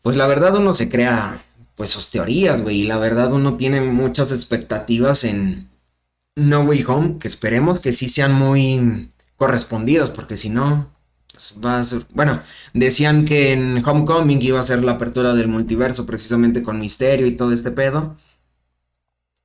pues 0.04 0.14
la 0.16 0.28
verdad 0.28 0.56
uno 0.56 0.72
se 0.72 0.88
crea, 0.88 1.42
pues 1.74 1.90
sus 1.90 2.10
teorías, 2.10 2.62
güey, 2.62 2.82
y 2.82 2.86
la 2.86 2.98
verdad 2.98 3.32
uno 3.32 3.56
tiene 3.56 3.80
muchas 3.80 4.30
expectativas 4.30 5.24
en 5.24 5.70
No 6.36 6.60
Way 6.60 6.84
Home, 6.86 7.18
que 7.18 7.26
esperemos 7.26 7.80
que 7.80 7.90
sí 7.92 8.08
sean 8.08 8.32
muy 8.34 9.08
correspondidos, 9.36 10.10
porque 10.10 10.36
si 10.36 10.50
no, 10.50 10.92
pues 11.32 11.56
va 11.64 11.80
a 11.80 11.84
ser, 11.84 12.02
bueno, 12.14 12.40
Decían 12.74 13.24
que 13.24 13.52
en 13.52 13.82
Homecoming 13.86 14.42
iba 14.42 14.60
a 14.60 14.64
ser 14.64 14.82
la 14.82 14.92
apertura 14.92 15.32
del 15.34 15.48
multiverso 15.48 16.06
precisamente 16.06 16.62
con 16.62 16.80
Misterio 16.80 17.26
y 17.26 17.36
todo 17.36 17.52
este 17.52 17.70
pedo. 17.70 18.16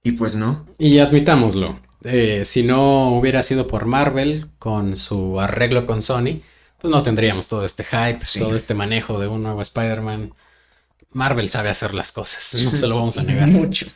Y 0.04 0.14
pues 0.14 0.36
no. 0.36 0.66
Y 0.80 1.00
admitámoslo, 1.00 1.80
eh, 2.04 2.44
si 2.46 2.64
no 2.64 3.10
hubiera 3.18 3.44
sido 3.44 3.68
por 3.68 3.86
Marvel 3.86 4.48
con 4.58 4.96
su 4.98 5.40
arreglo 5.40 5.86
con 5.86 6.02
Sony, 6.02 6.42
pues 6.80 6.90
no 6.92 7.04
tendríamos 7.04 7.48
todo 7.48 7.64
este 7.66 7.84
hype, 7.84 8.26
Sí. 8.26 8.40
todo 8.40 8.56
este 8.56 8.74
manejo 8.74 9.20
de 9.20 9.28
un 9.28 9.44
nuevo 9.44 9.62
Spider-Man. 9.62 10.34
Marvel 11.14 11.50
sabe 11.50 11.70
hacer 11.70 11.94
las 11.94 12.12
cosas, 12.12 12.62
no 12.64 12.76
se 12.76 12.88
lo 12.88 12.96
vamos 12.98 13.18
a 13.18 13.24
negar. 13.24 13.48
Mucho. 13.50 13.88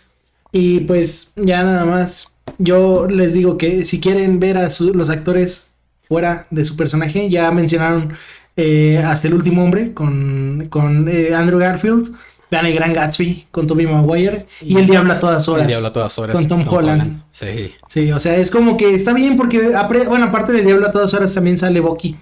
Y 0.52 0.82
pues 0.82 1.32
ya 1.36 1.64
nada 1.64 1.86
más, 1.86 2.32
yo 2.58 3.08
les 3.08 3.34
digo 3.34 3.58
que 3.58 3.86
si 3.86 4.00
quieren 4.00 4.40
ver 4.40 4.58
a 4.58 4.70
su- 4.70 4.94
los 4.94 5.10
actores 5.10 5.68
fuera 6.08 6.48
de 6.52 6.64
su 6.66 6.76
personaje, 6.78 7.30
ya 7.30 7.50
mencionaron 7.52 8.14
eh, 8.56 9.02
hasta 9.04 9.28
el 9.28 9.34
último 9.34 9.64
hombre 9.64 9.94
con, 9.94 10.68
con 10.70 11.08
eh, 11.10 11.34
Andrew 11.34 11.60
Garfield. 11.60 12.14
Vean 12.52 12.68
el 12.68 12.76
Gran 12.76 12.94
Gatsby 12.94 13.48
con 13.50 13.66
Tobey 13.66 13.88
Maguire 13.88 14.46
y 14.62 14.78
El 14.78 14.86
Diablo 14.86 15.14
a 15.14 15.20
todas 15.20 15.48
horas. 15.50 15.64
El 15.64 15.70
Diablo 15.70 15.88
a 15.88 15.94
todas 15.94 16.20
horas. 16.20 16.36
Con 16.38 16.48
Tom 16.48 16.68
Holland. 16.68 17.24
Sí. 17.32 17.74
Sí, 17.88 18.12
o 18.12 18.20
sea, 18.20 18.36
es 18.38 18.52
como 18.52 18.78
que 18.78 18.94
está 18.94 19.12
bien 19.14 19.38
porque, 19.38 19.70
bueno, 20.08 20.26
aparte 20.26 20.52
del 20.52 20.64
Diablo 20.66 20.88
a 20.88 20.92
todas 20.92 21.12
horas 21.16 21.34
también 21.34 21.58
sale 21.58 21.80
Bucky. 21.80 22.16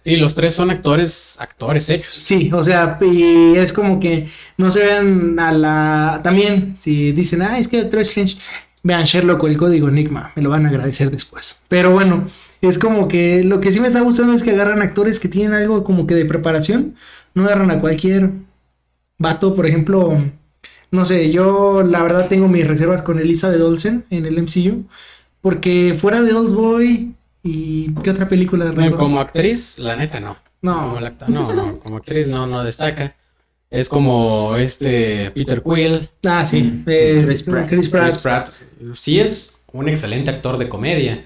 Sí, 0.00 0.16
los 0.16 0.34
tres 0.34 0.54
son 0.54 0.70
actores, 0.70 1.36
actores 1.40 1.90
hechos. 1.90 2.14
Sí, 2.14 2.50
o 2.52 2.64
sea, 2.64 2.98
y 3.02 3.56
es 3.56 3.72
como 3.72 4.00
que 4.00 4.28
no 4.56 4.72
se 4.72 4.84
vean 4.84 5.38
a 5.38 5.52
la... 5.52 6.20
También, 6.24 6.74
si 6.78 7.12
dicen, 7.12 7.42
ah, 7.42 7.58
es 7.58 7.68
que 7.68 7.82
Doctor 7.82 8.00
Strange, 8.00 8.38
vean 8.82 9.04
Sherlock 9.04 9.42
o 9.42 9.46
el 9.46 9.58
código 9.58 9.88
Enigma, 9.88 10.32
me 10.36 10.42
lo 10.42 10.50
van 10.50 10.64
a 10.64 10.70
agradecer 10.70 11.10
después. 11.10 11.62
Pero 11.68 11.90
bueno, 11.90 12.26
es 12.62 12.78
como 12.78 13.08
que 13.08 13.44
lo 13.44 13.60
que 13.60 13.72
sí 13.72 13.80
me 13.80 13.88
está 13.88 14.00
gustando 14.00 14.32
es 14.34 14.42
que 14.42 14.52
agarran 14.52 14.82
actores 14.82 15.20
que 15.20 15.28
tienen 15.28 15.54
algo 15.54 15.84
como 15.84 16.06
que 16.06 16.14
de 16.14 16.24
preparación, 16.24 16.96
no 17.34 17.44
agarran 17.44 17.70
a 17.70 17.80
cualquier 17.80 18.30
vato, 19.18 19.54
por 19.54 19.66
ejemplo, 19.66 20.18
no 20.90 21.04
sé, 21.04 21.30
yo 21.30 21.82
la 21.82 22.02
verdad 22.02 22.28
tengo 22.28 22.48
mis 22.48 22.66
reservas 22.66 23.02
con 23.02 23.18
Elizabeth 23.18 23.60
Olsen 23.60 24.04
en 24.10 24.26
el 24.26 24.42
MCU, 24.42 24.86
porque 25.40 25.96
fuera 25.98 26.22
de 26.22 26.32
Old 26.32 26.54
Boy 26.54 27.14
y 27.42 27.92
¿qué 28.02 28.10
otra 28.10 28.28
película 28.28 28.66
de 28.66 28.72
Bueno, 28.72 28.96
como 28.96 29.20
actriz, 29.20 29.78
la 29.78 29.96
neta 29.96 30.20
no. 30.20 30.36
No. 30.62 30.80
Como, 30.90 31.00
la 31.00 31.12
no, 31.28 31.52
no, 31.54 31.78
como 31.80 31.96
actriz 31.96 32.28
no, 32.28 32.46
no 32.46 32.62
destaca. 32.64 33.16
Es 33.70 33.88
como 33.88 34.56
este 34.56 35.30
Peter 35.30 35.62
Quill, 35.62 36.08
Ah, 36.26 36.44
sí, 36.44 36.82
eh, 36.86 37.22
Chris 37.24 37.42
Pratt. 37.44 37.68
Chris 37.68 37.88
Pratt. 37.88 38.04
Chris 38.10 38.16
Pratt. 38.18 38.50
Sí 38.94 39.20
es 39.20 39.62
un 39.72 39.88
excelente 39.88 40.30
actor 40.30 40.58
de 40.58 40.68
comedia, 40.68 41.24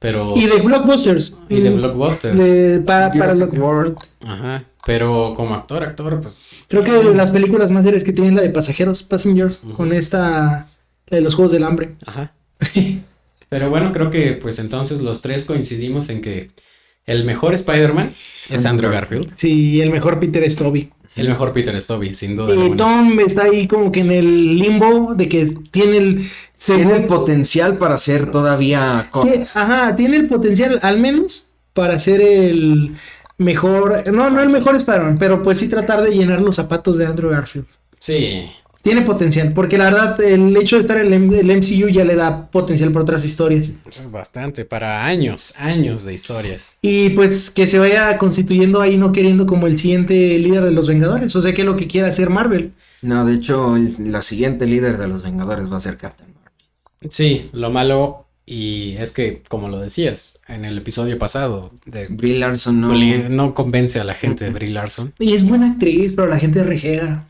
pero... 0.00 0.36
Y 0.36 0.46
de 0.46 0.56
blockbusters. 0.60 1.38
y 1.48 1.60
de 1.60 1.70
Mm, 1.70 1.76
blockbusters. 1.76 2.36
de- 2.36 2.80
pa- 2.80 3.10
para 3.12 3.32
Jurassic 3.34 3.50
que- 3.52 3.60
World. 3.60 3.96
Ajá. 4.22 4.64
Pero 4.84 5.32
como 5.36 5.54
actor, 5.54 5.82
actor, 5.84 6.20
pues... 6.20 6.44
creo 6.68 6.82
que 6.84 6.90
de 6.92 7.14
las 7.14 7.30
películas 7.30 7.70
más 7.70 7.84
serias 7.84 8.02
que 8.04 8.12
tienen 8.12 8.34
la 8.36 8.42
de 8.42 8.50
pasajeros, 8.50 9.02
Passengers, 9.04 9.62
con 9.76 9.92
esta, 9.94 10.68
la 11.06 11.16
de 11.16 11.20
los 11.22 11.34
Juegos 11.36 11.52
del 11.52 11.64
Hambre. 11.64 11.94
Ajá. 12.06 12.32
Pero 13.48 13.70
bueno, 13.70 13.92
creo 13.92 14.10
que 14.10 14.32
pues 14.32 14.58
entonces 14.58 15.02
los 15.02 15.22
tres 15.22 15.44
coincidimos 15.46 16.10
en 16.10 16.20
que 16.20 16.50
el 17.06 17.24
mejor 17.24 17.54
Spider-Man 17.54 18.12
es 18.50 18.64
Andrew 18.66 18.90
Garfield. 18.90 19.32
sí, 19.36 19.80
el 19.80 19.90
mejor 19.90 20.18
Peter 20.20 20.42
es 20.42 20.56
Toby. 20.56 20.90
El 21.16 21.28
mejor 21.28 21.52
Peter 21.52 21.74
es 21.76 21.86
Tobey, 21.86 22.12
sin 22.12 22.34
duda 22.34 22.54
Y 22.54 22.58
alguna. 22.58 22.76
Tom 22.76 23.20
está 23.20 23.44
ahí 23.44 23.68
como 23.68 23.92
que 23.92 24.00
en 24.00 24.10
el 24.10 24.58
limbo 24.58 25.14
de 25.14 25.28
que 25.28 25.54
tiene 25.70 25.98
el... 25.98 26.30
Tiene 26.64 26.96
el 26.96 27.04
potencial 27.04 27.76
para 27.76 27.96
hacer 27.96 28.30
todavía 28.30 29.08
cosas. 29.10 29.56
ajá, 29.56 29.94
tiene 29.96 30.16
el 30.16 30.26
potencial 30.26 30.78
al 30.82 30.98
menos 30.98 31.46
para 31.74 32.00
ser 32.00 32.22
el 32.22 32.96
mejor, 33.36 34.10
no, 34.12 34.30
no 34.30 34.40
el 34.40 34.48
mejor 34.48 34.74
Spider-Man, 34.76 35.18
pero 35.18 35.42
pues 35.42 35.58
sí 35.58 35.68
tratar 35.68 36.02
de 36.02 36.10
llenar 36.10 36.40
los 36.40 36.56
zapatos 36.56 36.96
de 36.96 37.06
Andrew 37.06 37.30
Garfield. 37.30 37.66
Sí, 37.98 38.48
Tiene 38.84 39.00
potencial, 39.00 39.54
porque 39.54 39.78
la 39.78 39.84
verdad 39.84 40.20
el 40.20 40.54
hecho 40.58 40.76
de 40.76 40.82
estar 40.82 40.98
en 40.98 41.10
el, 41.32 41.56
MCU 41.56 41.88
ya 41.88 42.04
le 42.04 42.16
da 42.16 42.48
potencial 42.50 42.92
para 42.92 43.04
otras 43.04 43.24
historias. 43.24 43.72
bastante, 44.10 44.66
para 44.66 45.06
años, 45.06 45.54
años 45.58 46.04
de 46.04 46.12
historias. 46.12 46.76
Y 46.82 47.08
pues 47.10 47.50
que 47.50 47.66
se 47.66 47.78
vaya 47.78 48.18
constituyendo 48.18 48.82
ahí 48.82 48.98
no 48.98 49.10
queriendo 49.10 49.46
como 49.46 49.66
el 49.66 49.78
siguiente 49.78 50.38
líder 50.38 50.64
de 50.64 50.70
los 50.70 50.86
Vengadores, 50.86 51.34
o 51.34 51.40
sea 51.40 51.54
que 51.54 51.62
es 51.62 51.66
lo 51.66 51.78
que 51.78 51.86
quiere 51.86 52.08
hacer 52.08 52.28
Marvel. 52.28 52.72
No, 53.00 53.24
de 53.24 53.34
hecho, 53.36 53.74
el- 53.76 54.12
la 54.12 54.20
siguiente 54.20 54.66
líder 54.66 54.98
de 54.98 55.08
los 55.08 55.22
Vengadores 55.22 55.72
va 55.72 55.78
a 55.78 55.80
ser 55.80 55.96
Captain 55.96 56.34
Marvel. 56.34 56.52
Sí, 57.10 57.48
lo 57.52 57.70
malo, 57.70 58.26
y 58.44 58.96
es 58.98 59.12
que, 59.12 59.42
como 59.48 59.70
lo 59.70 59.80
decías 59.80 60.42
en 60.46 60.66
el 60.66 60.76
episodio 60.76 61.18
pasado, 61.18 61.72
de 61.86 62.08
Brie 62.08 62.38
Larson 62.38 62.82
no 63.34 63.54
convence 63.54 63.98
a 63.98 64.04
la 64.04 64.14
gente 64.14 64.44
de 64.44 64.50
Brie 64.50 64.70
Larson. 64.70 65.14
Y 65.18 65.32
es 65.32 65.48
buena 65.48 65.70
actriz, 65.72 66.12
pero 66.14 66.28
la 66.28 66.38
gente 66.38 66.62
rejega. 66.62 67.24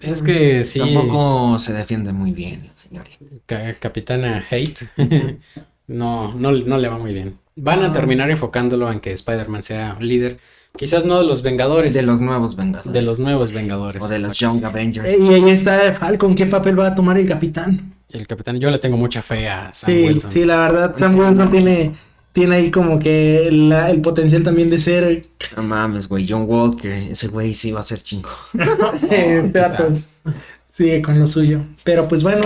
Es 0.00 0.22
que 0.22 0.64
sí, 0.64 0.78
Tampoco 0.80 1.58
se 1.58 1.72
defiende 1.72 2.12
muy 2.12 2.32
bien, 2.32 2.70
señorita. 2.74 3.16
Ca- 3.46 3.74
Capitana 3.74 4.44
Hate 4.50 4.88
no, 5.86 6.34
no, 6.34 6.52
no 6.52 6.78
le 6.78 6.88
va 6.88 6.98
muy 6.98 7.12
bien. 7.14 7.38
Van 7.56 7.82
a 7.84 7.92
terminar 7.92 8.30
enfocándolo 8.30 8.90
en 8.92 9.00
que 9.00 9.12
Spider-Man 9.12 9.62
sea 9.62 9.96
líder, 10.00 10.38
quizás 10.76 11.04
no 11.04 11.18
de 11.18 11.24
los 11.26 11.42
Vengadores, 11.42 11.94
De 11.94 12.02
los 12.02 12.20
nuevos 12.20 12.54
Vengadores. 12.54 12.92
de 12.92 13.02
los 13.02 13.18
nuevos 13.18 13.50
Vengadores. 13.52 14.02
O 14.02 14.08
de 14.08 14.20
los. 14.20 14.38
Young 14.38 14.64
Avengers. 14.64 15.06
Eh, 15.08 15.18
Y 15.20 15.28
ahí 15.34 15.50
está 15.50 15.92
Falcon, 15.94 16.34
¿qué 16.36 16.46
papel 16.46 16.78
va 16.78 16.88
a 16.88 16.94
tomar 16.94 17.18
el 17.18 17.26
capitán? 17.26 17.94
El 18.12 18.26
capitán, 18.26 18.58
yo 18.60 18.70
le 18.70 18.78
tengo 18.78 18.96
mucha 18.96 19.22
fe 19.22 19.48
a 19.48 19.72
Sam 19.72 19.92
Sí, 19.94 20.04
Wilson. 20.04 20.30
sí, 20.30 20.44
la 20.44 20.58
verdad, 20.60 20.94
Sam 20.96 21.18
Wilson 21.18 21.50
tiene, 21.50 21.94
tiene 22.38 22.54
ahí 22.56 22.70
como 22.70 23.00
que 23.00 23.48
la- 23.50 23.90
el 23.90 24.00
potencial 24.00 24.44
también 24.44 24.70
de 24.70 24.78
ser 24.78 25.22
No 25.56 25.62
mames, 25.64 26.08
güey. 26.08 26.24
John 26.28 26.44
Walker. 26.46 26.92
Ese 26.92 27.26
güey 27.28 27.52
sí 27.52 27.72
va 27.72 27.80
a 27.80 27.82
ser 27.82 28.00
chingo. 28.00 28.28
eh. 29.10 29.50
Sigue 30.70 31.02
con 31.02 31.18
lo 31.18 31.26
suyo. 31.26 31.64
Pero 31.82 32.06
pues 32.06 32.22
bueno, 32.22 32.42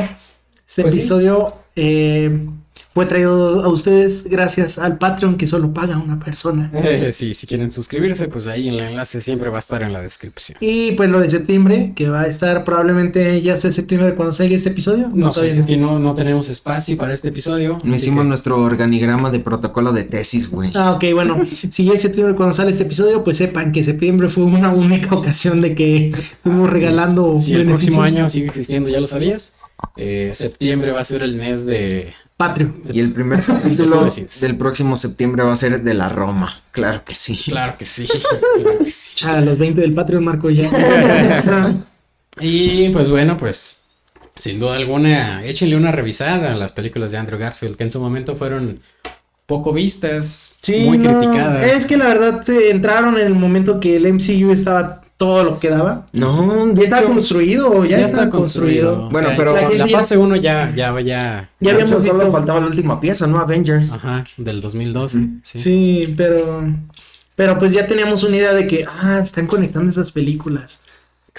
este 0.66 0.80
Pues 0.82 0.94
sí. 0.94 1.00
episodio 1.00 1.56
eh, 1.76 2.48
fue 2.94 3.06
traído 3.06 3.62
a 3.64 3.68
ustedes 3.68 4.24
gracias 4.24 4.78
al 4.78 4.98
Patreon 4.98 5.36
que 5.38 5.46
solo 5.46 5.72
paga 5.72 5.96
una 5.96 6.18
persona. 6.20 6.70
Eh, 6.74 7.10
sí, 7.14 7.32
si 7.32 7.46
quieren 7.46 7.70
suscribirse, 7.70 8.28
pues 8.28 8.46
ahí 8.46 8.68
el 8.68 8.78
enlace 8.80 9.20
siempre 9.22 9.48
va 9.48 9.56
a 9.56 9.60
estar 9.60 9.82
en 9.82 9.94
la 9.94 10.02
descripción. 10.02 10.58
Y 10.60 10.92
pues 10.92 11.08
lo 11.08 11.20
de 11.20 11.30
septiembre, 11.30 11.92
que 11.96 12.08
va 12.10 12.22
a 12.22 12.26
estar 12.26 12.64
probablemente 12.64 13.40
ya 13.40 13.56
sea 13.56 13.72
septiembre 13.72 14.14
cuando 14.14 14.34
salga 14.34 14.56
este 14.56 14.68
episodio. 14.68 15.10
No, 15.14 15.32
sé, 15.32 15.56
es 15.56 15.66
que 15.66 15.76
no, 15.78 15.98
no 15.98 16.14
tenemos 16.14 16.50
espacio 16.50 16.96
para 16.98 17.14
este 17.14 17.28
episodio. 17.28 17.78
Hicimos 17.84 18.24
que- 18.24 18.28
nuestro 18.28 18.60
organigrama 18.62 19.30
de 19.30 19.40
protocolo 19.40 19.92
de 19.92 20.04
tesis, 20.04 20.50
güey. 20.50 20.70
Ah, 20.74 20.92
ok, 20.92 21.04
bueno, 21.14 21.38
si 21.70 21.84
ya 21.86 21.92
es 21.94 22.02
septiembre 22.02 22.34
cuando 22.34 22.54
sale 22.54 22.72
este 22.72 22.82
episodio, 22.82 23.24
pues 23.24 23.38
sepan 23.38 23.72
que 23.72 23.84
septiembre 23.84 24.28
fue 24.28 24.44
una 24.44 24.70
única 24.70 25.14
ocasión 25.14 25.60
de 25.60 25.74
que 25.74 26.08
estuvimos 26.36 26.68
regalando. 26.70 27.38
Si 27.38 27.54
el 27.54 27.66
próximo 27.66 28.02
año 28.02 28.28
sigue 28.28 28.48
existiendo, 28.48 28.90
ya 28.90 29.00
lo 29.00 29.06
sabías. 29.06 29.54
Eh, 29.96 30.30
septiembre 30.32 30.92
va 30.92 31.00
a 31.00 31.04
ser 31.04 31.22
el 31.22 31.36
mes 31.36 31.66
de. 31.66 32.12
Patreon. 32.42 32.82
Y 32.92 33.00
el 33.00 33.12
primer 33.12 33.42
capítulo 33.46 34.06
del 34.40 34.56
próximo 34.56 34.96
septiembre 34.96 35.44
va 35.44 35.52
a 35.52 35.56
ser 35.56 35.82
de 35.82 35.94
la 35.94 36.08
Roma. 36.08 36.62
Claro 36.72 37.04
que 37.04 37.14
sí. 37.14 37.36
Claro 37.44 37.76
que 37.78 37.84
sí. 37.84 38.06
claro 38.62 38.78
que 38.78 38.90
sí. 38.90 39.16
Cha, 39.16 39.40
los 39.40 39.56
20 39.58 39.80
del 39.80 39.94
Patreon, 39.94 40.24
Marco, 40.24 40.50
ya. 40.50 40.70
Y 42.40 42.88
pues 42.88 43.10
bueno, 43.10 43.36
pues 43.36 43.84
sin 44.38 44.58
duda 44.58 44.76
alguna, 44.76 45.44
échenle 45.44 45.76
una 45.76 45.92
revisada 45.92 46.52
a 46.52 46.56
las 46.56 46.72
películas 46.72 47.12
de 47.12 47.18
Andrew 47.18 47.38
Garfield, 47.38 47.76
que 47.76 47.84
en 47.84 47.90
su 47.90 48.00
momento 48.00 48.34
fueron 48.36 48.80
poco 49.44 49.74
vistas, 49.74 50.56
Sí, 50.62 50.80
muy 50.80 50.96
no, 50.96 51.18
criticadas. 51.18 51.70
Es 51.70 51.86
que 51.86 51.98
la 51.98 52.06
verdad 52.06 52.42
se 52.42 52.70
entraron 52.70 53.18
en 53.18 53.26
el 53.26 53.34
momento 53.34 53.80
que 53.80 53.96
el 53.96 54.10
MCU 54.10 54.50
estaba 54.50 55.01
todo 55.24 55.44
lo 55.44 55.60
que 55.60 55.68
daba. 55.68 56.06
No, 56.14 56.74
Ya 56.74 56.82
está 56.82 56.98
hecho, 57.00 57.08
construido, 57.12 57.84
ya, 57.84 58.00
ya 58.00 58.06
está, 58.06 58.28
construido. 58.28 59.08
Bueno, 59.08 59.28
O 59.28 59.30
sea, 59.30 59.36
pero 59.38 59.54
la, 59.54 59.86
la 59.86 59.88
fase 59.88 60.16
1 60.16 60.34
ya, 60.36 60.72
ya, 60.74 60.90
ya, 61.00 61.00
Ya 61.00 61.48
ya 61.60 61.70
habíamos 61.74 62.04
solo 62.04 62.18
visto- 62.24 62.32
faltaba 62.32 62.58
la 62.60 62.66
última 62.66 63.00
pieza, 63.00 63.28
¿no? 63.28 63.38
Avengers. 63.38 63.92
ajá, 63.92 64.24
del 64.36 64.60
2012. 64.60 65.20
Sí. 65.42 65.58
Sí, 65.60 66.14
pero. 66.16 66.64
Pero 67.36 67.56
pues 67.58 67.72
ya 67.72 67.86
teníamos 67.86 68.24
una 68.24 68.36
idea 68.36 68.52
de 68.52 68.66
que, 68.66 68.84
ah, 68.84 69.20
están 69.22 69.46
conectando 69.46 69.88
esas 69.90 70.10
películas. 70.10 70.82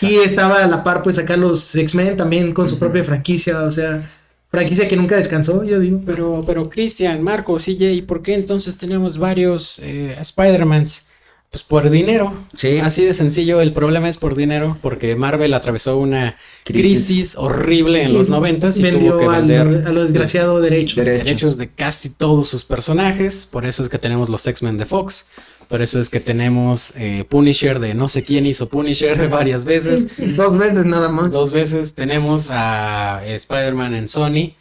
Y 0.02 0.06
Exacto. 0.08 0.24
estaba 0.24 0.64
a 0.64 0.68
la 0.68 0.84
par, 0.84 1.04
pues 1.04 1.20
acá 1.20 1.36
los 1.38 1.76
X-Men 1.76 2.16
también 2.18 2.54
con 2.54 2.68
su 2.70 2.80
propia 2.80 3.04
franquicia, 3.04 3.62
o 3.64 3.72
sea, 3.72 4.10
franquicia 4.50 4.88
que 4.88 4.96
nunca 4.96 5.18
descansó, 5.18 5.64
yo 5.64 5.80
digo. 5.80 6.02
Pero, 6.06 6.44
pero 6.48 6.70
Cristian, 6.70 7.22
Marco, 7.22 7.58
CJ, 7.58 8.02
¿por 8.08 8.24
qué 8.24 8.34
entonces 8.34 8.78
tenemos 8.78 9.18
varios 9.18 9.78
eh, 9.84 10.16
Spider-Mans? 10.20 11.08
Pues 11.54 11.62
por 11.62 11.88
dinero. 11.92 12.34
Sí. 12.56 12.80
Así 12.80 13.06
de 13.06 13.14
sencillo, 13.14 13.62
el 13.62 13.74
problema 13.74 14.10
es 14.10 14.18
por 14.18 14.34
dinero, 14.36 14.76
porque 14.82 15.16
Marvel 15.16 15.54
atravesó 15.54 16.00
una 16.00 16.36
crisis, 16.64 17.06
Crisis. 17.06 17.36
horrible 17.38 18.02
en 18.02 18.14
los 18.14 18.28
noventas 18.28 18.80
y 18.80 18.82
vendió 18.82 19.12
tuvo 19.12 19.20
que 19.20 19.26
al- 19.36 19.46
vender 19.46 19.88
a 19.88 19.92
lo 19.92 20.02
desgraciado 20.02 20.60
derechos. 20.62 20.96
Derechos. 20.96 21.26
derechos 21.26 21.58
de 21.60 21.70
casi 21.70 22.10
todos 22.10 22.48
sus 22.48 22.66
personajes. 22.66 23.46
Por 23.46 23.68
eso 23.68 23.84
es 23.84 23.90
que 23.90 24.00
tenemos 24.00 24.30
los 24.30 24.48
X-Men 24.48 24.80
de 24.80 24.88
Fox. 24.88 25.30
Por 25.70 25.84
eso 25.84 26.00
es 26.00 26.10
que 26.10 26.20
tenemos 26.20 26.92
eh, 26.98 27.24
Punisher 27.30 27.80
de 27.80 27.94
no 27.94 28.08
sé 28.08 28.24
quién 28.24 28.48
hizo 28.48 28.68
Punisher 28.70 29.30
varias 29.30 29.64
veces. 29.64 30.08
Dos 30.36 30.58
veces 30.58 30.88
nada 30.88 31.10
más. 31.10 31.30
Dos 31.32 31.52
veces 31.54 31.94
tenemos 31.94 32.50
a 32.52 33.22
Spider-Man 33.28 33.94
en 33.94 34.08
Sony. 34.08 34.56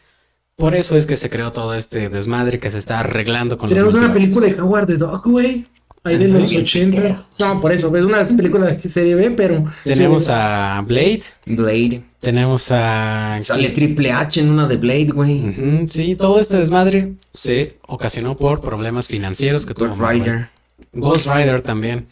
Por 0.57 0.74
eso 0.74 0.95
es 0.99 1.07
que 1.07 1.16
se 1.16 1.30
creó 1.30 1.53
todo 1.53 1.74
este 1.74 2.11
desmadre 2.11 2.59
que 2.59 2.70
se 2.70 2.76
está 2.76 3.01
arreglando 3.01 3.57
con 3.57 3.70
Tenemos 3.70 3.95
los 3.95 4.03
una 4.03 4.11
multiversos. 4.12 4.43
película 4.43 4.62
de 4.62 4.68
Howard 4.68 4.86
the 4.88 4.97
Dog, 4.99 5.22
güey. 5.30 5.66
Ahí 6.05 6.18
de 6.18 6.24
¿En 6.24 6.40
los 6.40 6.48
serio? 6.48 6.64
80. 6.64 7.26
No, 7.38 7.61
por 7.61 7.70
eso, 7.72 7.96
es 7.96 8.05
una 8.05 8.24
película 8.26 8.66
de 8.66 8.88
serie 8.88 9.14
B, 9.14 9.30
pero. 9.32 9.64
Tenemos 9.84 10.28
a 10.28 10.82
Blade, 10.84 11.22
Blade. 11.46 12.03
tenemos 12.20 12.72
a... 12.72 13.38
Sale 13.40 13.68
Triple 13.70 14.11
H 14.11 14.40
en 14.40 14.50
una 14.50 14.66
de 14.66 14.76
Blade, 14.78 15.11
güey. 15.14 15.86
Sí, 15.88 16.16
todo 16.16 16.40
este 16.40 16.57
desmadre 16.57 17.12
se 17.32 17.78
ocasionó 17.86 18.36
por 18.36 18.61
problemas 18.61 19.07
financieros 19.07 19.64
que 19.64 19.74
tuvo 19.74 19.90
Ghost. 19.94 20.00
Rider. 20.11 20.48
Ghost 20.92 21.26
Rider 21.28 21.61
también. 21.61 22.09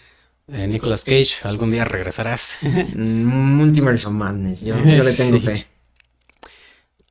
Eh, 0.53 0.67
Nicolas 0.69 1.03
Cage, 1.05 1.37
algún 1.45 1.71
día 1.73 1.85
regresarás. 1.85 2.59
Mm, 2.63 3.25
Multiverse 3.57 4.07
of 4.07 4.13
Madness. 4.13 4.61
Yo, 4.61 4.77
yo 4.79 5.03
le 5.03 5.13
tengo 5.13 5.39
Sí. 5.39 5.43
fe. 5.45 5.67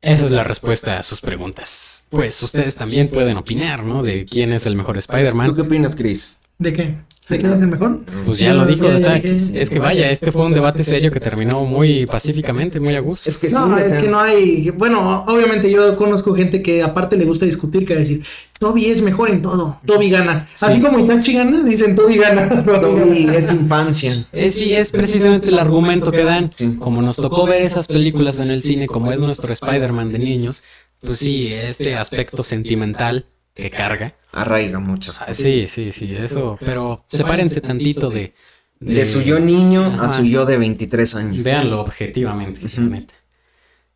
Esa 0.02 0.26
es 0.26 0.32
la 0.32 0.46
respuesta 0.46 0.98
a 0.98 1.04
sus 1.04 1.20
preguntas. 1.20 2.08
Pues 2.10 2.42
ustedes 2.42 2.78
también 2.78 3.10
pueden 3.10 3.36
opinar, 3.36 3.84
¿no? 3.84 4.02
De 4.02 4.24
quién 4.26 4.54
es 4.54 4.66
el 4.66 4.76
mejor 4.76 4.96
¿Tú 4.96 5.00
Spider-Man. 5.02 5.56
qué 5.56 5.62
opinas, 5.62 5.96
Chris? 5.96 6.38
¿De 6.60 6.74
qué? 6.74 6.98
¿De 7.30 7.40
quién 7.40 7.54
es 7.54 7.62
el 7.62 7.68
mejor? 7.68 8.02
Pues 8.26 8.40
ya 8.40 8.54
lo 8.54 8.66
dijo. 8.66 8.86
Es 8.92 9.70
que 9.70 9.80
vaya, 9.80 10.12
este 10.12 10.30
fue 10.32 10.46
un 10.46 10.54
debate 10.54 10.84
serio 10.84 11.10
que 11.10 11.22
terminó 11.22 11.64
muy 11.64 12.06
pacíficamente, 12.06 12.82
muy 12.82 12.96
a 12.96 13.00
gusto. 13.00 13.30
Es 13.30 13.38
que 13.38 13.50
No, 13.50 13.78
sí, 13.78 13.82
es 13.82 13.88
sea, 13.94 14.02
que 14.02 14.08
no 14.10 14.20
hay. 14.20 14.70
Bueno, 14.72 15.24
obviamente 15.26 15.72
yo 15.72 15.96
conozco 15.96 16.36
gente 16.36 16.62
que 16.62 16.84
aparte 16.84 17.16
le 17.16 17.24
gusta 17.24 17.46
discutir, 17.46 17.86
que 17.86 17.96
decir, 17.96 18.24
Toby 18.58 18.88
es 18.88 19.02
mejor 19.02 19.30
en 19.30 19.42
todo, 19.42 19.80
Toby 19.86 20.10
gana. 20.10 20.50
Sí. 20.52 20.66
Así 20.66 20.82
como 20.82 21.00
Itachi 21.00 21.34
gana, 21.34 21.64
dicen 21.64 21.96
Toby 21.96 22.18
gana. 22.18 22.50
Toby 22.66 23.30
es 23.34 23.50
infancia. 23.50 24.28
Eh, 24.34 24.50
sí, 24.50 24.74
es 24.74 24.92
precisamente 24.92 25.48
el 25.48 25.60
argumento 25.60 26.12
que 26.12 26.26
dan. 26.26 26.52
Sí. 26.54 26.76
Como 26.78 27.02
nos 27.02 27.16
tocó 27.16 27.46
ver 27.46 27.62
esas 27.62 27.88
películas 27.88 28.40
en 28.40 28.50
el 28.50 28.62
cine, 28.62 28.88
como 28.88 29.14
es 29.14 29.22
nuestro 29.22 29.54
Spider-Man 29.54 30.12
de 30.12 30.20
niños, 30.20 30.64
pues 31.00 31.20
sí, 31.20 31.54
este 31.54 31.96
aspecto 31.96 32.44
sentimental 32.44 33.26
que 33.60 33.70
carga. 33.70 34.16
Arraiga 34.32 34.80
muchas 34.80 35.22
Ah. 35.22 35.34
Sí, 35.34 35.68
sí, 35.68 35.92
sí, 35.92 36.16
eso. 36.16 36.58
Pero 36.60 37.04
sepárense 37.06 37.62
tantito 37.62 38.10
de. 38.10 38.34
De 38.80 39.04
su 39.04 39.22
yo 39.22 39.40
niño 39.40 40.02
a 40.02 40.08
su 40.08 40.24
yo 40.24 40.46
de 40.46 40.58
23 40.58 41.16
años. 41.16 41.44
Véanlo 41.44 41.82
objetivamente, 41.82 42.62
neta. 42.80 43.14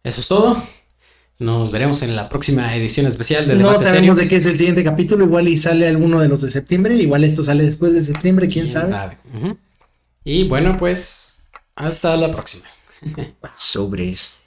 Eso 0.03 0.20
es 0.20 0.28
todo. 0.28 0.61
Nos 1.39 1.72
veremos 1.72 2.03
en 2.03 2.16
la 2.16 2.30
próxima 2.30 2.76
edición 2.76 3.07
especial 3.07 3.47
de 3.47 3.53
No 3.55 3.59
Debate 3.59 3.86
Serio. 3.86 3.95
sabemos 3.95 4.18
de 4.18 4.28
qué 4.28 4.36
es 4.36 4.45
el 4.45 4.57
siguiente 4.57 4.84
capítulo, 4.84 5.26
igual 5.26 5.47
y 5.47 5.57
sale 5.57 5.88
alguno 5.88 6.20
de 6.20 6.28
los 6.28 6.41
de 6.41 6.51
septiembre, 6.51 6.95
igual 6.95 7.24
esto 7.24 7.43
sale 7.43 7.64
después 7.64 7.93
de 7.93 8.03
septiembre, 8.03 8.47
quién, 8.47 8.70
sabe. 8.70 9.18
Y 10.24 10.47
bueno, 10.47 10.78
pues 10.78 11.47
hasta 11.76 12.16
la 12.18 12.30
próxima. 12.32 12.66
Sobres. 13.55 14.43